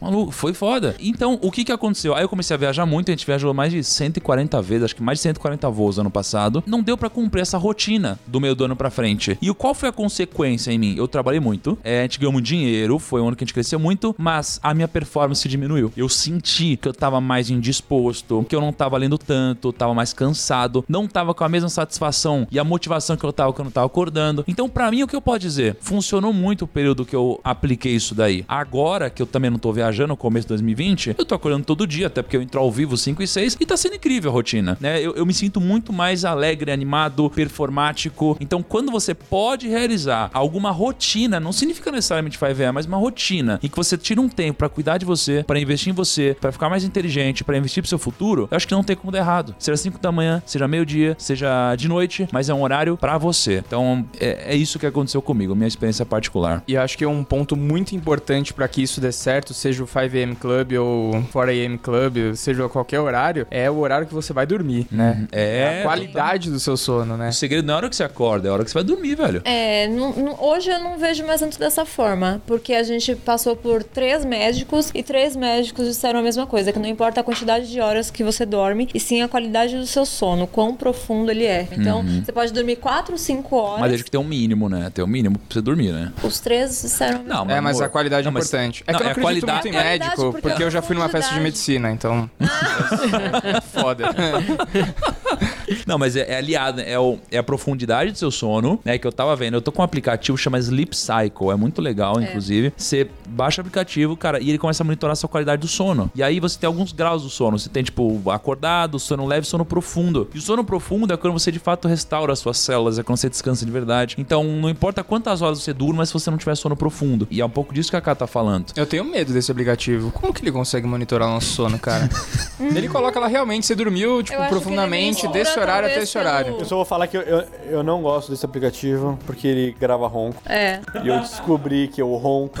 Maluco, 0.00 0.32
foi 0.32 0.52
foda. 0.52 0.94
Então, 0.98 1.38
o 1.42 1.50
que 1.50 1.64
que 1.64 1.72
aconteceu? 1.72 2.14
Aí 2.14 2.22
eu 2.22 2.28
comecei 2.28 2.54
a 2.54 2.58
viajar 2.58 2.86
muito, 2.86 3.10
a 3.10 3.12
gente 3.12 3.26
viajou 3.26 3.52
mais 3.54 3.72
de 3.72 3.82
140 3.82 4.60
vezes, 4.62 4.84
acho 4.84 4.96
que 4.96 5.02
mais 5.02 5.18
de 5.18 5.22
140 5.22 5.70
voos 5.80 5.98
ano 5.98 6.10
passado. 6.10 6.62
Não 6.66 6.82
deu 6.82 6.96
pra 6.96 7.08
cumprir 7.08 7.40
essa 7.40 7.56
rotina 7.56 8.18
do 8.26 8.38
meio 8.38 8.54
do 8.54 8.64
ano 8.64 8.76
pra 8.76 8.90
frente. 8.90 9.38
E 9.40 9.52
qual 9.54 9.74
foi 9.74 9.88
a 9.88 9.92
consequência 9.92 10.70
em 10.70 10.78
mim? 10.78 10.94
Eu 10.96 11.08
trabalhei 11.08 11.40
muito, 11.40 11.78
é, 11.82 12.00
a 12.00 12.02
gente 12.02 12.18
ganhou 12.18 12.32
muito 12.32 12.44
dinheiro, 12.44 12.98
foi 12.98 13.20
um 13.20 13.28
ano 13.28 13.36
que 13.36 13.44
a 13.44 13.46
gente 13.46 13.54
cresceu 13.54 13.78
muito, 13.78 14.14
mas 14.18 14.60
a 14.62 14.74
minha 14.74 14.86
performance 14.86 15.48
diminuiu. 15.48 15.90
Eu 15.96 16.08
senti 16.08 16.76
que 16.76 16.86
eu 16.86 16.92
tava 16.92 17.20
mais 17.20 17.48
indisposto, 17.48 18.44
que 18.48 18.54
eu 18.54 18.60
não 18.60 18.72
tava 18.72 18.98
lendo 18.98 19.16
tanto, 19.16 19.72
tava 19.72 19.94
mais 19.94 20.12
cansado, 20.12 20.84
não 20.88 21.06
tava 21.06 21.32
com 21.32 21.44
a 21.44 21.48
mesma 21.48 21.68
satisfação 21.68 22.46
e 22.50 22.58
a 22.58 22.64
motivação 22.64 23.16
que 23.16 23.24
eu 23.24 23.32
tava 23.32 23.52
quando 23.52 23.68
eu 23.68 23.72
tava 23.72 23.86
acordando. 23.86 24.44
Então, 24.46 24.68
pra 24.68 24.90
mim, 24.90 25.02
o 25.02 25.08
que 25.08 25.16
eu 25.16 25.20
posso 25.22 25.38
dizer? 25.38 25.76
Funcionou 25.80 26.32
muito 26.32 26.66
o 26.66 26.68
período 26.68 27.04
que 27.04 27.16
eu 27.16 27.40
apliquei 27.42 27.94
isso 27.94 28.14
daí. 28.14 28.44
Agora 28.46 29.10
que 29.10 29.22
eu 29.22 29.26
também 29.26 29.50
não 29.50 29.58
tô 29.58 29.72
viajando, 29.72 30.08
no 30.08 30.16
começo 30.16 30.46
de 30.46 30.48
2020, 30.48 31.14
eu 31.16 31.24
tô 31.24 31.34
acordando 31.34 31.64
todo 31.64 31.86
dia, 31.86 32.08
até 32.08 32.20
porque 32.22 32.36
eu 32.36 32.42
entro 32.42 32.60
ao 32.60 32.70
vivo 32.70 32.96
5 32.96 33.22
e 33.22 33.26
6 33.26 33.56
e 33.60 33.66
tá 33.66 33.76
sendo 33.76 33.96
incrível 33.96 34.30
a 34.30 34.34
rotina, 34.34 34.76
né? 34.80 35.00
Eu, 35.00 35.14
eu 35.14 35.24
me 35.24 35.32
sinto 35.32 35.60
muito 35.60 35.69
mais 35.92 36.24
alegre, 36.24 36.72
animado, 36.72 37.30
performático. 37.30 38.36
Então, 38.40 38.62
quando 38.62 38.90
você 38.90 39.14
pode 39.14 39.68
realizar 39.68 40.30
alguma 40.32 40.70
rotina, 40.70 41.38
não 41.38 41.52
significa 41.52 41.92
necessariamente 41.92 42.38
5am, 42.38 42.72
mas 42.72 42.86
uma 42.86 42.96
rotina 42.96 43.58
em 43.62 43.68
que 43.68 43.76
você 43.76 43.96
tira 43.96 44.20
um 44.20 44.28
tempo 44.28 44.58
pra 44.58 44.68
cuidar 44.68 44.98
de 44.98 45.04
você, 45.04 45.44
pra 45.46 45.58
investir 45.58 45.90
em 45.90 45.94
você, 45.94 46.36
pra 46.40 46.52
ficar 46.52 46.68
mais 46.68 46.84
inteligente, 46.84 47.44
pra 47.44 47.56
investir 47.56 47.82
pro 47.82 47.88
seu 47.88 47.98
futuro, 47.98 48.48
eu 48.50 48.56
acho 48.56 48.66
que 48.66 48.74
não 48.74 48.84
tem 48.84 48.96
como 48.96 49.12
dar 49.12 49.18
errado. 49.18 49.54
Seja 49.58 49.76
5 49.76 49.98
da 49.98 50.10
manhã, 50.12 50.42
seja 50.46 50.66
meio-dia, 50.66 51.16
seja 51.18 51.74
de 51.76 51.88
noite, 51.88 52.28
mas 52.32 52.48
é 52.48 52.54
um 52.54 52.62
horário 52.62 52.96
pra 52.96 53.18
você. 53.18 53.62
Então, 53.66 54.04
é, 54.18 54.54
é 54.54 54.56
isso 54.56 54.78
que 54.78 54.86
aconteceu 54.86 55.22
comigo, 55.22 55.54
minha 55.54 55.68
experiência 55.68 56.04
particular. 56.04 56.62
E 56.66 56.76
acho 56.76 56.96
que 56.96 57.06
um 57.06 57.22
ponto 57.24 57.56
muito 57.56 57.94
importante 57.94 58.52
pra 58.52 58.68
que 58.68 58.82
isso 58.82 59.00
dê 59.00 59.12
certo, 59.12 59.54
seja 59.54 59.82
o 59.82 59.86
5am 59.86 60.36
Club 60.36 60.72
ou 60.78 61.12
4am 61.32 61.78
Club, 61.78 62.34
seja 62.34 62.68
qualquer 62.68 63.00
horário, 63.00 63.46
é 63.50 63.70
o 63.70 63.78
horário 63.78 64.06
que 64.06 64.14
você 64.14 64.32
vai 64.32 64.46
dormir, 64.46 64.86
né? 64.90 65.26
É. 65.32 65.59
a 65.64 65.82
qualidade 65.82 66.50
do 66.50 66.58
seu 66.60 66.76
sono, 66.76 67.16
né? 67.16 67.28
O 67.28 67.32
segredo 67.32 67.66
não 67.66 67.72
é 67.72 67.74
a 67.74 67.78
hora 67.78 67.88
que 67.88 67.96
você 67.96 68.04
acorda, 68.04 68.48
é 68.48 68.50
a 68.50 68.54
hora 68.54 68.64
que 68.64 68.70
você 68.70 68.74
vai 68.74 68.84
dormir, 68.84 69.14
velho. 69.14 69.42
É, 69.44 69.88
não- 69.88 70.12
não- 70.12 70.36
hoje 70.42 70.70
eu 70.70 70.78
não 70.78 70.98
vejo 70.98 71.24
mais 71.26 71.40
tanto 71.40 71.58
dessa 71.58 71.84
forma, 71.84 72.40
porque 72.46 72.74
a 72.74 72.82
gente 72.82 73.14
passou 73.16 73.54
por 73.56 73.82
três 73.82 74.24
médicos 74.24 74.90
e 74.94 75.02
três 75.02 75.34
médicos 75.36 75.86
disseram 75.86 76.20
a 76.20 76.22
mesma 76.22 76.46
coisa, 76.46 76.72
que 76.72 76.78
não 76.78 76.88
importa 76.88 77.20
a 77.20 77.24
quantidade 77.24 77.70
de 77.70 77.80
horas 77.80 78.10
que 78.10 78.22
você 78.24 78.44
dorme, 78.46 78.88
e 78.94 79.00
sim 79.00 79.22
a 79.22 79.28
qualidade 79.28 79.76
do 79.76 79.86
seu 79.86 80.04
sono, 80.04 80.46
quão 80.46 80.74
profundo 80.74 81.30
ele 81.30 81.44
é. 81.46 81.66
Então, 81.72 82.04
você 82.24 82.32
pode 82.32 82.52
dormir 82.52 82.76
quatro, 82.76 83.16
cinco 83.18 83.56
horas. 83.56 83.74
Uhum. 83.74 83.80
Mas 83.80 83.88
desde 83.90 84.04
que 84.04 84.10
tem 84.10 84.20
um 84.20 84.24
mínimo, 84.24 84.68
né? 84.68 84.90
Tem 84.92 85.04
um 85.04 85.08
mínimo 85.08 85.38
pra 85.38 85.46
você 85.54 85.60
dormir, 85.60 85.92
né? 85.92 86.12
Os 86.22 86.40
três 86.40 86.82
disseram 86.82 87.22
Não, 87.24 87.48
É, 87.50 87.60
mas 87.60 87.76
amor, 87.76 87.86
a 87.86 87.88
qualidade 87.88 88.24
não, 88.24 88.30
é 88.30 88.34
mas- 88.34 88.46
importante. 88.48 88.84
É 88.86 88.92
não, 88.92 88.98
que 88.98 89.02
eu 89.02 89.04
não 89.04 89.08
é 89.08 89.12
acredito 89.12 89.22
qualidade- 89.46 89.52
muito 89.52 89.68
em 89.68 89.72
Qualidade, 89.72 90.00
médico, 90.04 90.22
porque 90.32 90.40
porque, 90.48 90.62
é 90.62 90.66
eu 90.66 90.70
já 90.70 90.82
fui 90.82 90.96
numa 90.96 91.08
festa 91.08 91.34
de 91.34 91.40
medicina, 91.40 91.90
então. 91.90 92.28
Foda. 93.72 94.04
Não, 95.86 95.98
mas 95.98 96.16
é, 96.16 96.32
é 96.32 96.36
aliado, 96.38 96.78
né? 96.78 96.90
é, 96.90 96.98
o- 96.98 97.18
é 97.30 97.38
a 97.38 97.42
profundidade 97.42 98.12
do 98.12 98.18
seu 98.18 98.30
sono, 98.30 98.78
né? 98.84 98.98
Que 98.98 99.06
eu 99.06 99.12
tava 99.12 99.34
vendo. 99.36 99.54
Eu 99.54 99.62
tô 99.62 99.72
com 99.72 99.82
um 99.82 99.84
aplicativo 99.84 100.36
que 100.36 100.42
chama 100.42 100.58
Sleep 100.58 100.94
Cycle. 100.96 101.50
É 101.50 101.56
muito 101.56 101.80
legal, 101.80 102.20
inclusive. 102.20 102.72
Você 102.76 103.08
baixa 103.28 103.60
o 103.60 103.62
aplicativo, 103.62 104.16
cara, 104.16 104.40
e 104.40 104.48
ele 104.48 104.58
começa 104.58 104.82
a 104.82 104.84
monitorar 104.84 105.12
a 105.12 105.16
sua 105.16 105.28
qualidade 105.28 105.60
do 105.62 105.68
sono. 105.68 106.10
E 106.14 106.22
aí 106.22 106.40
você 106.40 106.58
tem 106.58 106.66
alguns 106.66 106.92
graus 106.92 107.22
do 107.22 107.30
sono. 107.30 107.58
Você 107.58 107.68
tem, 107.68 107.82
tipo, 107.82 108.22
acordado, 108.30 108.98
sono 108.98 109.26
leve, 109.26 109.46
sono 109.46 109.64
profundo. 109.64 110.28
E 110.34 110.38
o 110.38 110.40
sono 110.40 110.64
profundo 110.64 111.12
é 111.12 111.16
quando 111.16 111.32
você 111.32 111.50
de 111.52 111.58
fato 111.58 111.86
restaura 111.88 112.32
as 112.32 112.38
suas 112.38 112.58
células, 112.58 112.98
é 112.98 113.02
quando 113.02 113.18
você 113.18 113.28
descansa 113.28 113.64
de 113.64 113.70
verdade. 113.72 114.16
Então, 114.18 114.42
não 114.44 114.68
importa 114.68 115.02
quantas 115.04 115.42
horas 115.42 115.60
você 115.62 115.72
durma, 115.72 116.04
se 116.06 116.12
você 116.12 116.30
não 116.30 116.38
tiver 116.38 116.54
sono 116.56 116.76
profundo. 116.76 117.26
E 117.30 117.40
é 117.40 117.44
um 117.44 117.50
pouco 117.50 117.72
disso 117.72 117.90
que 117.90 117.96
a 117.96 118.00
Ká 118.00 118.14
tá 118.14 118.26
falando. 118.26 118.66
Eu 118.76 118.86
tenho 118.86 119.04
medo 119.04 119.32
desse 119.32 119.50
aplicativo. 119.50 120.10
Como 120.10 120.32
que 120.32 120.42
ele 120.42 120.52
consegue 120.52 120.86
monitorar 120.86 121.28
o 121.28 121.32
nosso 121.32 121.48
sono, 121.48 121.78
cara? 121.78 122.08
ele 122.60 122.88
coloca 122.88 123.18
lá 123.20 123.26
realmente, 123.26 123.66
você 123.66 123.74
dormiu, 123.74 124.22
tipo, 124.22 124.40
que 124.42 124.48
profundamente, 124.48 125.26
é 125.26 125.29
desse 125.30 125.58
horário 125.58 125.88
até 125.88 126.02
esse 126.02 126.18
horário. 126.18 126.56
Eu 126.58 126.64
só 126.64 126.76
vou 126.76 126.84
falar 126.84 127.06
que 127.06 127.16
eu, 127.16 127.22
eu, 127.22 127.44
eu 127.70 127.82
não 127.82 128.02
gosto 128.02 128.30
desse 128.30 128.44
aplicativo 128.44 129.18
porque 129.26 129.46
ele 129.46 129.76
grava 129.78 130.06
ronco. 130.06 130.42
É. 130.46 130.80
E 131.02 131.08
eu 131.08 131.18
descobri 131.20 131.88
que 131.88 132.00
eu 132.00 132.14
ronco. 132.14 132.58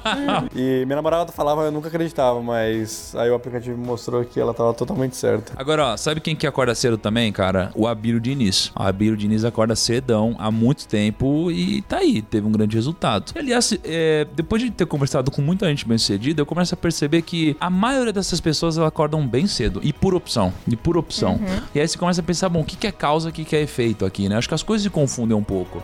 e 0.54 0.84
minha 0.84 0.96
namorada 0.96 1.32
falava, 1.32 1.62
eu 1.62 1.72
nunca 1.72 1.88
acreditava, 1.88 2.42
mas 2.42 3.14
aí 3.16 3.30
o 3.30 3.34
aplicativo 3.34 3.76
mostrou 3.78 4.24
que 4.24 4.40
ela 4.40 4.54
tava 4.54 4.72
totalmente 4.74 5.16
certa. 5.16 5.52
Agora, 5.56 5.86
ó, 5.86 5.96
sabe 5.96 6.20
quem 6.20 6.36
que 6.36 6.46
acorda 6.46 6.74
cedo 6.74 6.98
também, 6.98 7.32
cara? 7.32 7.70
O 7.74 7.86
Abílio 7.86 8.20
Diniz. 8.20 8.70
O 8.76 8.82
Abílio 8.82 9.16
Diniz 9.16 9.44
acorda 9.44 9.74
cedão 9.76 10.34
há 10.38 10.50
muito 10.50 10.86
tempo 10.86 11.50
e 11.50 11.82
tá 11.82 11.98
aí, 11.98 12.22
teve 12.22 12.46
um 12.46 12.52
grande 12.52 12.76
resultado. 12.76 13.32
Aliás, 13.36 13.76
é, 13.84 14.26
depois 14.34 14.62
de 14.62 14.70
ter 14.70 14.86
conversado 14.86 15.30
com 15.30 15.42
muita 15.42 15.66
gente 15.68 15.86
bem 15.86 15.98
sucedida, 15.98 16.40
eu 16.40 16.46
começo 16.46 16.74
a 16.74 16.76
perceber 16.76 17.22
que 17.22 17.56
a 17.60 17.70
maioria 17.70 18.12
dessas 18.12 18.40
pessoas 18.40 18.76
elas 18.76 18.88
acordam 18.88 19.26
bem 19.26 19.46
cedo 19.46 19.80
e 19.82 19.92
por 19.92 20.14
opção. 20.14 20.52
E 20.70 20.76
por 20.76 20.96
opção. 20.96 21.40
E 21.74 21.80
aí 21.80 21.86
você 21.86 21.98
começa 22.06 22.20
a 22.20 22.24
pensar, 22.24 22.48
bom, 22.48 22.60
o 22.60 22.64
que, 22.64 22.86
é 22.86 22.92
causa, 22.92 23.30
o 23.30 23.32
que 23.32 23.56
é 23.56 23.62
efeito 23.62 24.04
aqui, 24.04 24.28
né? 24.28 24.36
Acho 24.36 24.46
que 24.46 24.54
as 24.54 24.62
coisas 24.62 24.84
se 24.84 24.90
confundem 24.90 25.36
um 25.36 25.42
pouco. 25.42 25.82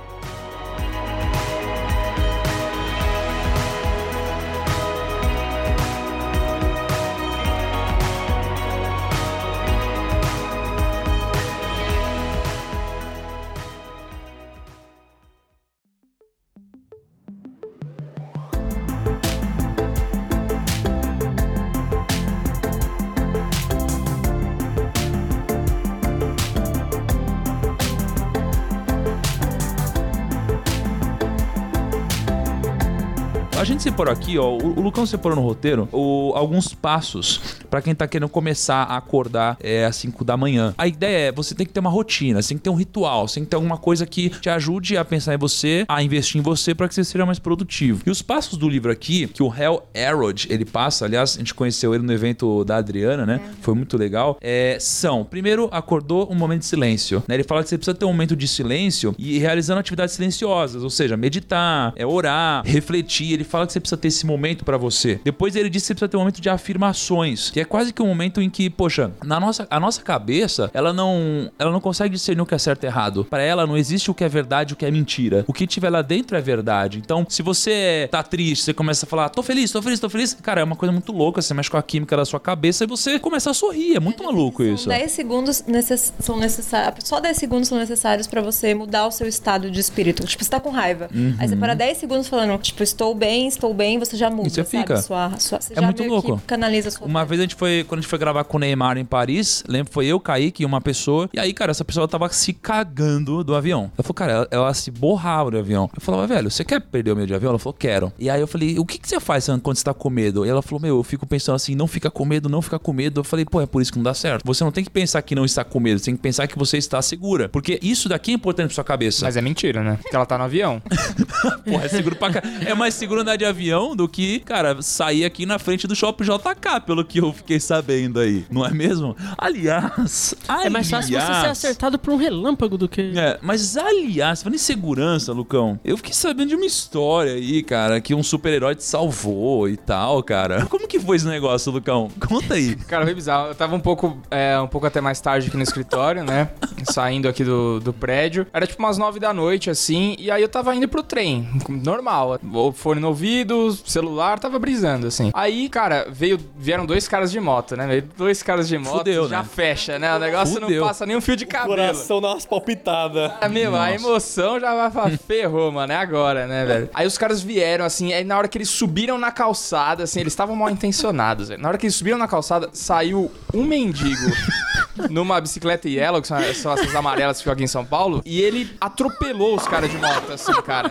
Aqui, 34.09 34.38
ó, 34.38 34.49
o, 34.51 34.79
o 34.79 34.81
Lucão 34.81 35.07
separou 35.07 35.37
no 35.37 35.43
roteiro 35.45 35.88
o- 35.93 36.33
alguns 36.35 36.75
passos 36.75 37.62
pra 37.72 37.80
quem 37.80 37.94
tá 37.94 38.06
querendo 38.06 38.28
começar 38.28 38.82
a 38.82 38.98
acordar 38.98 39.56
é, 39.58 39.87
às 39.87 39.96
5 39.96 40.22
da 40.26 40.37
manhã. 40.37 40.74
A 40.76 40.87
ideia 40.87 41.28
é 41.28 41.32
você 41.32 41.54
tem 41.54 41.64
que 41.64 41.72
ter 41.72 41.80
uma 41.80 41.88
rotina, 41.88 42.42
você 42.42 42.50
tem 42.50 42.58
que 42.58 42.64
ter 42.64 42.68
um 42.68 42.74
ritual, 42.74 43.26
você 43.26 43.37
tem 43.37 43.44
que 43.44 43.48
ter 43.48 43.56
alguma 43.56 43.78
coisa 43.78 44.04
que 44.04 44.28
te 44.28 44.50
ajude 44.50 44.98
a 44.98 45.02
pensar 45.02 45.32
em 45.32 45.38
você, 45.38 45.87
a 45.88 46.02
investir 46.02 46.38
em 46.38 46.42
você 46.42 46.74
pra 46.74 46.87
que 46.87 46.94
você 46.94 47.02
seja 47.02 47.24
mais 47.24 47.38
produtivo. 47.38 48.02
E 48.06 48.11
os 48.11 48.20
passos 48.20 48.58
do 48.58 48.68
livro 48.68 48.92
aqui, 48.92 49.26
que 49.26 49.42
o 49.42 49.50
Hal 49.50 49.88
Arrod, 49.96 50.48
ele 50.50 50.66
passa, 50.66 51.06
aliás, 51.06 51.37
a 51.37 51.38
gente 51.38 51.54
conheceu 51.54 51.94
ele 51.94 52.04
no 52.04 52.12
evento 52.12 52.62
da 52.62 52.76
Adriana, 52.76 53.24
né? 53.24 53.40
Foi 53.62 53.74
muito 53.74 53.96
legal. 53.96 54.37
É, 54.42 54.76
são, 54.78 55.24
primeiro, 55.24 55.70
acordou 55.72 56.30
um 56.30 56.35
momento 56.35 56.61
de 56.61 56.66
silêncio. 56.66 57.22
Né? 57.26 57.37
Ele 57.37 57.44
fala 57.44 57.62
que 57.62 57.70
você 57.70 57.78
precisa 57.78 57.96
ter 57.96 58.04
um 58.04 58.08
momento 58.08 58.37
de 58.37 58.46
silêncio 58.46 59.14
e 59.18 59.38
realizando 59.38 59.80
atividades 59.80 60.14
silenciosas, 60.14 60.82
ou 60.85 60.90
seja, 60.90 61.16
meditar, 61.16 61.94
é, 61.96 62.04
orar, 62.04 62.62
refletir. 62.66 63.32
Ele 63.32 63.44
fala 63.44 63.66
que 63.66 63.72
você 63.72 63.80
precisa 63.80 63.96
ter 63.96 64.08
esse 64.08 64.26
momento 64.26 64.62
pra 64.62 64.76
você. 64.76 65.18
Depois 65.24 65.56
ele 65.56 65.70
diz 65.70 65.85
que 65.85 65.87
você 65.87 65.94
precisa 65.94 66.08
ter 66.11 66.18
um 66.18 66.20
momento 66.20 66.42
de 66.42 66.50
afirmações, 66.50 67.50
que 67.50 67.62
é 67.62 67.64
quase 67.64 67.92
que 67.92 68.03
um 68.03 68.07
momento 68.07 68.40
em 68.40 68.51
que, 68.51 68.68
poxa, 68.68 69.11
na 69.25 69.40
nossa, 69.40 69.66
a 69.70 69.81
nossa 69.81 70.03
cabeça, 70.03 70.70
ela 70.75 70.92
não, 70.92 71.51
ela 71.59 71.70
não 71.70 71.81
consegue 71.81 72.14
discernir 72.14 72.42
o 72.42 72.46
que 72.46 72.55
é 72.55 72.59
certo 72.59 72.85
e 72.85 72.87
errado. 72.87 73.25
Pra 73.25 73.42
ela 73.42 73.66
não 73.66 73.77
existe 73.77 74.11
o 74.11 74.14
que 74.14 74.25
é 74.25 74.29
verdade 74.29 74.72
e 74.72 74.75
o 74.75 74.77
que 74.77 74.85
é 74.85 74.90
mentira. 74.90 75.44
O 75.46 75.53
que 75.53 75.66
tiver 75.66 75.90
lá 75.90 76.03
dentro 76.03 76.37
é 76.37 76.40
verdade. 76.40 76.98
Então, 76.98 77.25
se 77.29 77.42
você 77.42 78.09
tá 78.11 78.22
triste, 78.22 78.64
você 78.64 78.75
começa 78.75 79.07
a 79.07 79.09
falar, 79.09 79.29
tô 79.29 79.42
feliz, 79.42 79.70
tô 79.70 79.81
feliz, 79.81 80.01
tô 80.01 80.11
feliz, 80.11 80.35
cara, 80.35 80.61
é 80.61 80.64
uma 80.64 80.77
coisa 80.77 80.92
muito 80.92 81.12
louca, 81.12 81.40
você 81.40 81.55
mexe 81.55 81.70
com 81.70 81.77
a 81.77 81.83
química 81.83 82.16
da 82.16 82.25
sua 82.25 82.40
cabeça 82.40 82.85
e 82.85 82.87
você 82.87 83.18
começa 83.18 83.51
a 83.51 83.55
sorrir. 83.55 83.96
É 83.96 84.01
muito 84.01 84.22
maluco 84.22 84.62
isso. 84.62 84.85
São 84.85 84.92
10 84.92 85.11
segundos 85.12 85.64
necess... 85.66 86.12
são 86.18 86.37
necessários. 86.37 87.07
Só 87.09 87.20
10 87.20 87.37
segundos 87.37 87.68
são 87.68 87.79
necessários 87.79 88.27
pra 88.27 88.42
você 88.42 88.75
mudar 88.75 89.07
o 89.07 89.11
seu 89.11 89.27
estado 89.29 89.70
de 89.70 89.81
espírito. 89.81 90.27
Tipo, 90.27 90.44
você 90.44 90.51
tá 90.51 90.61
com 90.61 90.70
raiva. 90.70 91.09
Aí 91.38 91.48
você 91.48 91.57
para 91.57 91.75
10 91.75 91.98
segundos 91.98 92.29
falando, 92.29 92.59
tipo, 92.61 92.83
estou 92.83 93.14
bem, 93.14 93.46
estou 93.46 93.72
bem, 93.72 93.98
você 93.98 94.16
já 94.16 94.31
muda. 94.31 94.48
E 94.48 94.51
você 94.51 94.64
sabe? 94.64 94.70
fica. 94.70 94.96
Sua, 95.03 95.33
sua, 95.38 95.61
você 95.61 95.72
É 95.72 95.77
já 95.77 95.83
muito 95.83 96.03
louco. 96.05 96.38
Que 96.38 96.44
canaliza 96.44 96.88
a 96.88 96.92
sua 96.92 97.07
Uma 97.07 97.25
vez 97.25 97.40
a 97.40 97.44
gente 97.44 97.52
foi, 97.55 97.85
quando 97.85 97.99
a 97.99 98.03
gente 98.03 98.11
foi 98.11 98.19
gravar 98.19 98.45
com 98.45 98.57
o 98.57 98.61
Neymar 98.61 98.99
em 98.99 99.05
Paris, 99.05 99.65
lembro, 99.69 99.93
foi 99.93 100.07
eu, 100.07 100.19
Kaique 100.21 100.62
e 100.62 100.67
uma 100.67 100.81
pessoa. 100.81 101.29
E 101.33 101.38
aí, 101.38 101.53
cara, 101.53 101.71
essa 101.71 101.85
pessoa 101.85 102.09
tava 102.09 102.29
se 102.31 102.53
cagando 102.53 103.45
do 103.45 103.55
avião. 103.55 103.91
Eu 103.97 104.05
falei, 104.05 104.15
cara, 104.15 104.33
ela, 104.33 104.49
ela 104.51 104.75
se 104.75 104.91
borrava 104.91 105.51
do 105.51 105.59
avião. 105.59 105.91
Eu 105.95 106.01
falava, 106.01 106.27
velho, 106.27 106.51
você 106.51 106.65
quer 106.65 106.81
perder 106.81 107.12
o 107.12 107.17
medo 107.17 107.29
de 107.29 107.35
avião? 107.35 107.51
Ela 107.51 107.59
falou, 107.59 107.75
quero. 107.75 108.12
E 108.19 108.31
aí 108.31 108.41
eu 108.41 108.47
falei, 108.47 108.79
o 108.79 108.85
que, 108.85 108.99
que 108.99 109.09
você 109.09 109.21
faz 109.21 109.47
quando 109.62 109.77
você 109.77 109.85
tá 109.85 109.95
com 109.95 110.11
medo? 110.11 110.47
E 110.47 110.49
ela 110.49 110.62
falou, 110.62 110.81
meu, 110.81 110.97
eu 110.97 111.03
fico 111.03 111.27
pensando 111.27 111.57
assim, 111.57 111.75
não 111.75 111.87
fica 111.87 112.11
com 112.11 112.25
medo, 112.25 112.49
não 112.49 112.62
fica 112.62 112.79
com 112.79 112.93
medo. 112.93 113.21
Eu 113.21 113.25
falei, 113.25 113.45
pô, 113.45 113.61
é 113.61 113.67
por 113.67 113.83
isso 113.83 113.93
que 113.93 113.99
não 113.99 114.05
dá 114.05 114.15
certo. 114.15 114.45
Você 114.45 114.62
não 114.62 114.71
tem 114.71 114.85
que 114.85 114.91
pensar 114.91 115.21
que 115.23 115.35
não 115.35 115.45
está 115.45 115.65
com 115.65 115.81
medo, 115.81 115.99
você 115.99 116.07
tem 116.07 116.17
que 116.17 116.23
pensar 116.23 116.47
que 116.47 116.59
você 116.59 116.79
está 116.79 117.01
segura. 117.03 117.49
Porque 117.49 117.79
isso 117.83 118.09
daqui 118.09 118.31
é 118.31 118.35
importante 118.35 118.69
pra 118.69 118.75
sua 118.75 118.85
cabeça. 118.85 119.25
Mas 119.25 119.37
é 119.37 119.41
mentira, 119.41 119.83
né? 119.83 119.99
Porque 120.01 120.15
ela 120.15 120.27
tá 120.27 120.38
no 120.38 120.45
avião. 120.45 120.83
Porra, 121.65 121.85
é 121.85 121.88
seguro 121.88 122.17
pra 122.17 122.31
cá. 122.31 122.43
É 122.65 122.75
mais 122.75 122.95
seguro 122.95 123.21
andar 123.21 123.37
de 123.37 123.45
avião 123.45 123.97
do 123.97 124.09
que, 124.09 124.41
cara, 124.41 124.81
sair 124.83 125.25
aqui 125.25 125.47
na 125.47 125.59
frente 125.59 125.87
do 125.87 125.95
shopping 125.95 126.25
JK, 126.25 126.81
pelo 126.87 127.05
que 127.05 127.19
eu 127.19 127.35
fiquei 127.42 127.61
sabendo 127.61 128.18
aí. 128.20 128.44
Não 128.50 128.64
é 128.64 128.70
mesmo? 128.70 129.16
Aliás. 129.37 130.35
É 130.64 130.70
mais 130.70 130.88
fácil 130.88 131.12
você 131.14 131.20
ser 131.20 131.33
aliás- 131.33 131.50
acertado 131.50 131.98
por 131.98 132.12
um 132.12 132.16
relâmpago 132.16 132.76
do 132.78 132.88
que. 132.88 133.12
É, 133.16 133.38
mas 133.42 133.76
aliás, 133.76 134.42
falando 134.42 134.55
em 134.57 134.59
segurança, 134.59 135.33
Lucão, 135.33 135.78
eu 135.85 135.96
fiquei 135.96 136.12
sabendo 136.12 136.48
de 136.48 136.55
uma 136.57 136.64
história 136.66 137.33
aí, 137.35 137.62
cara, 137.62 138.00
que 138.00 138.14
um 138.14 138.22
super-herói 138.22 138.74
te 138.74 138.85
salvou 138.85 139.68
e 139.68 139.76
tal, 139.76 140.22
cara. 140.22 140.66
Como 140.66 140.88
que 140.88 140.98
foi 140.98 141.16
esse 141.16 141.26
negócio, 141.26 141.70
Lucão? 141.72 142.11
Conta 142.26 142.55
aí. 142.55 142.74
Cara, 142.76 143.05
foi 143.05 143.14
bizarro. 143.14 143.48
Eu 143.48 143.55
tava 143.55 143.74
um 143.74 143.81
pouco, 143.81 144.18
é, 144.31 144.59
um 144.59 144.66
pouco 144.68 144.87
até 144.87 145.00
mais 145.00 145.20
tarde 145.20 145.48
aqui 145.48 145.57
no 145.57 145.62
escritório, 145.62 146.24
né? 146.24 146.50
Saindo 146.85 147.28
aqui 147.28 147.44
do, 147.44 147.81
do 147.81 147.92
prédio. 147.92 148.46
Era 148.52 148.66
tipo 148.66 148.83
umas 148.83 148.98
nove 148.98 149.20
da 149.20 149.33
noite, 149.33 149.70
assim. 149.70 150.16
E 150.18 150.31
aí 150.31 150.42
eu 150.42 150.48
tava 150.48 150.74
indo 150.74 150.88
pro 150.88 151.02
trem. 151.02 151.48
Normal. 151.68 152.38
O 152.52 152.72
Fone 152.72 153.00
no 153.00 153.09
ouvido, 153.09 153.72
celular, 153.87 154.38
tava 154.38 154.59
brisando, 154.59 155.07
assim. 155.07 155.31
Aí, 155.35 155.68
cara, 155.68 156.07
veio, 156.11 156.38
vieram 156.59 156.85
dois 156.87 157.07
caras 157.07 157.21
de 157.30 157.38
moto, 157.40 157.76
né? 157.76 157.87
Veio 157.87 158.08
dois 158.16 158.42
caras 158.42 158.68
de 158.68 158.76
moto. 158.78 158.98
Fudeu, 158.98 159.28
já 159.28 159.38
né? 159.42 159.48
fecha, 159.54 159.98
né? 159.98 160.16
O 160.16 160.18
negócio 160.18 160.61
Fudeu. 160.61 160.80
não 160.80 160.87
passa 160.88 161.06
nem 161.06 161.16
um 161.16 161.20
fio 161.20 161.37
de 161.37 161.46
cabelo. 161.46 161.76
Coração 161.76 162.20
dá 162.20 162.28
umas 162.28 162.46
palpitadas. 162.46 163.32
Ah, 163.40 163.48
meu, 163.48 163.74
a 163.74 163.90
Nossa. 163.90 163.94
emoção 163.94 164.61
já 164.61 164.74
vai 164.74 164.90
falar, 164.90 165.18
ferrou, 165.18 165.70
mano, 165.70 165.92
é 165.92 165.96
agora, 165.96 166.46
né, 166.46 166.64
velho? 166.64 166.90
Aí 166.94 167.06
os 167.06 167.16
caras 167.18 167.42
vieram, 167.42 167.85
assim, 167.85 168.12
aí 168.12 168.24
na 168.24 168.37
hora 168.37 168.48
que 168.48 168.58
eles 168.58 168.68
subiram 168.68 169.18
na 169.18 169.30
calçada, 169.30 170.04
assim, 170.04 170.20
eles 170.20 170.32
estavam 170.32 170.56
mal 170.56 170.70
intencionados, 170.70 171.48
velho. 171.48 171.61
Na 171.61 171.68
hora 171.68 171.78
que 171.78 171.87
eles 171.87 171.94
subiram 171.94 172.18
na 172.18 172.28
calçada, 172.28 172.70
saiu 172.72 173.30
um 173.52 173.64
mendigo 173.64 174.32
numa 175.11 175.40
bicicleta 175.40 175.88
yellow, 175.88 176.20
que 176.20 176.28
são, 176.28 176.38
são 176.54 176.72
essas 176.72 176.94
amarelas 176.94 177.37
que 177.38 177.42
ficam 177.42 177.52
aqui 177.54 177.64
em 177.64 177.68
São 177.68 177.85
Paulo, 177.85 178.22
e 178.24 178.40
ele 178.40 178.74
atropelou 178.80 179.56
os 179.56 179.66
caras 179.66 179.90
de 179.90 179.98
moto, 179.98 180.32
assim, 180.32 180.52
cara. 180.62 180.90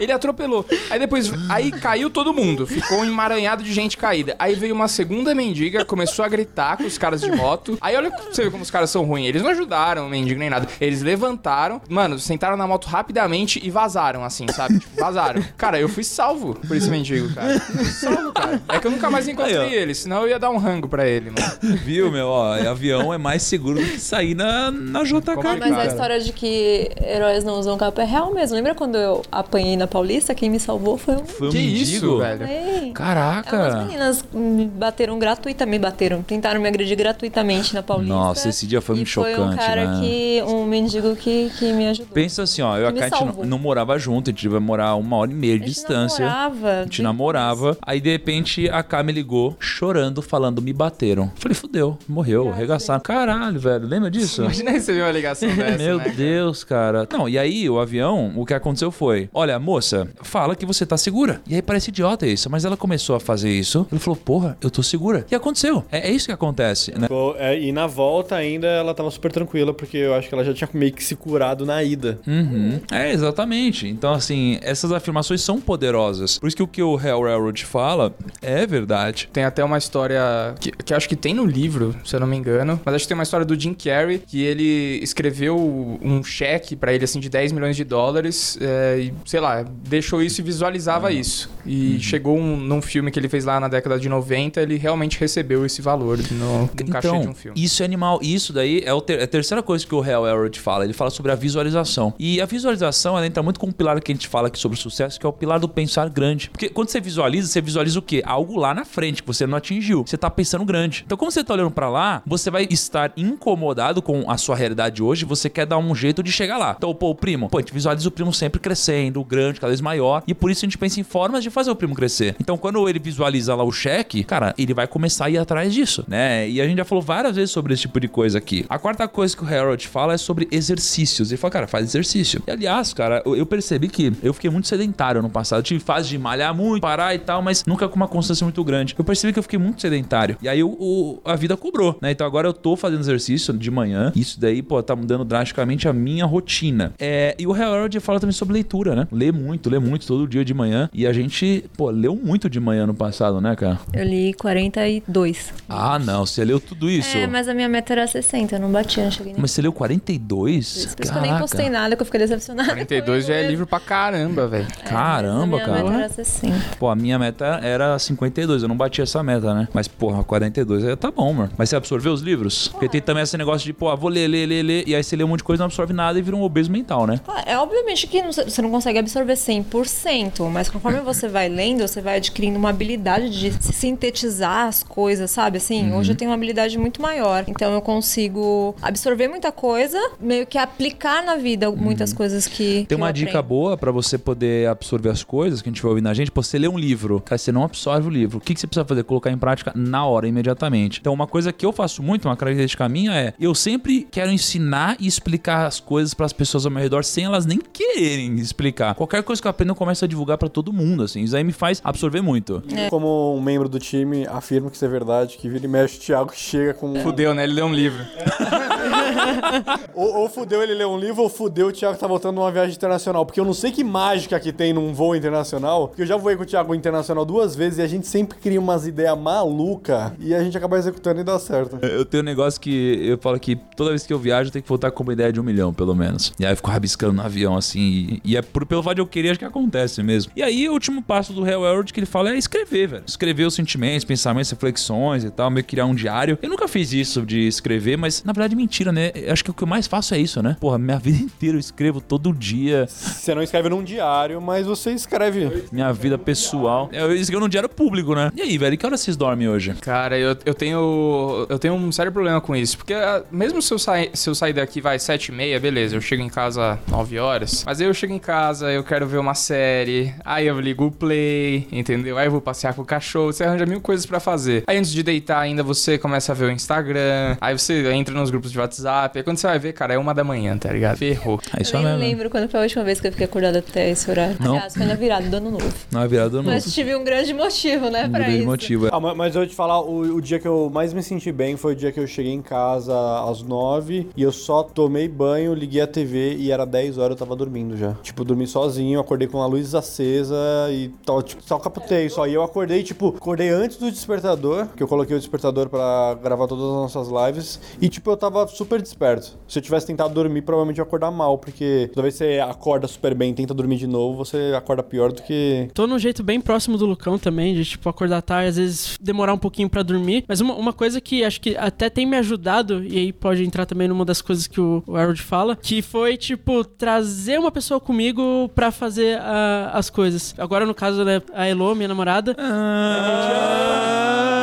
Ele 0.00 0.12
atropelou. 0.12 0.64
Aí 0.88 0.98
depois, 0.98 1.30
aí 1.48 1.70
caiu 1.70 2.10
todo 2.10 2.32
mundo. 2.32 2.66
Ficou 2.66 2.98
um 2.98 3.04
emaranhado 3.04 3.62
de 3.62 3.72
gente 3.72 3.96
caída. 3.96 4.34
Aí 4.38 4.54
veio 4.54 4.74
uma 4.74 4.88
segunda 4.88 5.34
mendiga, 5.34 5.84
começou 5.84 6.24
a 6.24 6.28
gritar 6.28 6.76
com 6.76 6.84
os 6.84 6.98
caras 6.98 7.20
de 7.20 7.30
moto. 7.30 7.76
Aí 7.80 7.96
olha 7.96 8.10
você 8.10 8.44
ver 8.44 8.50
como 8.50 8.62
os 8.62 8.70
caras 8.70 8.90
são 8.90 9.04
ruins. 9.04 9.28
Eles 9.28 9.42
não 9.42 9.50
ajudaram 9.50 10.06
o 10.06 10.10
mendigo 10.10 10.40
nem 10.40 10.50
nada. 10.50 10.66
Eles 10.80 11.02
levantaram, 11.02 11.80
mano, 11.88 12.18
sentaram 12.18 12.56
na 12.56 12.66
moto 12.66 12.86
rapidamente 12.86 13.60
e 13.62 13.70
vazaram, 13.70 14.24
assim, 14.24 14.46
sabe? 14.48 14.78
Tipo, 14.78 15.00
vazaram. 15.00 15.42
Cara, 15.56 15.78
eu 15.78 15.88
fui 15.88 16.04
salvo 16.04 16.54
por 16.66 16.76
esse 16.76 16.88
mendigo, 16.88 17.32
cara. 17.34 17.60
Fui 17.60 17.84
salvo, 17.84 18.32
cara. 18.32 18.60
É 18.68 18.78
que 18.78 18.86
eu 18.86 18.90
nunca 18.90 19.10
mais 19.10 19.28
encontrei 19.28 19.56
Aí, 19.56 19.74
ele, 19.74 19.94
senão 19.94 20.22
eu 20.22 20.28
ia 20.28 20.38
dar 20.38 20.50
um 20.50 20.56
rango 20.58 20.88
pra 20.88 21.06
ele, 21.06 21.30
mano. 21.30 21.76
Viu, 21.84 22.10
meu? 22.10 22.28
Ó, 22.28 22.52
avião 22.54 23.12
é 23.12 23.18
mais 23.18 23.42
seguro 23.42 23.78
do 23.78 23.84
que 23.86 24.00
sair 24.00 24.34
na, 24.34 24.70
na 24.70 25.02
JK. 25.02 25.36
Mas 25.42 25.72
a 25.72 25.76
Cara. 25.76 25.86
história 25.86 26.20
de 26.20 26.32
que 26.32 26.90
heróis 27.02 27.44
não 27.44 27.58
usam 27.58 27.76
capa 27.76 28.02
é 28.02 28.04
real 28.04 28.32
mesmo. 28.32 28.56
Lembra 28.56 28.74
quando 28.74 28.96
eu 28.96 29.22
apanhei 29.30 29.76
na 29.76 29.86
Paulista? 29.90 30.34
Quem 30.34 30.48
me 30.48 30.58
salvou 30.60 30.96
foi 30.96 31.16
um. 31.16 31.24
Foi 31.26 31.48
um 31.48 31.50
que 31.50 31.58
mendigo? 31.58 31.82
isso, 31.82 32.18
velho? 32.18 32.46
Ei. 32.46 32.92
Caraca. 32.92 33.56
É, 33.56 33.60
umas 33.60 33.84
meninas 33.86 34.24
me 34.32 34.66
bateram 34.66 35.18
gratuitamente, 35.18 35.70
me 35.70 35.78
bateram, 35.78 36.22
tentaram 36.22 36.60
me 36.60 36.68
agredir 36.68 36.96
gratuitamente 36.96 37.74
na 37.74 37.82
Paulista. 37.82 38.14
Nossa, 38.14 38.48
esse 38.48 38.66
dia 38.66 38.80
foi 38.80 38.96
e 38.96 38.98
muito 38.98 39.10
Foi 39.12 39.32
um 39.32 39.36
chocante, 39.36 39.56
cara 39.56 39.86
né? 39.86 40.00
que, 40.00 40.42
um 40.46 40.64
mendigo 40.64 41.14
que, 41.16 41.50
que 41.58 41.72
me 41.72 41.88
ajudou. 41.88 42.12
Pensa 42.12 42.42
assim, 42.42 42.62
ó, 42.62 42.76
eu 42.76 42.84
e 42.84 42.86
a 42.86 42.92
Kátia 42.92 43.26
não, 43.26 43.44
não 43.44 43.58
morava 43.58 43.98
junto, 43.98 44.30
a 44.30 44.32
gente 44.32 44.48
vai 44.48 44.60
morar 44.60 44.94
uma 44.94 45.16
hora 45.16 45.30
e 45.30 45.34
meia 45.34 45.56
de 45.58 45.64
a 45.64 45.66
gente 45.66 45.74
distância. 45.74 46.24
namorava. 46.24 46.70
A 46.80 46.82
gente 46.84 47.02
namorava. 47.02 47.78
Aí, 47.82 48.00
de 48.00 48.10
repente, 48.10 48.68
a 48.68 48.82
K 48.82 49.02
me 49.02 49.12
ligou, 49.12 49.56
chorando, 49.58 50.22
falando, 50.22 50.62
me 50.62 50.72
bateram. 50.72 51.30
Falei, 51.36 51.54
fudeu, 51.54 51.98
morreu, 52.08 52.48
arregaçaram. 52.50 53.00
Caralho, 53.00 53.58
velho, 53.58 53.86
lembra 53.86 54.10
disso? 54.10 54.42
Imagina 54.42 54.70
receber 54.70 55.02
uma 55.02 55.10
ligação 55.12 55.48
dessa, 55.54 55.78
Meu 55.82 55.98
né? 55.98 56.08
Deus, 56.16 56.64
cara. 56.64 57.06
Não, 57.12 57.28
e 57.28 57.38
aí 57.38 57.68
o 57.68 57.78
avião, 57.78 58.32
o 58.36 58.44
que 58.46 58.54
aconteceu 58.54 58.90
foi: 58.90 59.28
Olha, 59.32 59.58
moça, 59.70 60.08
fala 60.22 60.56
que 60.56 60.66
você 60.66 60.84
tá 60.84 60.96
segura. 60.96 61.40
E 61.46 61.54
aí 61.54 61.62
parece 61.62 61.90
idiota 61.90 62.26
isso, 62.26 62.50
mas 62.50 62.64
ela 62.64 62.76
começou 62.76 63.14
a 63.14 63.20
fazer 63.20 63.50
isso. 63.50 63.86
Ele 63.90 64.00
falou: 64.00 64.16
Porra, 64.16 64.56
eu 64.60 64.70
tô 64.70 64.82
segura. 64.82 65.24
E 65.30 65.34
aconteceu. 65.34 65.84
É, 65.92 66.08
é 66.08 66.10
isso 66.10 66.26
que 66.26 66.32
acontece, 66.32 66.92
né? 66.98 67.06
É, 67.38 67.58
e 67.58 67.70
na 67.70 67.86
volta 67.86 68.34
ainda 68.34 68.66
ela 68.66 68.92
tava 68.92 69.10
super 69.10 69.30
tranquila, 69.30 69.72
porque 69.72 69.96
eu 69.96 70.14
acho 70.14 70.28
que 70.28 70.34
ela 70.34 70.44
já 70.44 70.52
tinha 70.52 70.68
meio 70.74 70.92
que 70.92 71.04
se 71.04 71.14
curado 71.14 71.64
na 71.64 71.82
ida. 71.82 72.18
Uhum. 72.26 72.80
É, 72.90 73.12
exatamente. 73.12 73.86
Então, 73.86 74.12
assim, 74.12 74.58
essas 74.62 74.90
afirmações 74.90 75.40
são 75.40 75.60
poderosas. 75.60 76.38
Por 76.38 76.48
isso 76.48 76.56
que 76.56 76.62
o 76.62 76.66
que 76.66 76.82
o 76.82 76.98
Hell 76.98 77.22
Railroad 77.22 77.64
fala 77.64 78.12
é 78.42 78.66
verdade. 78.66 79.28
Tem 79.32 79.44
até 79.44 79.62
uma 79.62 79.78
história 79.78 80.20
que, 80.58 80.72
que 80.72 80.92
acho 80.92 81.08
que 81.08 81.16
tem 81.16 81.32
no 81.34 81.46
livro, 81.46 81.94
se 82.04 82.16
eu 82.16 82.20
não 82.20 82.26
me 82.26 82.36
engano. 82.36 82.80
Mas 82.84 82.94
acho 82.96 83.04
que 83.04 83.08
tem 83.08 83.16
uma 83.16 83.22
história 83.22 83.46
do 83.46 83.58
Jim 83.58 83.74
Carrey, 83.74 84.18
que 84.18 84.42
ele 84.42 84.98
escreveu 85.02 85.56
um 86.02 86.22
cheque 86.24 86.74
pra 86.74 86.92
ele, 86.92 87.04
assim, 87.04 87.20
de 87.20 87.28
10 87.28 87.52
milhões 87.52 87.76
de 87.76 87.84
dólares. 87.84 88.58
é, 88.60 88.98
e, 88.98 89.14
sei 89.24 89.40
lá, 89.40 89.59
deixou 89.62 90.22
isso 90.22 90.40
e 90.40 90.44
visualizava 90.44 91.12
isso. 91.12 91.50
E 91.66 91.98
chegou 92.00 92.38
um, 92.38 92.56
num 92.56 92.80
filme 92.80 93.10
que 93.10 93.18
ele 93.18 93.28
fez 93.28 93.44
lá 93.44 93.60
na 93.60 93.68
década 93.68 93.98
de 93.98 94.08
90, 94.08 94.60
ele 94.62 94.76
realmente 94.76 95.18
recebeu 95.20 95.64
esse 95.66 95.82
valor 95.82 96.18
no, 96.32 96.62
no 96.62 96.68
cachê 96.68 97.10
de 97.10 97.16
Então, 97.16 97.30
um 97.30 97.34
filme. 97.34 97.60
isso 97.60 97.82
é 97.82 97.84
animal. 97.84 98.18
Isso 98.22 98.52
daí 98.52 98.82
é, 98.84 99.00
ter- 99.00 99.18
é 99.20 99.24
a 99.24 99.26
terceira 99.26 99.62
coisa 99.62 99.86
que 99.86 99.94
o 99.94 100.04
Hell 100.04 100.22
Railroad 100.22 100.58
fala. 100.58 100.84
Ele 100.84 100.92
fala 100.94 101.10
sobre 101.10 101.30
a 101.32 101.34
visualização. 101.34 102.14
E 102.18 102.40
a 102.40 102.46
visualização, 102.46 103.16
ela 103.16 103.26
entra 103.26 103.42
muito 103.42 103.60
com 103.60 103.66
o 103.68 103.72
pilar 103.72 104.00
que 104.00 104.10
a 104.10 104.14
gente 104.14 104.26
fala 104.28 104.48
aqui 104.48 104.58
sobre 104.58 104.76
o 104.78 104.80
sucesso, 104.80 105.18
que 105.20 105.26
é 105.26 105.28
o 105.28 105.32
pilar 105.32 105.58
do 105.60 105.68
pensar 105.68 106.08
grande. 106.08 106.48
Porque 106.50 106.68
quando 106.68 106.88
você 106.88 107.00
visualiza, 107.00 107.48
você 107.48 107.60
visualiza 107.60 107.98
o 107.98 108.02
quê? 108.02 108.22
Algo 108.24 108.58
lá 108.58 108.72
na 108.74 108.84
frente 108.84 109.22
que 109.22 109.26
você 109.26 109.46
não 109.46 109.58
atingiu. 109.58 110.04
Você 110.06 110.16
tá 110.16 110.30
pensando 110.30 110.64
grande. 110.64 111.02
Então, 111.04 111.18
quando 111.18 111.30
você 111.30 111.44
tá 111.44 111.54
olhando 111.54 111.70
pra 111.70 111.88
lá, 111.90 112.22
você 112.26 112.50
vai 112.50 112.66
estar 112.70 113.12
incomodado 113.16 114.00
com 114.02 114.30
a 114.30 114.36
sua 114.36 114.54
realidade 114.56 115.02
hoje, 115.02 115.24
você 115.24 115.48
quer 115.50 115.66
dar 115.66 115.78
um 115.78 115.94
jeito 115.94 116.22
de 116.22 116.30
chegar 116.30 116.56
lá. 116.58 116.74
Então, 116.76 116.94
pô, 116.94 117.10
o 117.10 117.14
primo, 117.14 117.48
pô, 117.48 117.58
a 117.58 117.60
gente 117.60 117.72
visualiza 117.72 118.08
o 118.08 118.10
primo 118.12 118.32
sempre 118.32 118.60
crescendo, 118.60 119.22
grande, 119.24 119.49
cada 119.58 119.70
vez 119.70 119.80
maior, 119.80 120.22
e 120.26 120.34
por 120.34 120.50
isso 120.50 120.64
a 120.64 120.66
gente 120.66 120.78
pensa 120.78 121.00
em 121.00 121.02
formas 121.02 121.42
de 121.42 121.50
fazer 121.50 121.70
o 121.70 121.74
primo 121.76 121.94
crescer. 121.94 122.36
Então, 122.40 122.56
quando 122.58 122.86
ele 122.88 122.98
visualiza 122.98 123.54
lá 123.54 123.64
o 123.64 123.72
cheque, 123.72 124.22
cara, 124.22 124.54
ele 124.58 124.74
vai 124.74 124.86
começar 124.86 125.24
a 125.26 125.30
ir 125.30 125.38
atrás 125.38 125.72
disso, 125.72 126.04
né? 126.06 126.48
E 126.48 126.60
a 126.60 126.66
gente 126.66 126.78
já 126.78 126.84
falou 126.84 127.02
várias 127.02 127.36
vezes 127.36 127.50
sobre 127.50 127.72
esse 127.72 127.82
tipo 127.82 127.98
de 127.98 128.08
coisa 128.08 128.38
aqui. 128.38 128.64
A 128.68 128.78
quarta 128.78 129.08
coisa 129.08 129.36
que 129.36 129.42
o 129.42 129.46
Harold 129.46 129.86
fala 129.88 130.12
é 130.14 130.18
sobre 130.18 130.46
exercícios. 130.50 131.30
Ele 131.30 131.38
fala, 131.38 131.50
cara, 131.50 131.66
faz 131.66 131.84
exercício. 131.86 132.42
E 132.46 132.50
aliás, 132.50 132.92
cara, 132.92 133.22
eu, 133.26 133.44
percebi 133.46 133.88
que 133.88 134.12
eu 134.22 134.32
fiquei 134.32 134.50
muito 134.50 134.68
sedentário 134.68 135.20
no 135.22 135.30
passado. 135.30 135.58
Eu 135.60 135.62
tive 135.62 135.80
fase 135.80 136.08
de 136.08 136.18
malhar 136.18 136.54
muito, 136.54 136.80
parar 136.82 137.14
e 137.14 137.18
tal, 137.18 137.42
mas 137.42 137.64
nunca 137.66 137.88
com 137.88 137.96
uma 137.96 138.08
constância 138.08 138.44
muito 138.44 138.62
grande. 138.62 138.94
Eu 138.98 139.04
percebi 139.04 139.32
que 139.32 139.38
eu 139.38 139.42
fiquei 139.42 139.58
muito 139.58 139.80
sedentário. 139.80 140.36
E 140.42 140.48
aí 140.48 140.62
o, 140.62 140.68
o- 140.78 141.20
a 141.24 141.34
vida 141.36 141.56
cobrou, 141.56 141.98
né? 142.00 142.10
Então 142.10 142.26
agora 142.26 142.46
eu 142.48 142.52
tô 142.52 142.76
fazendo 142.76 143.00
exercício 143.00 143.52
de 143.54 143.70
manhã. 143.70 144.12
Isso 144.14 144.38
daí, 144.40 144.62
pô, 144.62 144.82
tá 144.82 144.94
mudando 144.94 145.24
drasticamente 145.24 145.88
a 145.88 145.92
minha 145.92 146.24
rotina. 146.26 146.92
É, 146.98 147.34
e 147.38 147.46
o 147.46 147.52
Harold 147.52 147.98
fala 148.00 148.20
também 148.20 148.32
sobre 148.32 148.54
leitura, 148.54 148.94
né? 148.94 149.08
Lê 149.10 149.32
muito, 149.40 149.68
lê 149.70 149.78
muito 149.78 150.06
todo 150.06 150.26
dia 150.28 150.44
de 150.44 150.52
manhã. 150.54 150.88
E 150.92 151.06
a 151.06 151.12
gente, 151.12 151.64
pô, 151.76 151.90
leu 151.90 152.14
muito 152.14 152.48
de 152.50 152.60
manhã 152.60 152.86
no 152.86 152.94
passado, 152.94 153.40
né, 153.40 153.56
cara? 153.56 153.78
Eu 153.92 154.04
li 154.04 154.32
42. 154.34 155.52
Ah, 155.68 155.98
não, 155.98 156.26
você 156.26 156.44
leu 156.44 156.60
tudo 156.60 156.90
isso. 156.90 157.16
É, 157.16 157.26
mas 157.26 157.48
a 157.48 157.54
minha 157.54 157.68
meta 157.68 157.92
era 157.92 158.06
60, 158.06 158.56
eu 158.56 158.60
não 158.60 158.70
batia, 158.70 159.04
não 159.04 159.10
cheguei 159.10 159.32
nem. 159.32 159.40
Mas 159.40 159.50
você 159.52 159.62
leu 159.62 159.72
42? 159.72 160.86
Por 160.96 161.02
isso 161.04 161.12
que 161.12 161.18
eu 161.18 161.22
nem 161.22 161.38
postei 161.38 161.68
nada, 161.70 161.96
que 161.96 162.02
eu 162.02 162.06
fiquei 162.06 162.20
decepcionada. 162.20 162.68
42 162.70 163.26
já 163.26 163.34
é 163.34 163.46
livro 163.46 163.66
pra 163.66 163.80
caramba, 163.80 164.46
velho. 164.46 164.66
Caramba, 164.84 165.56
É, 165.58 165.60
mas 165.60 165.68
a 165.68 165.72
minha 165.72 165.82
cara. 165.84 165.90
meta 165.90 166.04
era 166.04 166.08
60. 166.24 166.76
Pô, 166.78 166.88
a 166.88 166.96
minha 166.96 167.18
meta 167.18 167.44
era 167.62 167.98
52, 167.98 168.62
eu 168.62 168.68
não 168.68 168.76
bati 168.76 169.00
essa 169.02 169.22
meta, 169.22 169.54
né? 169.54 169.68
Mas, 169.72 169.88
porra, 169.88 170.22
42 170.24 170.84
aí 170.84 170.96
tá 170.96 171.10
bom, 171.10 171.32
mano. 171.32 171.50
Mas 171.56 171.68
você 171.70 171.76
absorveu 171.76 172.12
os 172.12 172.20
livros? 172.22 172.68
Porque 172.68 172.88
tem 172.88 173.00
também 173.00 173.22
esse 173.22 173.36
negócio 173.36 173.64
de, 173.64 173.72
pô, 173.72 173.88
ah, 173.88 173.94
vou 173.96 174.10
ler, 174.10 174.28
ler, 174.28 174.46
ler, 174.46 174.62
ler, 174.62 174.84
e 174.88 174.94
aí 174.94 175.02
você 175.02 175.16
lê 175.16 175.24
um 175.24 175.28
monte 175.28 175.38
de 175.38 175.44
coisa, 175.44 175.60
não 175.62 175.66
absorve 175.66 175.92
nada 175.92 176.18
e 176.18 176.22
vira 176.22 176.36
um 176.36 176.42
obeso 176.42 176.70
mental, 176.70 177.06
né? 177.06 177.20
É 177.46 177.56
obviamente 177.58 178.06
que 178.06 178.22
não- 178.22 178.32
você 178.32 178.60
não 178.62 178.70
consegue 178.70 178.98
absorver 178.98 179.29
absorver 179.30 179.34
100%, 179.34 180.48
mas 180.48 180.68
conforme 180.68 181.00
você 181.00 181.28
vai 181.28 181.48
lendo, 181.48 181.86
você 181.86 182.00
vai 182.00 182.16
adquirindo 182.16 182.58
uma 182.58 182.70
habilidade 182.70 183.30
de 183.30 183.52
sintetizar 183.62 184.66
as 184.66 184.82
coisas, 184.82 185.30
sabe? 185.30 185.58
Assim, 185.58 185.92
hoje 185.92 186.12
eu 186.12 186.16
tenho 186.16 186.30
uma 186.30 186.34
habilidade 186.34 186.78
muito 186.78 187.00
maior. 187.00 187.44
Então 187.46 187.72
eu 187.72 187.80
consigo 187.80 188.74
absorver 188.80 189.28
muita 189.28 189.52
coisa, 189.52 189.98
meio 190.20 190.46
que 190.46 190.58
aplicar 190.58 191.22
na 191.22 191.36
vida 191.36 191.70
muitas 191.70 192.12
coisas 192.12 192.46
que. 192.46 192.82
que 192.82 192.86
Tem 192.86 192.96
eu 192.96 192.98
uma 192.98 193.12
dica 193.12 193.40
boa 193.42 193.76
pra 193.76 193.90
você 193.90 194.18
poder 194.18 194.68
absorver 194.68 195.10
as 195.10 195.22
coisas 195.22 195.62
que 195.62 195.68
a 195.68 195.72
gente 195.72 195.82
vai 195.82 195.90
ouvir 195.90 196.02
na 196.02 196.14
gente. 196.14 196.30
Pô, 196.30 196.42
você 196.42 196.58
lê 196.58 196.68
um 196.68 196.78
livro, 196.78 197.20
cara, 197.20 197.38
você 197.38 197.52
não 197.52 197.64
absorve 197.64 198.08
o 198.08 198.10
livro. 198.10 198.38
O 198.38 198.40
que, 198.40 198.54
que 198.54 198.60
você 198.60 198.66
precisa 198.66 198.84
fazer? 198.84 199.04
Colocar 199.04 199.30
em 199.30 199.38
prática 199.38 199.72
na 199.74 200.04
hora, 200.04 200.26
imediatamente. 200.26 201.00
Então, 201.00 201.12
uma 201.12 201.26
coisa 201.26 201.52
que 201.52 201.64
eu 201.64 201.72
faço 201.72 202.02
muito, 202.02 202.26
uma 202.26 202.36
característica 202.36 202.88
minha 202.88 203.12
é, 203.14 203.34
eu 203.40 203.54
sempre 203.54 204.06
quero 204.10 204.30
ensinar 204.30 204.96
e 205.00 205.06
explicar 205.06 205.66
as 205.66 205.80
coisas 205.80 206.14
pras 206.14 206.32
pessoas 206.32 206.64
ao 206.64 206.70
meu 206.70 206.82
redor 206.82 207.02
sem 207.04 207.24
elas 207.24 207.46
nem 207.46 207.58
quererem 207.58 208.36
explicar. 208.36 208.94
Qualquer 208.94 209.19
coisa 209.22 209.40
que 209.40 209.48
eu 209.48 209.50
aprendo, 209.50 209.70
eu 209.70 209.74
começo 209.76 210.04
a 210.04 210.08
divulgar 210.08 210.38
pra 210.38 210.48
todo 210.48 210.72
mundo, 210.72 211.02
assim. 211.02 211.22
Isso 211.22 211.36
aí 211.36 211.44
me 211.44 211.52
faz 211.52 211.80
absorver 211.84 212.20
muito. 212.20 212.62
Como 212.88 213.36
um 213.36 213.40
membro 213.40 213.68
do 213.68 213.78
time, 213.78 214.26
afirmo 214.26 214.70
que 214.70 214.76
isso 214.76 214.84
é 214.84 214.88
verdade, 214.88 215.36
que 215.38 215.48
vira 215.48 215.64
e 215.64 215.68
mexe 215.68 215.96
o 215.96 216.00
Thiago 216.00 216.32
chega 216.34 216.74
com... 216.74 216.94
Fudeu, 217.02 217.34
né? 217.34 217.44
Ele 217.44 217.54
leu 217.54 217.66
um 217.66 217.74
livro. 217.74 218.04
Ou, 219.94 220.20
ou 220.20 220.28
fudeu 220.28 220.62
ele 220.62 220.74
ler 220.74 220.86
um 220.86 220.98
livro, 220.98 221.22
ou 221.22 221.28
fudeu 221.28 221.68
o 221.68 221.72
Thiago 221.72 221.98
tá 221.98 222.06
voltando 222.06 222.36
numa 222.36 222.50
viagem 222.50 222.74
internacional. 222.74 223.26
Porque 223.26 223.40
eu 223.40 223.44
não 223.44 223.52
sei 223.52 223.70
que 223.70 223.82
mágica 223.82 224.38
que 224.38 224.52
tem 224.52 224.72
num 224.72 224.92
voo 224.94 225.14
internacional, 225.14 225.88
porque 225.88 226.02
eu 226.02 226.06
já 226.06 226.16
voei 226.16 226.36
com 226.36 226.42
o 226.42 226.46
Thiago 226.46 226.74
internacional 226.74 227.24
duas 227.24 227.54
vezes 227.54 227.78
e 227.78 227.82
a 227.82 227.86
gente 227.86 228.06
sempre 228.06 228.38
cria 228.38 228.58
umas 228.60 228.86
ideias 228.86 229.18
malucas 229.18 230.12
e 230.18 230.34
a 230.34 230.42
gente 230.42 230.56
acaba 230.56 230.78
executando 230.78 231.20
e 231.20 231.24
dá 231.24 231.38
certo. 231.38 231.78
Eu 231.84 232.04
tenho 232.04 232.22
um 232.22 232.26
negócio 232.26 232.60
que 232.60 233.06
eu 233.06 233.18
falo 233.18 233.38
que 233.38 233.56
toda 233.76 233.90
vez 233.90 234.06
que 234.06 234.12
eu 234.12 234.18
viajo 234.18 234.48
eu 234.48 234.52
tenho 234.52 234.62
que 234.62 234.68
voltar 234.68 234.90
com 234.90 235.02
uma 235.02 235.12
ideia 235.12 235.32
de 235.32 235.40
um 235.40 235.42
milhão, 235.42 235.72
pelo 235.72 235.94
menos. 235.94 236.32
E 236.38 236.44
aí 236.44 236.52
eu 236.52 236.56
fico 236.56 236.70
rabiscando 236.70 237.12
no 237.12 237.22
avião, 237.22 237.56
assim. 237.56 237.80
E, 237.80 238.32
e 238.32 238.36
é 238.36 238.42
por, 238.42 238.64
pelo 238.64 238.82
fato 238.82 238.96
de 238.96 239.00
eu 239.00 239.06
querer, 239.06 239.30
acho 239.30 239.38
que 239.38 239.44
acontece 239.44 240.02
mesmo. 240.02 240.32
E 240.36 240.42
aí 240.42 240.68
o 240.68 240.72
último 240.72 241.02
passo 241.02 241.32
do 241.32 241.42
Real 241.42 241.60
World 241.62 241.92
que 241.92 242.00
ele 242.00 242.06
fala 242.06 242.30
é 242.30 242.38
escrever, 242.38 242.88
velho. 242.88 243.04
Escrever 243.06 243.44
os 243.44 243.54
sentimentos, 243.54 244.04
pensamentos, 244.04 244.50
reflexões 244.50 245.24
e 245.24 245.30
tal, 245.30 245.50
meio 245.50 245.64
que 245.64 245.70
criar 245.70 245.86
um 245.86 245.94
diário. 245.94 246.38
Eu 246.40 246.48
nunca 246.48 246.66
fiz 246.68 246.92
isso 246.92 247.22
de 247.22 247.46
escrever, 247.46 247.96
mas 247.96 248.22
na 248.24 248.32
verdade 248.32 248.54
mentira, 248.56 248.92
né? 248.92 248.99
Eu 249.14 249.32
acho 249.32 249.44
que 249.44 249.50
o 249.50 249.54
que 249.54 249.62
eu 249.62 249.66
mais 249.66 249.86
faço 249.86 250.14
é 250.14 250.18
isso, 250.18 250.42
né? 250.42 250.56
Porra, 250.60 250.78
minha 250.78 250.98
vida 251.00 251.22
inteira 251.22 251.56
eu 251.56 251.60
escrevo 251.60 252.00
todo 252.00 252.32
dia. 252.32 252.86
Você 252.88 253.34
não 253.34 253.42
escreve 253.42 253.68
num 253.68 253.82
diário, 253.82 254.40
mas 254.40 254.66
você 254.66 254.92
escreve. 254.92 255.64
Minha 255.72 255.92
vida 255.92 256.18
pessoal. 256.18 256.88
Eu 256.92 257.14
escrevo 257.14 257.42
num 257.42 257.48
diário 257.48 257.68
público, 257.68 258.14
né? 258.14 258.30
E 258.34 258.42
aí, 258.42 258.58
velho, 258.58 258.76
que 258.76 258.86
hora 258.86 258.96
vocês 258.96 259.16
dormem 259.16 259.48
hoje? 259.48 259.74
Cara, 259.80 260.18
eu, 260.18 260.36
eu 260.44 260.54
tenho. 260.54 261.46
Eu 261.48 261.58
tenho 261.58 261.74
um 261.74 261.92
sério 261.92 262.12
problema 262.12 262.40
com 262.40 262.54
isso. 262.54 262.76
Porque 262.76 262.94
ah, 262.94 263.22
mesmo 263.30 263.62
se 263.62 263.72
eu, 263.72 263.78
sair, 263.78 264.10
se 264.14 264.28
eu 264.28 264.34
sair 264.34 264.52
daqui, 264.52 264.80
vai, 264.80 264.98
sete 264.98 265.28
e 265.28 265.32
meia, 265.32 265.58
beleza, 265.58 265.96
eu 265.96 266.00
chego 266.00 266.22
em 266.22 266.28
casa 266.28 266.78
9 266.88 267.18
horas. 267.18 267.64
Mas 267.64 267.80
aí 267.80 267.86
eu 267.86 267.94
chego 267.94 268.12
em 268.12 268.18
casa, 268.18 268.70
eu 268.70 268.84
quero 268.84 269.06
ver 269.06 269.18
uma 269.18 269.34
série. 269.34 270.14
Aí 270.24 270.46
eu 270.46 270.60
ligo 270.60 270.86
o 270.86 270.90
play, 270.90 271.66
entendeu? 271.72 272.18
Aí 272.18 272.26
eu 272.26 272.30
vou 272.30 272.40
passear 272.40 272.74
com 272.74 272.82
o 272.82 272.84
cachorro. 272.84 273.32
Você 273.32 273.44
arranja 273.44 273.66
mil 273.66 273.80
coisas 273.80 274.06
pra 274.06 274.20
fazer. 274.20 274.64
Aí 274.66 274.76
antes 274.76 274.92
de 274.92 275.02
deitar 275.02 275.40
ainda, 275.40 275.62
você 275.62 275.98
começa 275.98 276.32
a 276.32 276.34
ver 276.34 276.46
o 276.46 276.50
Instagram. 276.50 277.36
Aí 277.40 277.56
você 277.56 277.90
entra 277.92 278.14
nos 278.14 278.30
grupos 278.30 278.50
de 278.52 278.58
WhatsApp. 278.58 278.89
Aí 279.14 279.22
quando 279.22 279.36
você 279.38 279.46
vai 279.46 279.58
ver, 279.58 279.72
cara, 279.72 279.94
é 279.94 279.98
uma 279.98 280.12
da 280.14 280.24
manhã, 280.24 280.56
tá 280.58 280.72
ligado? 280.72 280.96
Ferrou. 280.98 281.40
É 281.56 281.62
isso 281.62 281.76
Eu 281.76 281.82
mesmo. 281.82 281.98
lembro 281.98 282.30
quando 282.30 282.48
foi 282.48 282.60
a 282.60 282.62
última 282.62 282.84
vez 282.84 283.00
que 283.00 283.06
eu 283.06 283.12
fiquei 283.12 283.26
acordada 283.26 283.58
até 283.60 283.90
esse 283.90 284.10
horário. 284.10 284.36
Não. 284.40 284.52
Aliás, 284.52 284.74
foi 284.74 284.86
na 284.86 284.94
virada 284.94 285.28
do 285.28 285.36
ano 285.36 285.50
novo. 285.52 285.72
Não 285.90 286.02
é 286.02 286.08
virada 286.08 286.30
do 286.30 286.36
novo. 286.38 286.50
Mas 286.50 286.72
tive 286.72 286.94
um 286.96 287.04
grande 287.04 287.32
motivo, 287.32 287.88
né, 287.90 288.06
Um 288.06 288.10
pra 288.10 288.20
grande 288.20 288.36
isso. 288.38 288.46
motivo. 288.46 288.86
é. 288.86 288.90
Ah, 288.92 289.00
ma- 289.00 289.14
mas 289.14 289.34
eu 289.34 289.40
vou 289.42 289.48
te 289.48 289.54
falar, 289.54 289.80
o, 289.80 290.16
o 290.16 290.20
dia 290.20 290.38
que 290.38 290.48
eu 290.48 290.70
mais 290.72 290.92
me 290.92 291.02
senti 291.02 291.30
bem 291.32 291.56
foi 291.56 291.72
o 291.72 291.76
dia 291.76 291.92
que 291.92 292.00
eu 292.00 292.06
cheguei 292.06 292.32
em 292.32 292.42
casa 292.42 292.94
às 293.28 293.42
9 293.42 294.08
e 294.16 294.22
eu 294.22 294.32
só 294.32 294.62
tomei 294.62 295.08
banho, 295.08 295.54
liguei 295.54 295.80
a 295.80 295.86
TV 295.86 296.36
e 296.36 296.50
era 296.50 296.64
10 296.64 296.98
horas 296.98 297.10
eu 297.12 297.16
tava 297.16 297.36
dormindo 297.36 297.76
já. 297.76 297.94
Tipo, 298.02 298.24
dormi 298.24 298.46
sozinho, 298.46 298.98
acordei 299.00 299.28
com 299.28 299.40
a 299.42 299.46
luz 299.46 299.74
acesa 299.74 300.36
e 300.70 300.88
tal, 301.04 301.22
tipo, 301.22 301.42
só 301.44 301.58
capotei 301.58 302.08
só. 302.08 302.26
E 302.26 302.34
eu 302.34 302.42
acordei, 302.42 302.82
tipo, 302.82 303.14
acordei 303.16 303.48
antes 303.50 303.76
do 303.76 303.90
despertador, 303.90 304.66
que 304.76 304.82
eu 304.82 304.88
coloquei 304.88 305.16
o 305.16 305.18
despertador 305.18 305.68
pra 305.68 306.16
gravar 306.22 306.46
todas 306.46 306.64
as 306.64 306.94
nossas 306.94 307.08
lives 307.26 307.60
e, 307.80 307.88
tipo, 307.88 308.10
eu 308.10 308.16
tava 308.16 308.46
super 308.48 308.79
desperto. 308.80 309.38
Se 309.46 309.58
eu 309.58 309.62
tivesse 309.62 309.86
tentado 309.86 310.14
dormir, 310.14 310.42
provavelmente 310.42 310.78
eu 310.78 310.84
ia 310.84 310.86
acordar 310.86 311.10
mal, 311.10 311.38
porque 311.38 311.90
toda 311.92 312.02
vez 312.02 312.14
que 312.14 312.24
você 312.24 312.40
acorda 312.40 312.86
super 312.86 313.14
bem 313.14 313.32
e 313.32 313.34
tenta 313.34 313.54
dormir 313.54 313.76
de 313.76 313.86
novo, 313.86 314.24
você 314.24 314.52
acorda 314.56 314.82
pior 314.82 315.12
do 315.12 315.22
que 315.22 315.68
Tô 315.74 315.86
num 315.86 315.98
jeito 315.98 316.22
bem 316.22 316.40
próximo 316.40 316.76
do 316.76 316.86
Lucão 316.86 317.18
também, 317.18 317.54
de 317.54 317.64
tipo 317.64 317.88
acordar 317.88 318.22
tarde, 318.22 318.48
às 318.48 318.56
vezes 318.56 318.98
demorar 319.00 319.32
um 319.32 319.38
pouquinho 319.38 319.68
pra 319.68 319.82
dormir. 319.82 320.24
Mas 320.28 320.40
uma, 320.40 320.54
uma 320.54 320.72
coisa 320.72 321.00
que 321.00 321.24
acho 321.24 321.40
que 321.40 321.56
até 321.56 321.90
tem 321.90 322.06
me 322.06 322.16
ajudado, 322.16 322.84
e 322.84 322.98
aí 322.98 323.12
pode 323.12 323.44
entrar 323.44 323.66
também 323.66 323.88
numa 323.88 324.04
das 324.04 324.22
coisas 324.22 324.46
que 324.46 324.60
o, 324.60 324.82
o 324.86 324.96
Harold 324.96 325.20
fala, 325.22 325.56
que 325.56 325.82
foi 325.82 326.16
tipo 326.16 326.64
trazer 326.64 327.38
uma 327.38 327.50
pessoa 327.50 327.80
comigo 327.80 328.48
pra 328.54 328.70
fazer 328.70 329.18
ah, 329.20 329.70
as 329.74 329.90
coisas. 329.90 330.34
Agora, 330.38 330.66
no 330.66 330.74
caso, 330.74 331.04
né, 331.04 331.22
a 331.32 331.46
Elo, 331.46 331.74
minha 331.74 331.88
namorada. 331.88 332.34
Ai, 332.38 334.39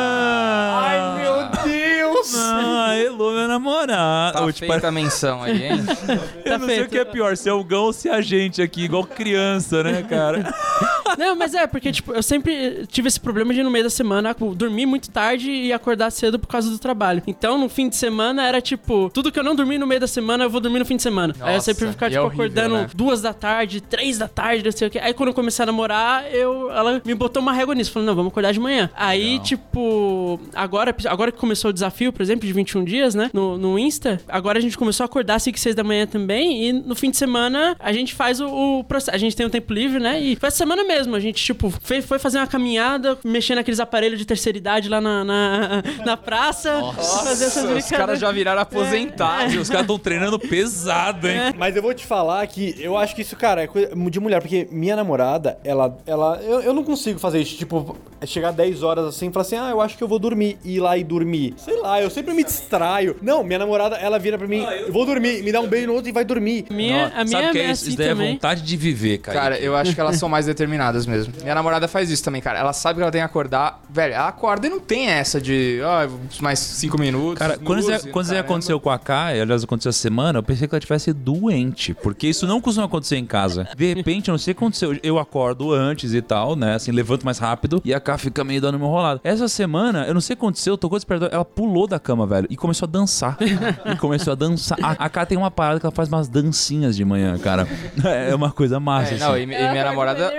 Elô, 3.08 3.32
meu 3.32 3.48
namorado. 3.48 4.38
Tá 4.38 4.44
Ô, 4.44 4.52
tipo, 4.52 4.70
feita 4.70 4.88
a 4.88 4.92
menção 4.92 5.42
aí, 5.42 5.64
hein? 5.64 5.80
eu 6.44 6.58
não 6.58 6.66
sei 6.66 6.76
feito. 6.76 6.88
o 6.88 6.90
que 6.90 6.98
é 6.98 7.04
pior, 7.06 7.36
se 7.36 7.48
é 7.48 7.52
o 7.52 7.64
Gão 7.64 7.84
ou 7.84 7.92
se 7.92 8.08
é 8.08 8.14
a 8.14 8.20
gente 8.20 8.60
aqui, 8.60 8.84
igual 8.84 9.04
criança, 9.04 9.82
né, 9.82 10.02
cara? 10.02 10.54
Não, 11.16 11.34
mas 11.34 11.54
é, 11.54 11.66
porque, 11.66 11.90
tipo, 11.90 12.12
eu 12.12 12.22
sempre 12.22 12.86
tive 12.86 13.08
esse 13.08 13.18
problema 13.18 13.54
de 13.54 13.62
no 13.62 13.70
meio 13.70 13.84
da 13.84 13.90
semana 13.90 14.34
tipo, 14.34 14.54
dormir 14.54 14.86
muito 14.86 15.10
tarde 15.10 15.50
e 15.50 15.72
acordar 15.72 16.10
cedo 16.10 16.38
por 16.38 16.46
causa 16.46 16.70
do 16.70 16.78
trabalho. 16.78 17.22
Então, 17.26 17.58
no 17.58 17.68
fim 17.68 17.88
de 17.88 17.96
semana 17.96 18.46
era 18.46 18.60
tipo, 18.60 19.10
tudo 19.12 19.32
que 19.32 19.38
eu 19.38 19.42
não 19.42 19.54
dormi 19.54 19.78
no 19.78 19.86
meio 19.86 20.00
da 20.00 20.06
semana, 20.06 20.44
eu 20.44 20.50
vou 20.50 20.60
dormir 20.60 20.78
no 20.78 20.84
fim 20.84 20.96
de 20.96 21.02
semana. 21.02 21.34
Aí 21.40 21.54
eu 21.54 21.60
sempre 21.60 21.86
Nossa, 21.86 21.92
ficava, 21.94 22.12
e 22.12 22.14
é 22.14 22.18
tipo, 22.18 22.26
horrível, 22.26 22.44
acordando 22.44 22.74
né? 22.74 22.90
duas 22.94 23.22
da 23.22 23.32
tarde, 23.32 23.80
três 23.80 24.18
da 24.18 24.28
tarde, 24.28 24.64
não 24.64 24.72
sei 24.72 24.88
o 24.88 24.90
quê. 24.90 24.98
Aí 24.98 25.14
quando 25.14 25.28
eu 25.30 25.34
comecei 25.34 25.62
a 25.62 25.66
namorar, 25.66 26.32
eu, 26.32 26.70
ela 26.70 27.00
me 27.04 27.14
botou 27.14 27.42
uma 27.42 27.52
régua 27.52 27.74
nisso, 27.74 27.90
falando, 27.90 28.08
não, 28.08 28.14
vamos 28.14 28.30
acordar 28.30 28.52
de 28.52 28.60
manhã. 28.60 28.90
Aí, 28.94 29.38
tipo, 29.40 30.38
agora, 30.54 30.94
agora 31.06 31.32
que 31.32 31.38
começou 31.38 31.70
o 31.70 31.72
desafio, 31.72 32.12
por 32.12 32.22
exemplo, 32.22 32.46
de 32.46 32.52
21 32.52 32.84
dias, 32.84 32.97
né, 33.14 33.30
no, 33.32 33.56
no 33.56 33.78
Insta, 33.78 34.20
agora 34.28 34.58
a 34.58 34.62
gente 34.62 34.76
começou 34.76 35.04
a 35.04 35.06
acordar 35.06 35.36
às 35.36 35.42
5, 35.42 35.58
6 35.58 35.74
da 35.74 35.84
manhã 35.84 36.06
também, 36.06 36.68
e 36.68 36.72
no 36.72 36.94
fim 36.94 37.10
de 37.10 37.16
semana 37.16 37.76
a 37.78 37.92
gente 37.92 38.14
faz 38.14 38.40
o, 38.40 38.46
o 38.48 38.84
processo. 38.84 39.14
A 39.14 39.18
gente 39.18 39.36
tem 39.36 39.46
um 39.46 39.50
tempo 39.50 39.72
livre, 39.72 39.98
né, 39.98 40.20
e 40.20 40.36
foi 40.36 40.48
essa 40.48 40.58
semana 40.58 40.84
mesmo, 40.84 41.14
a 41.14 41.20
gente, 41.20 41.42
tipo, 41.42 41.72
foi, 41.82 42.02
foi 42.02 42.18
fazer 42.18 42.38
uma 42.38 42.46
caminhada, 42.46 43.18
mexer 43.24 43.54
naqueles 43.54 43.80
aparelhos 43.80 44.18
de 44.18 44.24
terceira 44.24 44.58
idade 44.58 44.88
lá 44.88 45.00
na, 45.00 45.24
na, 45.24 45.82
na 46.04 46.16
praça, 46.16 46.80
fazer 47.24 47.46
essas 47.46 47.84
Os 47.84 47.90
caras 47.90 48.18
já 48.18 48.30
viraram 48.30 48.60
aposentados. 48.62 49.56
Os 49.56 49.68
caras 49.68 49.82
estão 49.82 49.98
treinando 49.98 50.38
pesado, 50.38 51.28
hein? 51.28 51.54
Mas 51.56 51.76
eu 51.76 51.82
vou 51.82 51.94
te 51.94 52.06
falar 52.06 52.46
que 52.46 52.74
eu 52.78 52.96
acho 52.96 53.14
que 53.14 53.22
isso, 53.22 53.36
cara, 53.36 53.62
é 53.62 53.66
coisa 53.66 53.90
de 53.94 54.20
mulher, 54.20 54.40
porque 54.40 54.68
minha 54.70 54.96
namorada, 54.96 55.58
ela. 55.64 55.96
ela 56.06 56.40
eu, 56.42 56.60
eu 56.60 56.72
não 56.72 56.84
consigo 56.84 57.18
fazer 57.18 57.40
isso, 57.40 57.56
tipo, 57.56 57.96
chegar 58.26 58.52
10 58.52 58.82
horas 58.82 59.06
assim 59.06 59.28
e 59.28 59.32
falar 59.32 59.42
assim, 59.42 59.56
ah, 59.56 59.70
eu 59.70 59.80
acho 59.80 59.96
que 59.96 60.02
eu 60.02 60.08
vou 60.08 60.18
dormir, 60.18 60.58
e 60.64 60.76
ir 60.76 60.80
lá 60.80 60.96
e 60.96 61.04
dormir. 61.04 61.54
Sei 61.56 61.76
lá, 61.80 62.00
eu 62.00 62.10
sempre 62.10 62.34
me 62.34 62.44
distraio. 62.44 62.87
Não, 63.22 63.44
minha 63.44 63.58
namorada, 63.58 63.96
ela 63.96 64.18
vira 64.18 64.38
pra 64.38 64.46
mim, 64.46 64.64
eu 64.86 64.92
vou 64.92 65.04
dormir, 65.06 65.42
me 65.42 65.52
dá 65.52 65.60
um 65.60 65.66
beijo 65.68 65.86
no 65.86 65.94
outro 65.94 66.08
e 66.08 66.12
vai 66.12 66.24
dormir. 66.24 66.66
Minha, 66.70 67.12
a 67.14 67.24
minha 67.24 67.38
Sabe 67.38 67.48
o 67.48 67.52
que 67.52 67.58
é 67.58 67.62
é 67.62 67.64
isso? 67.70 67.82
assim 67.82 67.88
Isso 67.90 67.98
daí 67.98 68.08
é 68.08 68.14
vontade 68.14 68.62
de 68.62 68.76
viver, 68.76 69.18
cara. 69.18 69.38
Cara, 69.38 69.58
eu 69.58 69.76
acho 69.76 69.94
que 69.94 70.00
elas 70.00 70.16
são 70.16 70.28
mais 70.28 70.46
determinadas 70.46 71.06
mesmo. 71.06 71.32
Minha 71.42 71.54
namorada 71.54 71.86
faz 71.88 72.10
isso 72.10 72.22
também, 72.24 72.40
cara. 72.40 72.58
Ela 72.58 72.72
sabe 72.72 72.96
que 72.98 73.02
ela 73.02 73.10
tem 73.12 73.20
que 73.20 73.24
acordar. 73.24 73.82
Velho, 73.90 74.14
ela 74.14 74.28
acorda 74.28 74.66
e 74.66 74.70
não 74.70 74.80
tem 74.80 75.08
essa 75.08 75.40
de. 75.40 75.80
Ah, 75.84 76.08
mais 76.40 76.58
cinco 76.58 76.98
minutos. 76.98 77.38
Cara, 77.38 77.58
quando 77.58 77.80
isso, 77.80 77.90
snooze, 77.90 78.10
quando 78.10 78.24
isso 78.24 78.34
caramba. 78.34 78.50
aconteceu 78.52 78.80
com 78.80 78.90
a 78.90 78.98
Kai, 78.98 79.40
aliás, 79.40 79.64
aconteceu 79.64 79.90
essa 79.90 79.98
semana, 79.98 80.38
eu 80.38 80.42
pensei 80.42 80.66
que 80.68 80.74
ela 80.74 80.80
tivesse 80.80 81.12
doente, 81.12 81.94
porque 81.94 82.26
isso 82.26 82.46
não 82.46 82.60
costuma 82.60 82.86
acontecer 82.86 83.16
em 83.16 83.26
casa. 83.26 83.68
De 83.76 83.94
repente, 83.94 84.28
eu 84.28 84.32
não 84.32 84.38
sei 84.38 84.52
o 84.52 84.54
que 84.54 84.62
aconteceu, 84.64 84.98
eu 85.02 85.18
acordo 85.18 85.72
antes 85.72 86.14
e 86.14 86.22
tal, 86.22 86.56
né, 86.56 86.74
assim, 86.74 86.90
levanto 86.90 87.24
mais 87.24 87.38
rápido, 87.38 87.80
e 87.84 87.92
a 87.92 88.00
Kai 88.00 88.18
fica 88.18 88.42
meio 88.44 88.60
dando 88.60 88.76
uma 88.76 88.86
enrolada. 88.86 89.20
Essa 89.24 89.48
semana, 89.48 90.04
eu 90.06 90.14
não 90.14 90.20
sei 90.20 90.34
o 90.34 90.36
que 90.36 90.44
aconteceu, 90.44 90.76
tocou 90.76 90.96
o 90.96 90.98
despertador, 90.98 91.34
ela 91.34 91.44
pulou 91.44 91.86
da 91.86 91.98
cama, 91.98 92.26
velho, 92.26 92.46
e 92.50 92.56
começou 92.56 92.77
a 92.86 92.88
dançar. 92.90 93.36
e 93.40 93.96
começou 93.96 94.32
a 94.32 94.36
dançar. 94.36 94.78
A, 94.82 95.04
a 95.06 95.08
Kai 95.08 95.26
tem 95.26 95.38
uma 95.38 95.50
parada 95.50 95.80
que 95.80 95.86
ela 95.86 95.94
faz 95.94 96.08
umas 96.08 96.28
dancinhas 96.28 96.96
de 96.96 97.04
manhã, 97.04 97.38
cara. 97.38 97.66
É 98.04 98.34
uma 98.34 98.50
coisa 98.50 98.78
massa, 98.80 99.14
É, 99.14 99.18
não, 99.18 99.30
assim. 99.32 99.40
e, 99.40 99.42
e 99.42 99.46
minha 99.70 99.84
namorada. 99.84 100.32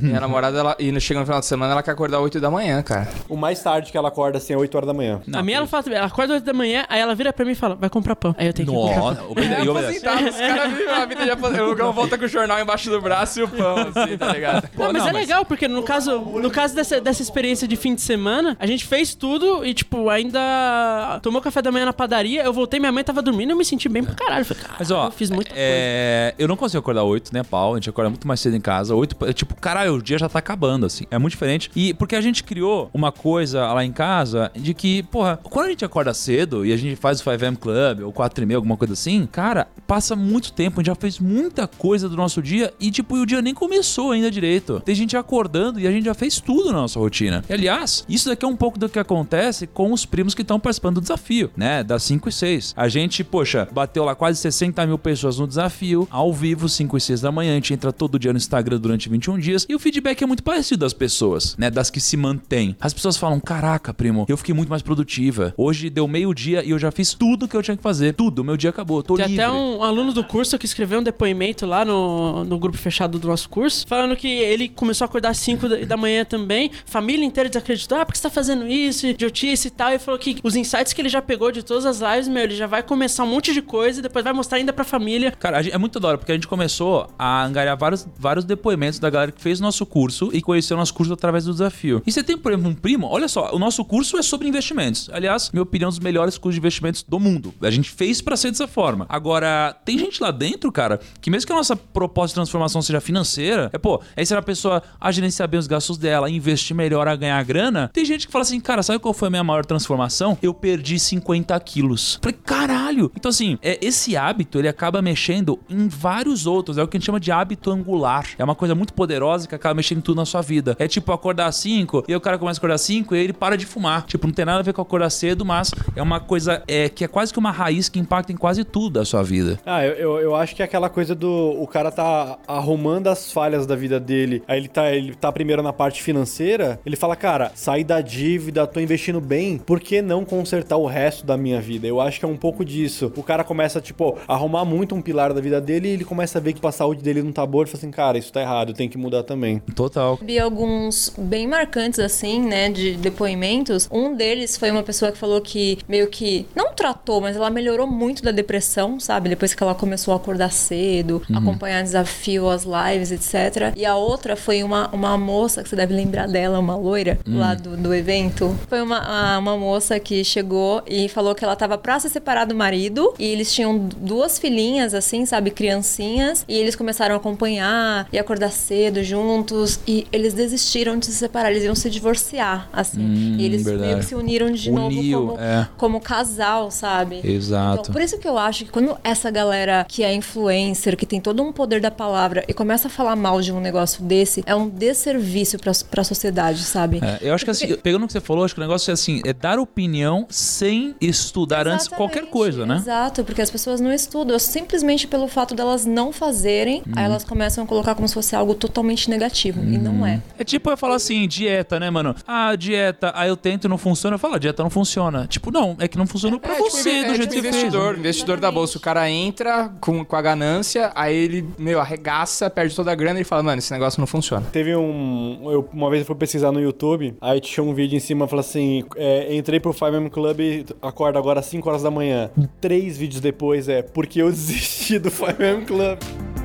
Minha 0.00 0.20
namorada, 0.20 0.58
ela, 0.58 0.76
e 0.78 1.00
chega 1.00 1.20
no 1.20 1.26
final 1.26 1.40
de 1.40 1.46
semana, 1.46 1.72
ela 1.72 1.82
quer 1.82 1.90
acordar 1.92 2.20
8 2.20 2.40
da 2.40 2.50
manhã, 2.50 2.82
cara. 2.82 3.08
O 3.28 3.36
mais 3.36 3.62
tarde 3.62 3.90
que 3.90 3.96
ela 3.98 4.08
acorda 4.08 4.38
assim 4.38 4.52
é 4.52 4.56
8 4.56 4.74
horas 4.76 4.86
da 4.86 4.94
manhã. 4.94 5.20
Não, 5.26 5.40
a 5.40 5.42
minha, 5.42 5.58
ela 5.58 5.66
fala, 5.66 5.84
ela 5.88 6.06
acorda 6.06 6.34
8 6.34 6.44
da 6.44 6.52
manhã, 6.52 6.84
aí 6.88 7.00
ela 7.00 7.14
vira 7.14 7.32
pra 7.32 7.44
mim 7.44 7.52
e 7.52 7.54
fala, 7.54 7.74
vai 7.74 7.88
comprar 7.90 8.16
pão. 8.16 8.34
Aí 8.38 8.46
eu 8.46 8.52
tenho 8.52 8.68
que 8.68 8.74
comprar 8.74 8.94
pão. 8.94 9.04
Nossa, 9.10 9.24
obede- 9.24 9.64
e 9.64 9.68
obedece. 9.68 10.06
Aposentado, 10.06 10.28
os 10.28 10.36
caras 10.36 10.70
vivem 10.72 10.88
uma 10.94 11.06
vida 11.06 11.24
de 11.24 11.30
aposentado. 11.30 11.88
O 11.88 11.92
volta 11.92 12.18
com 12.18 12.24
o 12.24 12.28
jornal 12.28 12.60
embaixo 12.60 12.90
do 12.90 13.00
braço 13.00 13.40
e 13.40 13.42
o 13.42 13.48
pão, 13.48 13.76
assim, 13.78 14.16
tá 14.18 14.32
ligado? 14.32 14.68
Não, 14.76 14.92
mas 14.92 15.02
não, 15.02 15.08
é 15.08 15.12
mas- 15.12 15.22
legal, 15.22 15.44
porque 15.44 15.68
no 15.68 15.82
caso, 15.82 16.18
no 16.20 16.50
caso 16.50 16.74
dessa, 16.74 17.00
dessa 17.00 17.22
experiência 17.22 17.66
de 17.68 17.76
fim 17.76 17.94
de 17.94 18.00
semana, 18.02 18.56
a 18.58 18.66
gente 18.66 18.84
fez 18.84 19.14
tudo 19.14 19.64
e, 19.64 19.72
tipo, 19.74 20.08
ainda 20.08 21.18
tomou 21.22 21.40
café 21.40 21.60
da 21.64 21.72
manhã 21.72 21.84
na 21.86 21.92
padaria, 21.92 22.42
eu 22.44 22.52
voltei, 22.52 22.78
minha 22.78 22.92
mãe 22.92 23.02
tava 23.02 23.20
dormindo 23.22 23.50
e 23.50 23.52
eu 23.52 23.56
me 23.56 23.64
senti 23.64 23.88
bem 23.88 24.04
pra 24.04 24.14
caralho. 24.14 24.44
Falei, 24.44 24.62
cara, 24.62 24.76
Mas 24.78 24.90
ó, 24.90 25.06
eu 25.06 25.10
fiz 25.10 25.30
muita 25.30 25.50
coisa. 25.50 25.62
é, 25.64 26.34
eu 26.38 26.46
não 26.46 26.56
consigo 26.56 26.78
acordar 26.78 27.02
8, 27.04 27.32
né, 27.34 27.42
pau? 27.42 27.72
A 27.72 27.76
gente 27.76 27.90
acorda 27.90 28.10
muito 28.10 28.26
mais 28.28 28.40
cedo 28.40 28.56
em 28.56 28.60
casa. 28.60 28.94
8, 28.94 29.16
é 29.26 29.32
tipo 29.32 29.54
caralho, 29.56 29.94
o 29.94 30.02
dia 30.02 30.18
já 30.18 30.28
tá 30.28 30.38
acabando, 30.38 30.86
assim. 30.86 31.04
É 31.10 31.18
muito 31.18 31.32
diferente. 31.32 31.70
E 31.74 31.92
porque 31.94 32.14
a 32.14 32.20
gente 32.20 32.44
criou 32.44 32.90
uma 32.94 33.10
coisa 33.10 33.72
lá 33.72 33.84
em 33.84 33.92
casa 33.92 34.50
de 34.54 34.74
que, 34.74 35.02
porra, 35.04 35.38
quando 35.42 35.66
a 35.66 35.70
gente 35.70 35.84
acorda 35.84 36.12
cedo 36.14 36.64
e 36.64 36.72
a 36.72 36.76
gente 36.76 36.96
faz 36.96 37.20
o 37.20 37.24
5M 37.24 37.56
Club 37.56 38.00
ou 38.04 38.12
4 38.12 38.42
e 38.42 38.46
meia, 38.46 38.58
alguma 38.58 38.76
coisa 38.76 38.92
assim, 38.94 39.26
cara, 39.30 39.66
passa 39.86 40.14
muito 40.14 40.52
tempo, 40.52 40.80
a 40.80 40.82
gente 40.82 40.86
já 40.88 40.94
fez 40.94 41.18
muita 41.18 41.66
coisa 41.66 42.08
do 42.08 42.16
nosso 42.16 42.42
dia 42.42 42.72
e, 42.78 42.90
tipo, 42.90 43.16
o 43.16 43.26
dia 43.26 43.40
nem 43.42 43.54
começou 43.54 44.12
ainda 44.12 44.30
direito. 44.30 44.80
Tem 44.84 44.94
gente 44.94 45.16
acordando 45.16 45.80
e 45.80 45.86
a 45.86 45.90
gente 45.90 46.04
já 46.04 46.14
fez 46.14 46.40
tudo 46.40 46.66
na 46.72 46.80
nossa 46.80 46.98
rotina. 46.98 47.44
E, 47.48 47.52
aliás, 47.52 48.04
isso 48.08 48.28
daqui 48.28 48.44
é 48.44 48.48
um 48.48 48.56
pouco 48.56 48.78
do 48.78 48.88
que 48.88 48.98
acontece 48.98 49.66
com 49.66 49.92
os 49.92 50.04
primos 50.04 50.34
que 50.34 50.42
estão 50.42 50.58
participando 50.60 50.96
do 50.96 51.00
desafio, 51.00 51.43
né? 51.56 51.82
Das 51.82 52.02
5 52.04 52.28
e 52.28 52.32
6. 52.32 52.74
A 52.76 52.88
gente, 52.88 53.22
poxa, 53.24 53.68
bateu 53.70 54.04
lá 54.04 54.14
quase 54.14 54.40
60 54.40 54.86
mil 54.86 54.98
pessoas 54.98 55.38
no 55.38 55.46
desafio, 55.46 56.06
ao 56.10 56.32
vivo, 56.32 56.68
5 56.68 56.96
e 56.96 57.00
6 57.00 57.20
da 57.20 57.32
manhã. 57.32 57.52
A 57.52 57.54
gente 57.56 57.74
entra 57.74 57.92
todo 57.92 58.18
dia 58.18 58.32
no 58.32 58.36
Instagram 58.36 58.78
durante 58.78 59.08
21 59.08 59.38
dias 59.38 59.66
e 59.68 59.74
o 59.74 59.78
feedback 59.78 60.22
é 60.22 60.26
muito 60.26 60.42
parecido 60.42 60.80
das 60.80 60.92
pessoas, 60.92 61.56
né? 61.56 61.70
Das 61.70 61.90
que 61.90 62.00
se 62.00 62.16
mantêm. 62.16 62.76
As 62.80 62.92
pessoas 62.92 63.16
falam: 63.16 63.40
Caraca, 63.40 63.92
primo, 63.92 64.26
eu 64.28 64.36
fiquei 64.36 64.54
muito 64.54 64.68
mais 64.68 64.82
produtiva. 64.82 65.54
Hoje 65.56 65.90
deu 65.90 66.06
meio-dia 66.06 66.64
e 66.64 66.70
eu 66.70 66.78
já 66.78 66.90
fiz 66.90 67.14
tudo 67.14 67.48
que 67.48 67.56
eu 67.56 67.62
tinha 67.62 67.76
que 67.76 67.82
fazer. 67.82 68.14
Tudo, 68.14 68.44
meu 68.44 68.56
dia 68.56 68.70
acabou, 68.70 69.02
tô 69.02 69.16
Tem 69.16 69.26
livre. 69.26 69.42
até 69.42 69.52
um 69.52 69.82
aluno 69.82 70.12
do 70.12 70.24
curso 70.24 70.58
que 70.58 70.66
escreveu 70.66 71.00
um 71.00 71.02
depoimento 71.02 71.66
lá 71.66 71.84
no, 71.84 72.44
no 72.44 72.58
grupo 72.58 72.78
fechado 72.78 73.18
do 73.18 73.28
nosso 73.28 73.48
curso, 73.48 73.86
falando 73.86 74.16
que 74.16 74.28
ele 74.28 74.68
começou 74.68 75.04
a 75.04 75.06
acordar 75.06 75.30
às 75.30 75.38
5 75.38 75.86
da, 75.86 75.96
manhã 75.96 76.24
também, 76.24 76.70
família 76.84 77.24
inteira 77.24 77.48
desacreditou, 77.48 77.98
ah, 77.98 78.04
porque 78.04 78.18
você 78.18 78.22
tá 78.22 78.30
fazendo 78.30 78.66
isso, 78.66 79.06
idiotice 79.06 79.68
e 79.68 79.70
tal, 79.70 79.92
e 79.92 79.98
falou 79.98 80.18
que 80.18 80.38
os 80.42 80.56
insights 80.56 80.92
que 80.92 81.00
ele 81.00 81.08
já 81.08 81.22
pegou 81.22 81.33
de 81.52 81.62
todas 81.62 81.84
as 81.84 82.00
lives, 82.00 82.28
meu, 82.28 82.44
ele 82.44 82.56
já 82.56 82.66
vai 82.66 82.82
começar 82.82 83.24
um 83.24 83.26
monte 83.26 83.52
de 83.52 83.62
coisa 83.62 83.98
e 83.98 84.02
depois 84.02 84.24
vai 84.24 84.32
mostrar 84.32 84.58
ainda 84.58 84.72
pra 84.72 84.84
família. 84.84 85.32
Cara, 85.32 85.66
é 85.66 85.78
muito 85.78 86.00
da 86.00 86.08
hora, 86.08 86.18
porque 86.18 86.32
a 86.32 86.34
gente 86.34 86.48
começou 86.48 87.08
a 87.18 87.44
angariar 87.44 87.76
vários, 87.76 88.06
vários 88.18 88.44
depoimentos 88.44 88.98
da 88.98 89.10
galera 89.10 89.32
que 89.32 89.40
fez 89.40 89.60
o 89.60 89.62
nosso 89.62 89.84
curso 89.84 90.30
e 90.32 90.40
conheceu 90.40 90.76
o 90.76 90.80
nosso 90.80 90.94
curso 90.94 91.12
através 91.12 91.44
do 91.44 91.52
desafio. 91.52 92.02
E 92.06 92.12
você 92.12 92.22
tem, 92.22 92.36
por 92.36 92.52
exemplo, 92.52 92.70
um 92.70 92.74
primo, 92.74 93.06
olha 93.06 93.28
só, 93.28 93.54
o 93.54 93.58
nosso 93.58 93.84
curso 93.84 94.16
é 94.16 94.22
sobre 94.22 94.48
investimentos. 94.48 95.10
Aliás, 95.12 95.50
minha 95.52 95.62
opinião, 95.62 95.88
é 95.88 95.90
dos 95.90 95.98
melhores 95.98 96.38
cursos 96.38 96.54
de 96.54 96.60
investimentos 96.60 97.02
do 97.02 97.20
mundo. 97.20 97.54
A 97.60 97.70
gente 97.70 97.90
fez 97.90 98.20
pra 98.20 98.36
ser 98.36 98.50
dessa 98.50 98.66
forma. 98.66 99.06
Agora, 99.08 99.76
tem 99.84 99.98
gente 99.98 100.22
lá 100.22 100.30
dentro, 100.30 100.70
cara, 100.72 101.00
que 101.20 101.30
mesmo 101.30 101.46
que 101.46 101.52
a 101.52 101.56
nossa 101.56 101.76
proposta 101.76 102.28
de 102.28 102.34
transformação 102.34 102.82
seja 102.82 103.00
financeira, 103.00 103.70
é, 103.72 103.78
pô, 103.78 104.00
é 104.16 104.22
ensinar 104.22 104.40
a 104.40 104.42
pessoa 104.42 104.82
a 105.00 105.12
gerenciar 105.12 105.48
bem 105.48 105.58
os 105.58 105.66
gastos 105.66 105.98
dela, 105.98 106.30
investir 106.30 106.74
melhor, 106.74 107.08
a 107.08 107.16
ganhar 107.16 107.42
grana. 107.44 107.90
Tem 107.92 108.04
gente 108.04 108.26
que 108.26 108.32
fala 108.32 108.42
assim, 108.42 108.60
cara, 108.60 108.82
sabe 108.82 108.98
qual 108.98 109.14
foi 109.14 109.28
a 109.28 109.30
minha 109.30 109.44
maior 109.44 109.64
transformação? 109.64 110.38
Eu 110.42 110.54
perdi 110.54 110.98
50 111.24 111.58
quilos. 111.60 112.18
Falei, 112.20 112.38
caralho! 112.44 113.10
Então, 113.16 113.30
assim, 113.30 113.58
é, 113.62 113.78
esse 113.80 114.16
hábito, 114.16 114.58
ele 114.58 114.68
acaba 114.68 115.00
mexendo 115.00 115.58
em 115.68 115.88
vários 115.88 116.46
outros. 116.46 116.76
É 116.76 116.82
o 116.82 116.88
que 116.88 116.96
a 116.96 117.00
gente 117.00 117.06
chama 117.06 117.18
de 117.18 117.32
hábito 117.32 117.70
angular. 117.70 118.26
É 118.38 118.44
uma 118.44 118.54
coisa 118.54 118.74
muito 118.74 118.92
poderosa 118.92 119.48
que 119.48 119.54
acaba 119.54 119.74
mexendo 119.74 119.98
em 119.98 120.02
tudo 120.02 120.16
na 120.16 120.26
sua 120.26 120.42
vida. 120.42 120.76
É 120.78 120.86
tipo 120.86 121.10
acordar 121.12 121.46
às 121.46 121.56
5 121.56 122.04
e 122.06 122.14
o 122.14 122.20
cara 122.20 122.38
começa 122.38 122.58
a 122.58 122.60
acordar 122.60 122.74
às 122.74 122.82
5 122.82 123.16
e 123.16 123.18
ele 123.18 123.32
para 123.32 123.56
de 123.56 123.64
fumar. 123.64 124.04
Tipo, 124.06 124.26
não 124.26 124.34
tem 124.34 124.44
nada 124.44 124.60
a 124.60 124.62
ver 124.62 124.74
com 124.74 124.82
acordar 124.82 125.10
cedo, 125.10 125.44
mas 125.44 125.72
é 125.96 126.02
uma 126.02 126.20
coisa 126.20 126.62
é, 126.68 126.88
que 126.88 127.04
é 127.04 127.08
quase 127.08 127.32
que 127.32 127.38
uma 127.38 127.50
raiz 127.50 127.88
que 127.88 127.98
impacta 127.98 128.32
em 128.32 128.36
quase 128.36 128.64
tudo 128.64 128.94
da 128.94 129.04
sua 129.04 129.22
vida. 129.22 129.58
Ah, 129.64 129.84
eu, 129.84 129.94
eu, 129.94 130.20
eu 130.20 130.36
acho 130.36 130.54
que 130.54 130.62
é 130.62 130.64
aquela 130.64 130.90
coisa 130.90 131.14
do. 131.14 131.56
O 131.58 131.66
cara 131.66 131.90
tá 131.90 132.38
arrumando 132.46 133.08
as 133.08 133.32
falhas 133.32 133.66
da 133.66 133.74
vida 133.74 133.98
dele. 133.98 134.42
Aí 134.46 134.58
ele 134.58 134.68
tá, 134.68 134.92
ele 134.92 135.14
tá 135.14 135.32
primeiro 135.32 135.62
na 135.62 135.72
parte 135.72 136.02
financeira. 136.02 136.78
Ele 136.84 136.96
fala, 136.96 137.16
cara, 137.16 137.52
saí 137.54 137.82
da 137.82 138.00
dívida, 138.00 138.66
tô 138.66 138.80
investindo 138.80 139.20
bem. 139.20 139.58
Por 139.58 139.80
que 139.80 140.02
não 140.02 140.24
consertar 140.24 140.76
o 140.76 140.86
resto 140.86 141.13
da 141.22 141.36
minha 141.36 141.60
vida? 141.60 141.86
Eu 141.86 142.00
acho 142.00 142.18
que 142.18 142.24
é 142.24 142.28
um 142.28 142.36
pouco 142.36 142.64
disso. 142.64 143.12
O 143.16 143.22
cara 143.22 143.44
começa, 143.44 143.80
tipo, 143.80 144.16
a 144.26 144.34
arrumar 144.34 144.64
muito 144.64 144.94
um 144.94 145.02
pilar 145.02 145.32
da 145.34 145.40
vida 145.40 145.60
dele 145.60 145.88
e 145.88 145.92
ele 145.92 146.04
começa 146.04 146.38
a 146.38 146.40
ver 146.40 146.52
que 146.54 146.66
a 146.66 146.72
saúde 146.72 147.02
dele 147.02 147.22
não 147.22 147.30
tá 147.32 147.44
boa. 147.44 147.62
Ele 147.64 147.70
fala 147.70 147.78
assim, 147.80 147.90
cara, 147.90 148.16
isso 148.18 148.32
tá 148.32 148.40
errado, 148.40 148.70
eu 148.70 148.74
tenho 148.74 148.88
que 148.90 148.96
mudar 148.98 149.22
também. 149.22 149.58
Total. 149.76 150.18
Vi 150.22 150.38
alguns 150.38 151.12
bem 151.18 151.46
marcantes, 151.46 151.98
assim, 152.00 152.40
né, 152.40 152.70
de 152.70 152.94
depoimentos. 152.94 153.88
Um 153.92 154.14
deles 154.14 154.56
foi 154.56 154.70
uma 154.70 154.82
pessoa 154.82 155.12
que 155.12 155.18
falou 155.18 155.40
que 155.40 155.78
meio 155.88 156.06
que 156.08 156.46
não 156.54 156.72
tratou, 156.72 157.20
mas 157.20 157.36
ela 157.36 157.50
melhorou 157.50 157.86
muito 157.86 158.22
da 158.22 158.30
depressão, 158.30 158.98
sabe? 158.98 159.28
Depois 159.28 159.54
que 159.54 159.62
ela 159.62 159.74
começou 159.74 160.14
a 160.14 160.16
acordar 160.16 160.50
cedo, 160.52 161.22
acompanhar 161.34 161.82
desafio, 161.82 162.48
as 162.48 162.64
lives, 162.64 163.10
etc. 163.12 163.72
E 163.76 163.84
a 163.84 163.96
outra 163.96 164.36
foi 164.36 164.62
uma, 164.62 164.88
uma 164.92 165.16
moça, 165.18 165.62
que 165.62 165.68
você 165.68 165.76
deve 165.76 165.94
lembrar 165.94 166.26
dela, 166.28 166.58
uma 166.58 166.76
loira, 166.76 167.18
lá 167.26 167.54
do, 167.54 167.76
do 167.76 167.94
evento. 167.94 168.56
Foi 168.68 168.80
uma, 168.80 168.98
a- 168.98 169.38
uma 169.38 169.56
moça 169.56 169.98
que 170.00 170.24
chegou 170.24 170.82
e 170.86 171.03
falou 171.08 171.34
que 171.34 171.44
ela 171.44 171.56
tava 171.56 171.76
pra 171.78 171.98
se 172.00 172.08
separar 172.08 172.44
do 172.44 172.54
marido 172.54 173.14
e 173.18 173.26
eles 173.26 173.52
tinham 173.52 173.78
duas 173.78 174.38
filhinhas, 174.38 174.94
assim, 174.94 175.26
sabe? 175.26 175.50
Criancinhas. 175.50 176.44
E 176.48 176.56
eles 176.56 176.76
começaram 176.76 177.14
a 177.14 177.18
acompanhar 177.18 178.08
e 178.12 178.18
acordar 178.18 178.50
cedo 178.50 179.02
juntos. 179.02 179.80
E 179.86 180.06
eles 180.12 180.34
desistiram 180.34 180.98
de 180.98 181.06
se 181.06 181.12
separar, 181.12 181.50
eles 181.50 181.64
iam 181.64 181.74
se 181.74 181.90
divorciar, 181.90 182.68
assim. 182.72 183.00
Hum, 183.00 183.36
e 183.38 183.44
eles 183.44 183.64
meio 183.64 183.78
verdade. 183.78 184.00
que 184.00 184.06
se 184.06 184.14
uniram 184.14 184.50
de 184.50 184.70
Uniu, 184.70 185.20
novo 185.20 185.32
como, 185.34 185.40
é. 185.40 185.68
como 185.76 186.00
casal, 186.00 186.70
sabe? 186.70 187.20
Exato. 187.24 187.80
Então, 187.82 187.92
por 187.92 188.02
isso 188.02 188.18
que 188.18 188.28
eu 188.28 188.38
acho 188.38 188.64
que 188.64 188.70
quando 188.70 188.96
essa 189.02 189.30
galera 189.30 189.84
que 189.88 190.02
é 190.02 190.14
influencer, 190.14 190.96
que 190.96 191.06
tem 191.06 191.20
todo 191.20 191.42
um 191.42 191.52
poder 191.52 191.80
da 191.80 191.90
palavra 191.90 192.44
e 192.48 192.52
começa 192.52 192.88
a 192.88 192.90
falar 192.90 193.16
mal 193.16 193.40
de 193.40 193.52
um 193.52 193.60
negócio 193.60 194.02
desse, 194.02 194.42
é 194.46 194.54
um 194.54 194.68
desserviço 194.68 195.58
pra, 195.58 195.72
pra 195.90 196.04
sociedade, 196.04 196.62
sabe? 196.62 197.00
É, 197.02 197.18
eu 197.20 197.34
acho 197.34 197.44
que 197.44 197.50
assim, 197.50 197.74
pegando 197.76 198.04
o 198.04 198.06
que 198.06 198.12
você 198.12 198.20
falou, 198.20 198.44
acho 198.44 198.54
que 198.54 198.60
o 198.60 198.64
negócio 198.64 198.90
é 198.90 198.94
assim, 198.94 199.20
é 199.24 199.32
dar 199.32 199.58
opinião 199.58 200.26
sem 200.28 200.93
estudar 201.00 201.66
antes 201.66 201.88
qualquer 201.88 202.04
Exatamente, 202.24 202.32
coisa, 202.32 202.66
né? 202.66 202.76
Exato, 202.76 203.24
porque 203.24 203.42
as 203.42 203.50
pessoas 203.50 203.80
não 203.80 203.92
estudam. 203.92 204.38
Simplesmente 204.38 205.06
pelo 205.06 205.28
fato 205.28 205.54
delas 205.54 205.84
não 205.86 206.12
fazerem, 206.12 206.82
Uhum. 206.86 206.92
aí 206.96 207.04
elas 207.04 207.24
começam 207.24 207.64
a 207.64 207.66
colocar 207.66 207.94
como 207.94 208.06
se 208.08 208.14
fosse 208.14 208.34
algo 208.36 208.54
totalmente 208.54 209.08
negativo. 209.10 209.60
E 209.62 209.78
não 209.78 210.06
é. 210.06 210.20
É 210.38 210.44
tipo 210.44 210.70
eu 210.70 210.76
falar 210.76 210.96
assim, 210.96 211.26
dieta, 211.28 211.78
né, 211.80 211.90
mano? 211.90 212.14
Ah, 212.26 212.54
dieta, 212.56 213.12
aí 213.14 213.28
eu 213.28 213.36
tento 213.36 213.64
e 213.64 213.68
não 213.68 213.78
funciona, 213.78 214.14
eu 214.14 214.18
falo, 214.18 214.34
a 214.34 214.38
dieta 214.38 214.62
não 214.62 214.70
funciona. 214.70 215.26
Tipo, 215.26 215.50
não, 215.50 215.76
é 215.78 215.88
que 215.88 215.96
não 215.98 216.06
funcionou 216.06 216.38
pra 216.40 216.52
É, 216.52 216.56
tipo, 216.56 216.70
você, 216.70 216.90
é 216.90 217.04
do 217.04 217.14
jeito 217.14 217.30
tipo 217.30 217.34
que 217.34 217.34
você 217.34 217.42
fez. 217.42 217.54
investidor, 217.54 217.98
investidor 217.98 218.40
da 218.40 218.50
bolsa. 218.50 218.78
O 218.78 218.80
cara 218.80 219.08
entra 219.10 219.70
com, 219.80 220.04
com 220.04 220.16
a 220.16 220.22
ganância, 220.22 220.90
aí 220.94 221.14
ele, 221.16 221.46
meu, 221.58 221.80
arregaça, 221.80 222.48
perde 222.50 222.74
toda 222.74 222.90
a 222.92 222.94
grana 222.94 223.20
e 223.20 223.24
fala, 223.24 223.42
mano, 223.42 223.58
esse 223.58 223.72
negócio 223.72 224.00
não 224.00 224.06
funciona. 224.06 224.46
Teve 224.52 224.74
um. 224.76 225.50
Eu, 225.50 225.68
uma 225.72 225.88
vez 225.90 226.00
eu 226.02 226.06
fui 226.06 226.14
pesquisar 226.16 226.52
no 226.52 226.60
YouTube, 226.60 227.14
aí 227.20 227.40
tinha 227.40 227.62
um 227.64 227.74
vídeo 227.74 227.96
em 227.96 228.00
cima 228.00 228.26
falando 228.26 228.44
assim: 228.44 228.84
é, 228.96 229.34
entrei 229.34 229.58
pro 229.60 229.72
5M 229.72 230.10
Club, 230.10 230.40
acorda 230.86 231.18
agora 231.18 231.40
às 231.40 231.46
5 231.46 231.68
horas 231.68 231.82
da 231.82 231.90
manhã. 231.90 232.30
Três 232.60 232.96
vídeos 232.96 233.20
depois 233.20 233.68
é 233.68 233.82
porque 233.82 234.20
eu 234.22 234.30
desisti 234.30 234.98
do 234.98 235.10
5M 235.10 235.66
Club. 235.66 236.43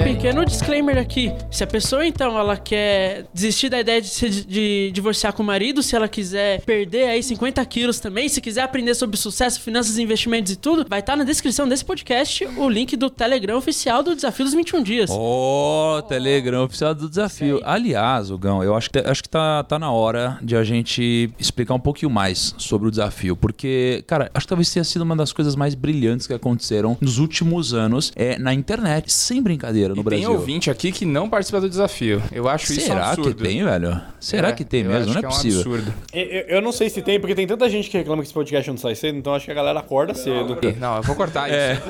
Um 0.00 0.04
pequeno 0.04 0.44
disclaimer 0.44 0.98
aqui: 0.98 1.32
se 1.50 1.62
a 1.62 1.66
pessoa 1.66 2.06
então 2.06 2.38
ela 2.38 2.56
quer 2.56 3.26
desistir 3.32 3.68
da 3.68 3.80
ideia 3.80 4.00
de 4.00 4.08
se 4.08 4.30
de 4.30 4.90
divorciar 4.92 5.32
com 5.32 5.42
o 5.42 5.46
marido, 5.46 5.82
se 5.82 5.94
ela 5.94 6.08
quiser 6.08 6.62
perder 6.62 7.08
aí 7.08 7.22
50 7.22 7.64
quilos 7.66 8.00
também, 8.00 8.28
se 8.28 8.40
quiser 8.40 8.62
aprender 8.62 8.94
sobre 8.94 9.16
sucesso, 9.16 9.60
finanças, 9.60 9.98
investimentos 9.98 10.52
e 10.52 10.56
tudo, 10.56 10.86
vai 10.88 11.00
estar 11.00 11.16
na 11.16 11.24
descrição 11.24 11.68
desse 11.68 11.84
podcast 11.84 12.44
o 12.56 12.68
link 12.68 12.96
do 12.96 13.10
Telegram 13.10 13.56
oficial 13.56 14.02
do 14.02 14.14
Desafio 14.14 14.44
dos 14.44 14.54
21 14.54 14.82
Dias. 14.82 15.10
Ó, 15.12 16.00
Telegram 16.02 16.64
oficial 16.64 16.94
do 16.94 17.08
desafio. 17.08 17.60
Aliás, 17.64 18.30
Gão, 18.30 18.62
eu 18.62 18.74
acho 18.74 18.90
que, 18.90 18.98
acho 18.98 19.22
que 19.22 19.28
tá, 19.28 19.62
tá 19.64 19.78
na 19.78 19.90
hora 19.90 20.38
de 20.42 20.56
a 20.56 20.64
gente 20.64 21.30
explicar 21.38 21.74
um 21.74 21.80
pouquinho 21.80 22.10
mais 22.10 22.54
sobre 22.58 22.88
o 22.88 22.90
desafio. 22.90 23.36
Porque, 23.36 24.04
cara, 24.06 24.30
acho 24.32 24.46
que 24.46 24.48
talvez 24.48 24.72
tenha 24.72 24.84
sido 24.84 25.02
uma 25.02 25.16
das 25.16 25.32
coisas 25.32 25.54
mais 25.54 25.74
brilhantes 25.74 26.26
que 26.26 26.32
aconteceram 26.32 26.96
nos 27.00 27.18
últimos 27.18 27.74
anos 27.74 28.12
é, 28.16 28.38
na 28.38 28.54
internet. 28.54 29.12
Sem 29.12 29.42
brincadeira, 29.42 29.89
no 29.94 30.00
e 30.00 30.04
Brasil. 30.04 30.26
tem 30.28 30.36
ouvinte 30.36 30.70
aqui 30.70 30.92
que 30.92 31.04
não 31.04 31.28
participa 31.28 31.60
do 31.60 31.68
desafio. 31.68 32.22
Eu 32.32 32.48
acho 32.48 32.72
isso 32.72 32.80
um 32.82 32.84
Será 32.84 33.00
que 33.00 33.20
absurdo. 33.20 33.42
tem, 33.42 33.64
velho? 33.64 34.00
Será 34.20 34.48
É, 34.48 34.52
que 34.52 34.64
tem 34.64 34.84
mesmo? 34.84 35.12
Não 35.12 35.18
é 35.18 35.22
que 35.22 35.28
possível. 35.28 35.58
um 35.58 35.60
absurdo. 35.60 35.94
Eu, 36.12 36.22
eu- 36.56 36.62
não 36.62 36.72
sei 36.72 36.90
se 36.90 37.00
tem, 37.02 37.18
porque 37.18 37.34
tem 37.34 37.46
tanta 37.46 37.68
gente 37.70 37.88
que 37.88 37.96
reclama 37.96 38.22
que 38.22 38.26
esse 38.26 38.34
podcast 38.34 38.70
não 38.70 38.76
sai 38.76 38.94
cedo, 38.94 39.16
então 39.18 39.34
acho 39.34 39.44
que 39.46 39.50
a 39.50 39.54
galera 39.54 39.80
acorda 39.80 40.14
cedo. 40.14 40.58
Não, 40.78 40.96
eu 40.96 41.02
vou 41.02 41.16
cortar 41.16 41.48
isso. 41.48 41.82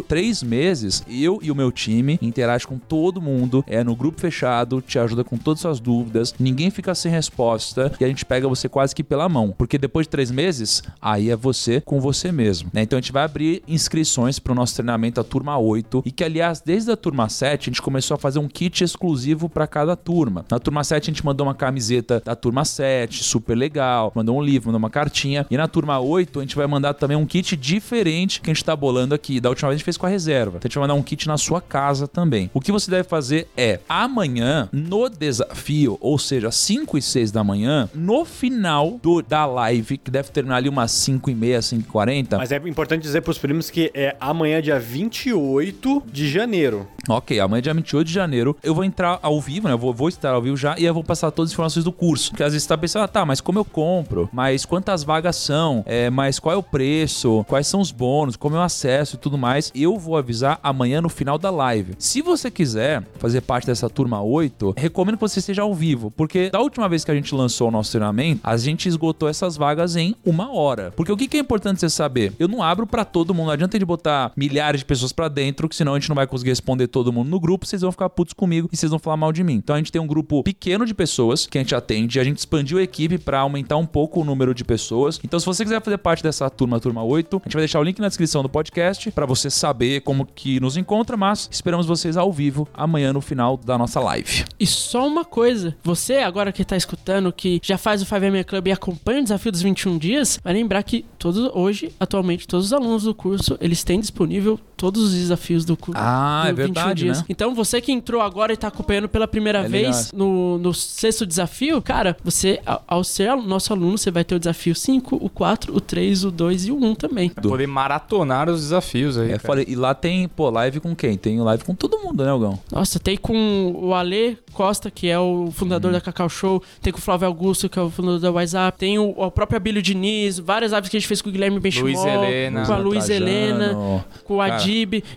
três 0.02 0.44
meses, 0.44 1.02
eu 1.10 1.40
e 1.42 1.50
o 1.50 1.56
meu 1.56 1.72
time 1.72 2.16
interagem 2.22 2.68
com 2.68 2.78
todo 2.78 3.20
mundo, 3.20 3.64
é 3.66 3.82
no 3.82 3.96
grupo 3.96 4.20
fechado, 4.20 4.80
te 4.80 5.00
ajuda 5.00 5.24
com 5.24 5.36
todas 5.36 5.58
as 5.58 5.62
suas 5.62 5.80
dúvidas, 5.80 6.32
ninguém 6.38 6.70
fica 6.70 6.94
sem 6.94 7.10
resposta 7.10 7.92
e 7.98 8.04
a 8.04 8.08
gente 8.08 8.24
pega 8.24 8.46
você 8.46 8.68
quase 8.68 8.94
que 8.94 9.02
pela 9.02 9.28
mão, 9.28 9.52
porque 9.58 9.76
depois 9.76 10.06
de 10.06 10.10
três 10.10 10.30
meses, 10.30 10.84
aí 11.02 11.28
é 11.28 11.34
você 11.34 11.55
você 11.56 11.80
com 11.80 12.00
você 12.00 12.30
mesmo. 12.30 12.70
Né? 12.72 12.82
Então 12.82 12.98
a 12.98 13.00
gente 13.00 13.12
vai 13.12 13.24
abrir 13.24 13.62
inscrições 13.66 14.38
para 14.38 14.52
o 14.52 14.54
nosso 14.54 14.74
treinamento, 14.74 15.20
a 15.20 15.24
turma 15.24 15.58
8, 15.58 16.02
e 16.04 16.10
que, 16.10 16.24
aliás, 16.24 16.60
desde 16.64 16.90
a 16.90 16.96
turma 16.96 17.28
7, 17.28 17.68
a 17.68 17.72
gente 17.72 17.82
começou 17.82 18.14
a 18.14 18.18
fazer 18.18 18.38
um 18.38 18.48
kit 18.48 18.84
exclusivo 18.84 19.48
para 19.48 19.66
cada 19.66 19.96
turma. 19.96 20.44
Na 20.50 20.58
turma 20.58 20.84
7, 20.84 21.10
a 21.10 21.12
gente 21.12 21.24
mandou 21.24 21.46
uma 21.46 21.54
camiseta 21.54 22.22
da 22.24 22.36
turma 22.36 22.64
7, 22.64 23.24
super 23.24 23.56
legal, 23.56 24.12
mandou 24.14 24.36
um 24.36 24.42
livro, 24.42 24.68
mandou 24.68 24.78
uma 24.78 24.90
cartinha. 24.90 25.46
E 25.50 25.56
na 25.56 25.66
turma 25.66 25.98
8, 25.98 26.38
a 26.38 26.42
gente 26.42 26.56
vai 26.56 26.66
mandar 26.66 26.94
também 26.94 27.16
um 27.16 27.26
kit 27.26 27.56
diferente 27.56 28.40
que 28.40 28.50
a 28.50 28.54
gente 28.54 28.64
tá 28.64 28.76
bolando 28.76 29.14
aqui. 29.14 29.40
Da 29.40 29.48
última 29.48 29.68
vez 29.68 29.76
a 29.76 29.78
gente 29.78 29.84
fez 29.84 29.96
com 29.96 30.06
a 30.06 30.08
reserva. 30.08 30.56
Então 30.56 30.66
a 30.66 30.68
gente 30.68 30.78
vai 30.78 30.88
mandar 30.88 30.94
um 30.94 31.02
kit 31.02 31.26
na 31.26 31.38
sua 31.38 31.60
casa 31.60 32.06
também. 32.06 32.50
O 32.52 32.60
que 32.60 32.72
você 32.72 32.90
deve 32.90 33.08
fazer 33.08 33.48
é 33.56 33.80
amanhã, 33.88 34.68
no 34.72 35.08
desafio, 35.08 35.96
ou 36.00 36.18
seja, 36.18 36.50
5 36.50 36.98
e 36.98 37.02
6 37.02 37.30
da 37.30 37.42
manhã, 37.42 37.88
no 37.94 38.24
final 38.24 38.98
do, 39.02 39.22
da 39.22 39.46
live, 39.46 39.98
que 39.98 40.10
deve 40.10 40.30
terminar 40.30 40.56
ali 40.56 40.68
umas 40.68 40.90
5 40.90 41.30
e 41.30 41.34
meia, 41.34 41.45
5 41.60 41.82
e 41.82 41.84
40. 41.84 42.38
Mas 42.38 42.52
é 42.52 42.56
importante 42.56 43.02
dizer 43.02 43.22
pros 43.22 43.38
primos 43.38 43.70
que 43.70 43.90
é 43.94 44.16
amanhã, 44.20 44.60
dia 44.60 44.78
28 44.78 46.02
de 46.10 46.28
janeiro. 46.28 46.86
Ok, 47.08 47.38
amanhã, 47.38 47.62
dia 47.62 47.74
28 47.74 48.06
de 48.06 48.12
janeiro, 48.12 48.56
eu 48.62 48.74
vou 48.74 48.82
entrar 48.82 49.18
ao 49.22 49.40
vivo, 49.40 49.68
né? 49.68 49.74
Eu 49.74 49.78
vou, 49.78 49.94
vou 49.94 50.08
estar 50.08 50.30
ao 50.30 50.42
vivo 50.42 50.56
já 50.56 50.76
e 50.76 50.84
eu 50.84 50.92
vou 50.92 51.04
passar 51.04 51.30
todas 51.30 51.50
as 51.50 51.52
informações 51.52 51.84
do 51.84 51.92
curso. 51.92 52.30
Porque 52.30 52.42
às 52.42 52.52
vezes 52.52 52.64
você 52.64 52.68
tá 52.68 52.76
pensando, 52.76 53.02
ah, 53.04 53.08
tá, 53.08 53.24
mas 53.24 53.40
como 53.40 53.58
eu 53.58 53.64
compro? 53.64 54.28
Mas 54.32 54.64
quantas 54.64 55.04
vagas 55.04 55.36
são? 55.36 55.84
É, 55.86 56.10
mas 56.10 56.38
qual 56.38 56.52
é 56.54 56.58
o 56.58 56.62
preço? 56.62 57.44
Quais 57.48 57.66
são 57.66 57.80
os 57.80 57.92
bônus? 57.92 58.36
Como 58.36 58.56
eu 58.56 58.62
acesso 58.62 59.16
e 59.16 59.18
tudo 59.18 59.38
mais? 59.38 59.70
Eu 59.74 59.96
vou 59.98 60.16
avisar 60.16 60.58
amanhã 60.62 61.00
no 61.00 61.08
final 61.08 61.38
da 61.38 61.50
live. 61.50 61.94
Se 61.98 62.22
você 62.22 62.50
quiser 62.50 63.04
fazer 63.18 63.40
parte 63.40 63.66
dessa 63.66 63.88
turma 63.88 64.20
8, 64.20 64.74
recomendo 64.76 65.16
que 65.16 65.20
você 65.20 65.38
esteja 65.38 65.62
ao 65.62 65.74
vivo. 65.74 66.10
Porque 66.10 66.50
da 66.50 66.60
última 66.60 66.88
vez 66.88 67.04
que 67.04 67.10
a 67.10 67.14
gente 67.14 67.34
lançou 67.34 67.68
o 67.68 67.70
nosso 67.70 67.92
treinamento, 67.92 68.40
a 68.42 68.56
gente 68.56 68.88
esgotou 68.88 69.28
essas 69.28 69.56
vagas 69.56 69.94
em 69.94 70.14
uma 70.24 70.52
hora. 70.52 70.92
Porque 70.96 71.12
o 71.12 71.16
que 71.16 71.28
que 71.28 71.35
é 71.36 71.40
importante 71.40 71.80
você 71.80 71.88
saber? 71.88 72.32
Eu 72.38 72.48
não 72.48 72.62
abro 72.62 72.86
pra 72.86 73.04
todo 73.04 73.34
mundo. 73.34 73.46
Não 73.46 73.52
adianta 73.52 73.78
de 73.78 73.84
botar 73.84 74.32
milhares 74.36 74.80
de 74.80 74.84
pessoas 74.84 75.12
pra 75.12 75.28
dentro, 75.28 75.68
que 75.68 75.76
senão 75.76 75.94
a 75.94 75.98
gente 75.98 76.08
não 76.08 76.16
vai 76.16 76.26
conseguir 76.26 76.50
responder 76.50 76.86
todo 76.88 77.12
mundo 77.12 77.28
no 77.28 77.40
grupo. 77.40 77.66
Vocês 77.66 77.82
vão 77.82 77.92
ficar 77.92 78.08
putos 78.10 78.34
comigo 78.34 78.68
e 78.72 78.76
vocês 78.76 78.90
vão 78.90 78.98
falar 78.98 79.16
mal 79.16 79.32
de 79.32 79.42
mim. 79.44 79.54
Então 79.54 79.74
a 79.74 79.78
gente 79.78 79.92
tem 79.92 80.00
um 80.00 80.06
grupo 80.06 80.42
pequeno 80.42 80.84
de 80.84 80.94
pessoas 80.94 81.46
que 81.46 81.58
a 81.58 81.60
gente 81.60 81.74
atende. 81.74 82.18
A 82.18 82.24
gente 82.24 82.38
expandiu 82.38 82.78
a 82.78 82.82
equipe 82.82 83.18
pra 83.18 83.40
aumentar 83.40 83.76
um 83.76 83.86
pouco 83.86 84.20
o 84.20 84.24
número 84.24 84.54
de 84.54 84.64
pessoas. 84.64 85.20
Então, 85.22 85.38
se 85.38 85.46
você 85.46 85.64
quiser 85.64 85.82
fazer 85.82 85.98
parte 85.98 86.22
dessa 86.22 86.48
turma, 86.50 86.80
turma 86.80 87.02
8, 87.02 87.36
a 87.36 87.48
gente 87.48 87.54
vai 87.54 87.62
deixar 87.62 87.80
o 87.80 87.82
link 87.82 87.98
na 88.00 88.08
descrição 88.08 88.42
do 88.42 88.48
podcast 88.48 89.10
pra 89.10 89.26
você 89.26 89.50
saber 89.50 90.00
como 90.00 90.26
que 90.26 90.60
nos 90.60 90.76
encontra. 90.76 91.16
Mas 91.16 91.48
esperamos 91.50 91.86
vocês 91.86 92.16
ao 92.16 92.32
vivo 92.32 92.68
amanhã 92.74 93.12
no 93.12 93.20
final 93.20 93.56
da 93.56 93.78
nossa 93.78 94.00
live. 94.00 94.44
E 94.58 94.66
só 94.66 95.06
uma 95.06 95.24
coisa, 95.24 95.76
você 95.82 96.16
agora 96.18 96.52
que 96.52 96.64
tá 96.64 96.76
escutando, 96.76 97.32
que 97.32 97.60
já 97.62 97.78
faz 97.78 98.02
o 98.02 98.06
5M 98.06 98.44
Club 98.44 98.68
e 98.68 98.72
acompanha 98.72 99.20
o 99.20 99.22
desafio 99.22 99.52
dos 99.52 99.62
21 99.62 99.98
dias, 99.98 100.40
vai 100.42 100.52
lembrar 100.52 100.82
que 100.82 101.04
todos, 101.26 101.50
hoje, 101.54 101.92
atualmente, 101.98 102.46
todos 102.46 102.66
os 102.66 102.72
alunos 102.72 103.02
do 103.02 103.14
curso, 103.14 103.58
eles 103.60 103.82
têm 103.82 103.98
disponível 103.98 104.60
todos 104.76 105.02
os 105.04 105.14
desafios 105.14 105.64
do 105.64 105.76
curso. 105.76 106.00
Ah, 106.02 106.42
do 106.44 106.48
é 106.50 106.52
verdade, 106.52 107.06
né? 107.08 107.24
Então, 107.28 107.54
você 107.54 107.80
que 107.80 107.90
entrou 107.92 108.20
agora 108.20 108.52
e 108.52 108.56
tá 108.56 108.68
acompanhando 108.68 109.08
pela 109.08 109.26
primeira 109.26 109.60
É 109.60 109.68
vez 109.68 110.12
no, 110.12 110.58
no 110.58 110.74
sexto 110.74 111.24
desafio, 111.26 111.80
cara, 111.80 112.16
você, 112.22 112.60
ao- 112.86 113.02
ser 113.04 113.34
nosso 113.36 113.72
aluno, 113.72 113.96
você 113.96 114.10
vai 114.10 114.24
ter 114.24 114.34
o 114.34 114.38
desafio 114.38 114.74
5, 114.74 115.16
o 115.20 115.28
4, 115.30 115.74
o 115.74 115.80
3, 115.80 116.24
o 116.24 116.30
2 116.30 116.66
e 116.66 116.72
o 116.72 116.76
1 116.84 116.94
também. 116.94 117.28
Pra 117.30 117.42
poder 117.42 117.66
maratonar 117.66 118.48
os 118.48 118.60
desafios 118.60 119.16
aí. 119.18 119.32
É, 119.32 119.38
falei, 119.38 119.64
e 119.68 119.74
lá 119.74 119.94
tem, 119.94 120.28
pô, 120.28 120.50
live 120.50 120.80
com 120.80 120.94
quem? 120.94 121.16
Tem 121.16 121.40
live 121.40 121.64
com 121.64 121.74
todo 121.74 121.98
mundo, 121.98 122.24
né, 122.24 122.30
Algão? 122.30 122.58
Nossa, 122.70 122.98
tem 122.98 123.16
com 123.16 123.72
o 123.74 123.94
Ale 123.94 124.38
Costa, 124.52 124.90
que 124.90 125.08
é 125.08 125.18
o 125.18 125.50
fundador 125.52 125.92
da 125.92 126.00
Cacau 126.00 126.28
Show, 126.28 126.62
tem 126.80 126.92
com 126.92 126.98
o 126.98 127.02
Flávio 127.02 127.26
Augusto, 127.28 127.68
que 127.68 127.78
é 127.78 127.82
o 127.82 127.90
fundador 127.90 128.20
da 128.20 128.30
WhatsApp, 128.32 128.78
tem 128.78 128.98
o, 128.98 129.10
o 129.16 129.30
próprio 129.30 129.56
Abílio 129.58 129.82
Diniz, 129.82 130.38
várias 130.38 130.72
lives 130.72 130.88
que 130.88 130.96
a 130.96 131.00
gente 131.00 131.08
fez 131.08 131.20
com 131.22 131.28
o 131.28 131.32
Guilherme 131.32 131.60
Benchimol, 131.60 131.86
Luiz 131.90 132.04
Helena. 132.04 132.66
com 132.66 132.72
a 132.72 132.76
Luiz 132.78 133.04
Trajano. 133.06 133.26
Helena, 133.30 134.04
com 134.24 134.36
o 134.36 134.40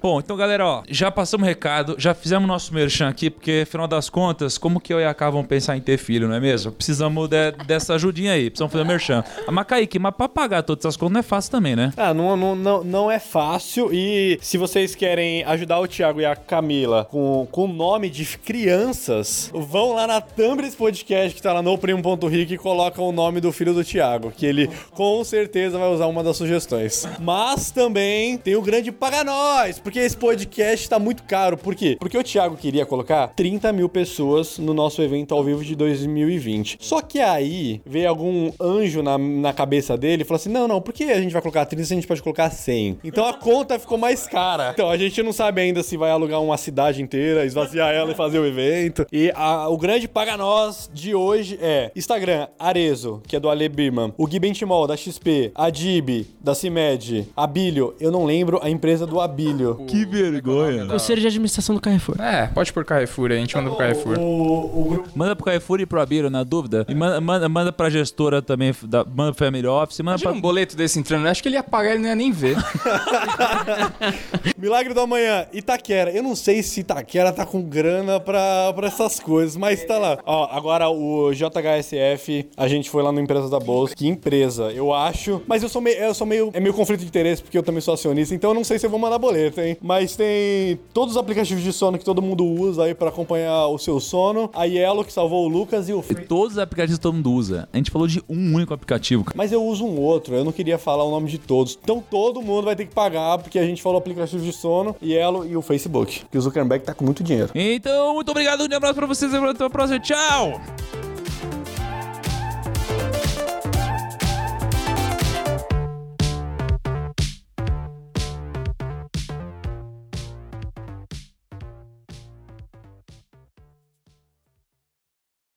Bom, 0.01 0.19
então 0.19 0.35
galera, 0.37 0.65
ó, 0.65 0.83
já 0.89 1.09
passamos 1.11 1.47
recado, 1.47 1.95
já 1.97 2.13
fizemos 2.13 2.47
nosso 2.47 2.73
merchan 2.73 3.07
aqui, 3.09 3.29
porque 3.29 3.61
afinal 3.67 3.87
das 3.87 4.09
contas, 4.09 4.57
como 4.57 4.79
que 4.79 4.93
eu 4.93 4.99
e 4.99 5.05
a 5.05 5.13
Cá 5.13 5.29
vamos 5.29 5.47
pensar 5.47 5.75
em 5.77 5.81
ter 5.81 5.97
filho, 5.97 6.27
não 6.27 6.35
é 6.35 6.39
mesmo? 6.39 6.71
Precisamos 6.71 7.27
de- 7.27 7.51
dessa 7.65 7.95
ajudinha 7.95 8.33
aí, 8.33 8.49
precisamos 8.49 8.71
fazer 8.71 8.85
merchan. 8.85 9.23
Ah, 9.47 9.51
Mas 9.51 9.65
Kaique, 9.67 9.97
mas 9.99 10.13
pra 10.15 10.29
pagar 10.29 10.63
todas 10.63 10.85
essas 10.85 10.95
contas 10.97 11.13
não 11.13 11.19
é 11.19 11.23
fácil 11.23 11.51
também, 11.51 11.75
né? 11.75 11.91
Ah, 11.97 12.13
não, 12.13 12.35
não, 12.37 12.55
não, 12.55 12.83
não 12.83 13.11
é 13.11 13.19
fácil. 13.19 13.89
E 13.93 14.37
se 14.41 14.57
vocês 14.57 14.95
querem 14.95 15.43
ajudar 15.43 15.79
o 15.79 15.87
Thiago 15.87 16.21
e 16.21 16.25
a 16.25 16.35
Camila 16.35 17.05
com 17.11 17.47
o 17.51 17.67
nome 17.67 18.09
de 18.09 18.25
crianças, 18.73 19.51
vão 19.53 19.93
lá 19.93 20.07
na 20.07 20.21
thumb 20.21 20.59
podcast 20.77 21.35
que 21.35 21.41
tá 21.41 21.51
lá 21.53 21.61
no 21.61 21.77
primo.rico 21.77 22.53
e 22.53 22.57
colocam 22.57 23.05
o 23.07 23.11
nome 23.11 23.41
do 23.41 23.51
filho 23.51 23.73
do 23.73 23.83
Thiago, 23.83 24.31
que 24.31 24.45
ele 24.45 24.69
com 24.91 25.23
certeza 25.23 25.77
vai 25.77 25.89
usar 25.89 26.05
uma 26.07 26.23
das 26.23 26.37
sugestões. 26.37 27.07
Mas 27.19 27.71
também 27.71 28.37
tem 28.37 28.55
o 28.55 28.61
grande 28.61 28.91
paga 28.91 29.23
nós, 29.39 29.79
porque 29.79 29.99
esse 29.99 30.17
podcast 30.17 30.89
tá 30.89 30.99
muito 30.99 31.23
caro. 31.23 31.57
Por 31.57 31.73
quê? 31.73 31.95
Porque 31.99 32.17
o 32.17 32.23
Thiago 32.23 32.57
queria 32.57 32.85
colocar 32.85 33.27
30 33.29 33.71
mil 33.71 33.87
pessoas 33.87 34.57
no 34.59 34.73
nosso 34.73 35.01
evento 35.01 35.33
ao 35.33 35.43
vivo 35.43 35.63
de 35.63 35.75
2020. 35.75 36.77
Só 36.79 37.01
que 37.01 37.19
aí 37.19 37.81
veio 37.85 38.09
algum 38.09 38.51
anjo 38.59 39.01
na, 39.01 39.17
na 39.17 39.53
cabeça 39.53 39.97
dele 39.97 40.23
e 40.23 40.25
falou 40.25 40.35
assim: 40.37 40.49
não, 40.49 40.67
não, 40.67 40.81
por 40.81 40.93
que 40.93 41.05
a 41.05 41.21
gente 41.21 41.31
vai 41.31 41.41
colocar 41.41 41.65
30 41.65 41.85
se 41.85 41.93
a 41.93 41.95
gente 41.95 42.07
pode 42.07 42.21
colocar 42.21 42.49
100? 42.49 42.99
Então 43.03 43.25
a 43.25 43.33
conta 43.33 43.79
ficou 43.79 43.97
mais 43.97 44.27
cara. 44.27 44.71
Então 44.73 44.89
a 44.89 44.97
gente 44.97 45.21
não 45.23 45.31
sabe 45.31 45.61
ainda 45.61 45.81
se 45.83 45.95
vai 45.97 46.11
alugar 46.11 46.41
uma 46.41 46.57
cidade 46.57 47.01
inteira, 47.01 47.45
esvaziar 47.45 47.93
ela 47.93 48.11
e 48.11 48.15
fazer 48.15 48.39
o 48.39 48.45
evento. 48.45 49.05
E 49.11 49.31
a- 49.35 49.69
o 49.69 49.77
grande 49.77 50.07
paga 50.07 50.35
nós 50.35 50.89
de 50.93 51.15
hoje 51.15 51.57
é 51.61 51.91
Instagram, 51.95 52.47
Arezo, 52.57 53.21
que 53.27 53.35
é 53.35 53.39
do 53.39 53.49
Ale 53.49 53.69
Birman, 53.69 54.13
o 54.17 54.27
Gui 54.27 54.39
Bentimol, 54.39 54.85
da 54.87 54.97
XP, 54.97 55.51
a 55.55 55.69
Dib, 55.69 56.25
da 56.41 56.53
CIMED, 56.53 57.27
Abílio, 57.35 57.93
eu 57.99 58.11
não 58.11 58.25
lembro 58.25 58.59
a 58.61 58.69
empresa 58.69 59.05
do 59.05 59.19
Abílio. 59.29 59.75
Que 59.87 60.05
vergonha. 60.05 60.85
Conselho 60.85 61.21
de 61.21 61.27
Administração 61.27 61.75
do 61.75 61.81
Carrefour. 61.81 62.19
É, 62.19 62.47
pode 62.47 62.73
por 62.73 62.83
Carrefour 62.83 63.31
aí, 63.31 63.37
a 63.37 63.41
gente 63.41 63.55
manda 63.55 63.69
pro 63.69 63.77
Carrefour. 63.77 64.19
O, 64.19 64.81
o 64.81 64.83
grupo 64.89 65.09
Manda 65.15 65.35
pro 65.35 65.45
Carrefour 65.45 65.79
e 65.79 65.85
pro 65.85 66.01
Abiro, 66.01 66.29
na 66.29 66.43
dúvida. 66.43 66.85
E 66.87 66.95
manda, 66.95 67.21
manda, 67.21 67.49
manda 67.49 67.71
pra 67.71 67.89
gestora 67.89 68.41
também, 68.41 68.73
da, 68.83 69.03
manda 69.05 69.33
pro 69.33 69.45
Family 69.45 69.67
Office, 69.67 69.99
manda 69.99 70.11
Imagina 70.11 70.31
pra... 70.31 70.37
um 70.37 70.41
boleto 70.41 70.75
desse 70.75 70.99
entrando, 70.99 71.27
acho 71.27 71.41
que 71.41 71.49
ele 71.49 71.55
ia 71.55 71.63
pagar 71.63 71.91
e 71.91 71.93
ele 71.93 72.01
não 72.03 72.09
ia 72.09 72.15
nem 72.15 72.31
ver. 72.31 72.57
Milagre 74.57 74.93
do 74.93 75.01
Amanhã, 75.01 75.45
Itaquera. 75.53 76.11
Eu 76.11 76.23
não 76.23 76.35
sei 76.35 76.63
se 76.63 76.81
Itaquera 76.81 77.31
tá 77.31 77.45
com 77.45 77.61
grana 77.61 78.19
pra, 78.19 78.73
pra 78.73 78.87
essas 78.87 79.19
coisas, 79.19 79.55
mas 79.55 79.83
tá 79.85 79.97
lá. 79.97 80.17
Ó, 80.25 80.47
agora 80.51 80.89
o 80.89 81.31
JHSF, 81.33 82.49
a 82.57 82.67
gente 82.67 82.89
foi 82.89 83.03
lá 83.03 83.11
no 83.11 83.19
Empresa 83.19 83.49
da 83.49 83.59
Bolsa. 83.59 83.95
Que 83.95 84.07
empresa, 84.07 84.71
eu 84.71 84.93
acho. 84.93 85.41
Mas 85.47 85.63
eu 85.63 85.69
sou 85.69 85.81
meio, 85.81 85.97
eu 85.97 86.13
sou 86.13 86.25
meio, 86.25 86.49
é 86.53 86.59
meio 86.59 86.73
conflito 86.73 87.01
de 87.01 87.07
interesse 87.07 87.41
porque 87.41 87.57
eu 87.57 87.63
também 87.63 87.81
sou 87.81 87.93
acionista, 87.93 88.33
então 88.33 88.51
eu 88.51 88.55
não 88.55 88.63
sei 88.63 88.79
se 88.79 88.85
eu 88.85 88.89
vou 88.89 88.99
mandar 88.99 89.18
boleto, 89.19 89.61
hein? 89.61 89.77
Mas 89.81 90.15
tem 90.15 90.79
todos 90.93 91.15
os 91.15 91.17
aplicativos 91.21 91.63
de 91.63 91.71
sono 91.73 91.97
que 91.97 92.05
todo 92.05 92.21
mundo 92.21 92.45
usa 92.45 92.83
aí 92.85 92.95
pra 92.95 93.09
acompanhar 93.09 93.67
o 93.67 93.77
seu 93.77 93.99
sono. 93.99 94.49
A 94.53 94.63
Yellow 94.65 95.03
que 95.03 95.13
salvou 95.13 95.45
o 95.45 95.47
Lucas 95.49 95.87
e 95.89 95.93
o 95.93 96.01
Free. 96.01 96.25
todos 96.25 96.53
os 96.53 96.59
aplicativos 96.59 96.97
que 96.97 97.03
todo 97.03 97.13
mundo 97.13 97.31
usa. 97.31 97.67
A 97.71 97.77
gente 97.77 97.91
falou 97.91 98.07
de 98.07 98.23
um 98.29 98.55
único 98.55 98.73
aplicativo. 98.73 99.23
cara. 99.23 99.35
Mas 99.37 99.51
eu 99.51 99.63
uso 99.63 99.85
um 99.85 99.99
outro, 99.99 100.35
eu 100.35 100.43
não 100.43 100.51
queria 100.51 100.77
falar 100.77 101.03
o 101.03 101.11
nome 101.11 101.29
de 101.29 101.37
todos. 101.37 101.77
Então 101.83 102.03
todo 102.09 102.41
mundo 102.41 102.65
vai 102.65 102.75
ter 102.75 102.85
que 102.85 102.93
pagar, 102.93 103.37
porque 103.37 103.59
a 103.59 103.65
gente 103.65 103.81
falou 103.81 103.97
aplicativo 103.99 104.43
de 104.43 104.53
sono, 104.53 104.95
Yellow 105.03 105.45
e 105.45 105.55
o 105.57 105.61
Facebook. 105.61 106.23
Que 106.31 106.37
o 106.37 106.41
Zuckerberg 106.41 106.83
tá 106.85 106.93
com 106.93 107.05
muito 107.05 107.23
dinheiro. 107.23 107.49
Então, 107.53 108.13
muito 108.15 108.29
obrigado, 108.31 108.61
um 108.61 108.75
abraço 108.75 108.95
pra 108.95 109.05
vocês 109.05 109.33
e 109.33 109.35
até 109.35 109.65
a 109.65 109.69
próxima. 109.69 109.99
Tchau! 109.99 111.08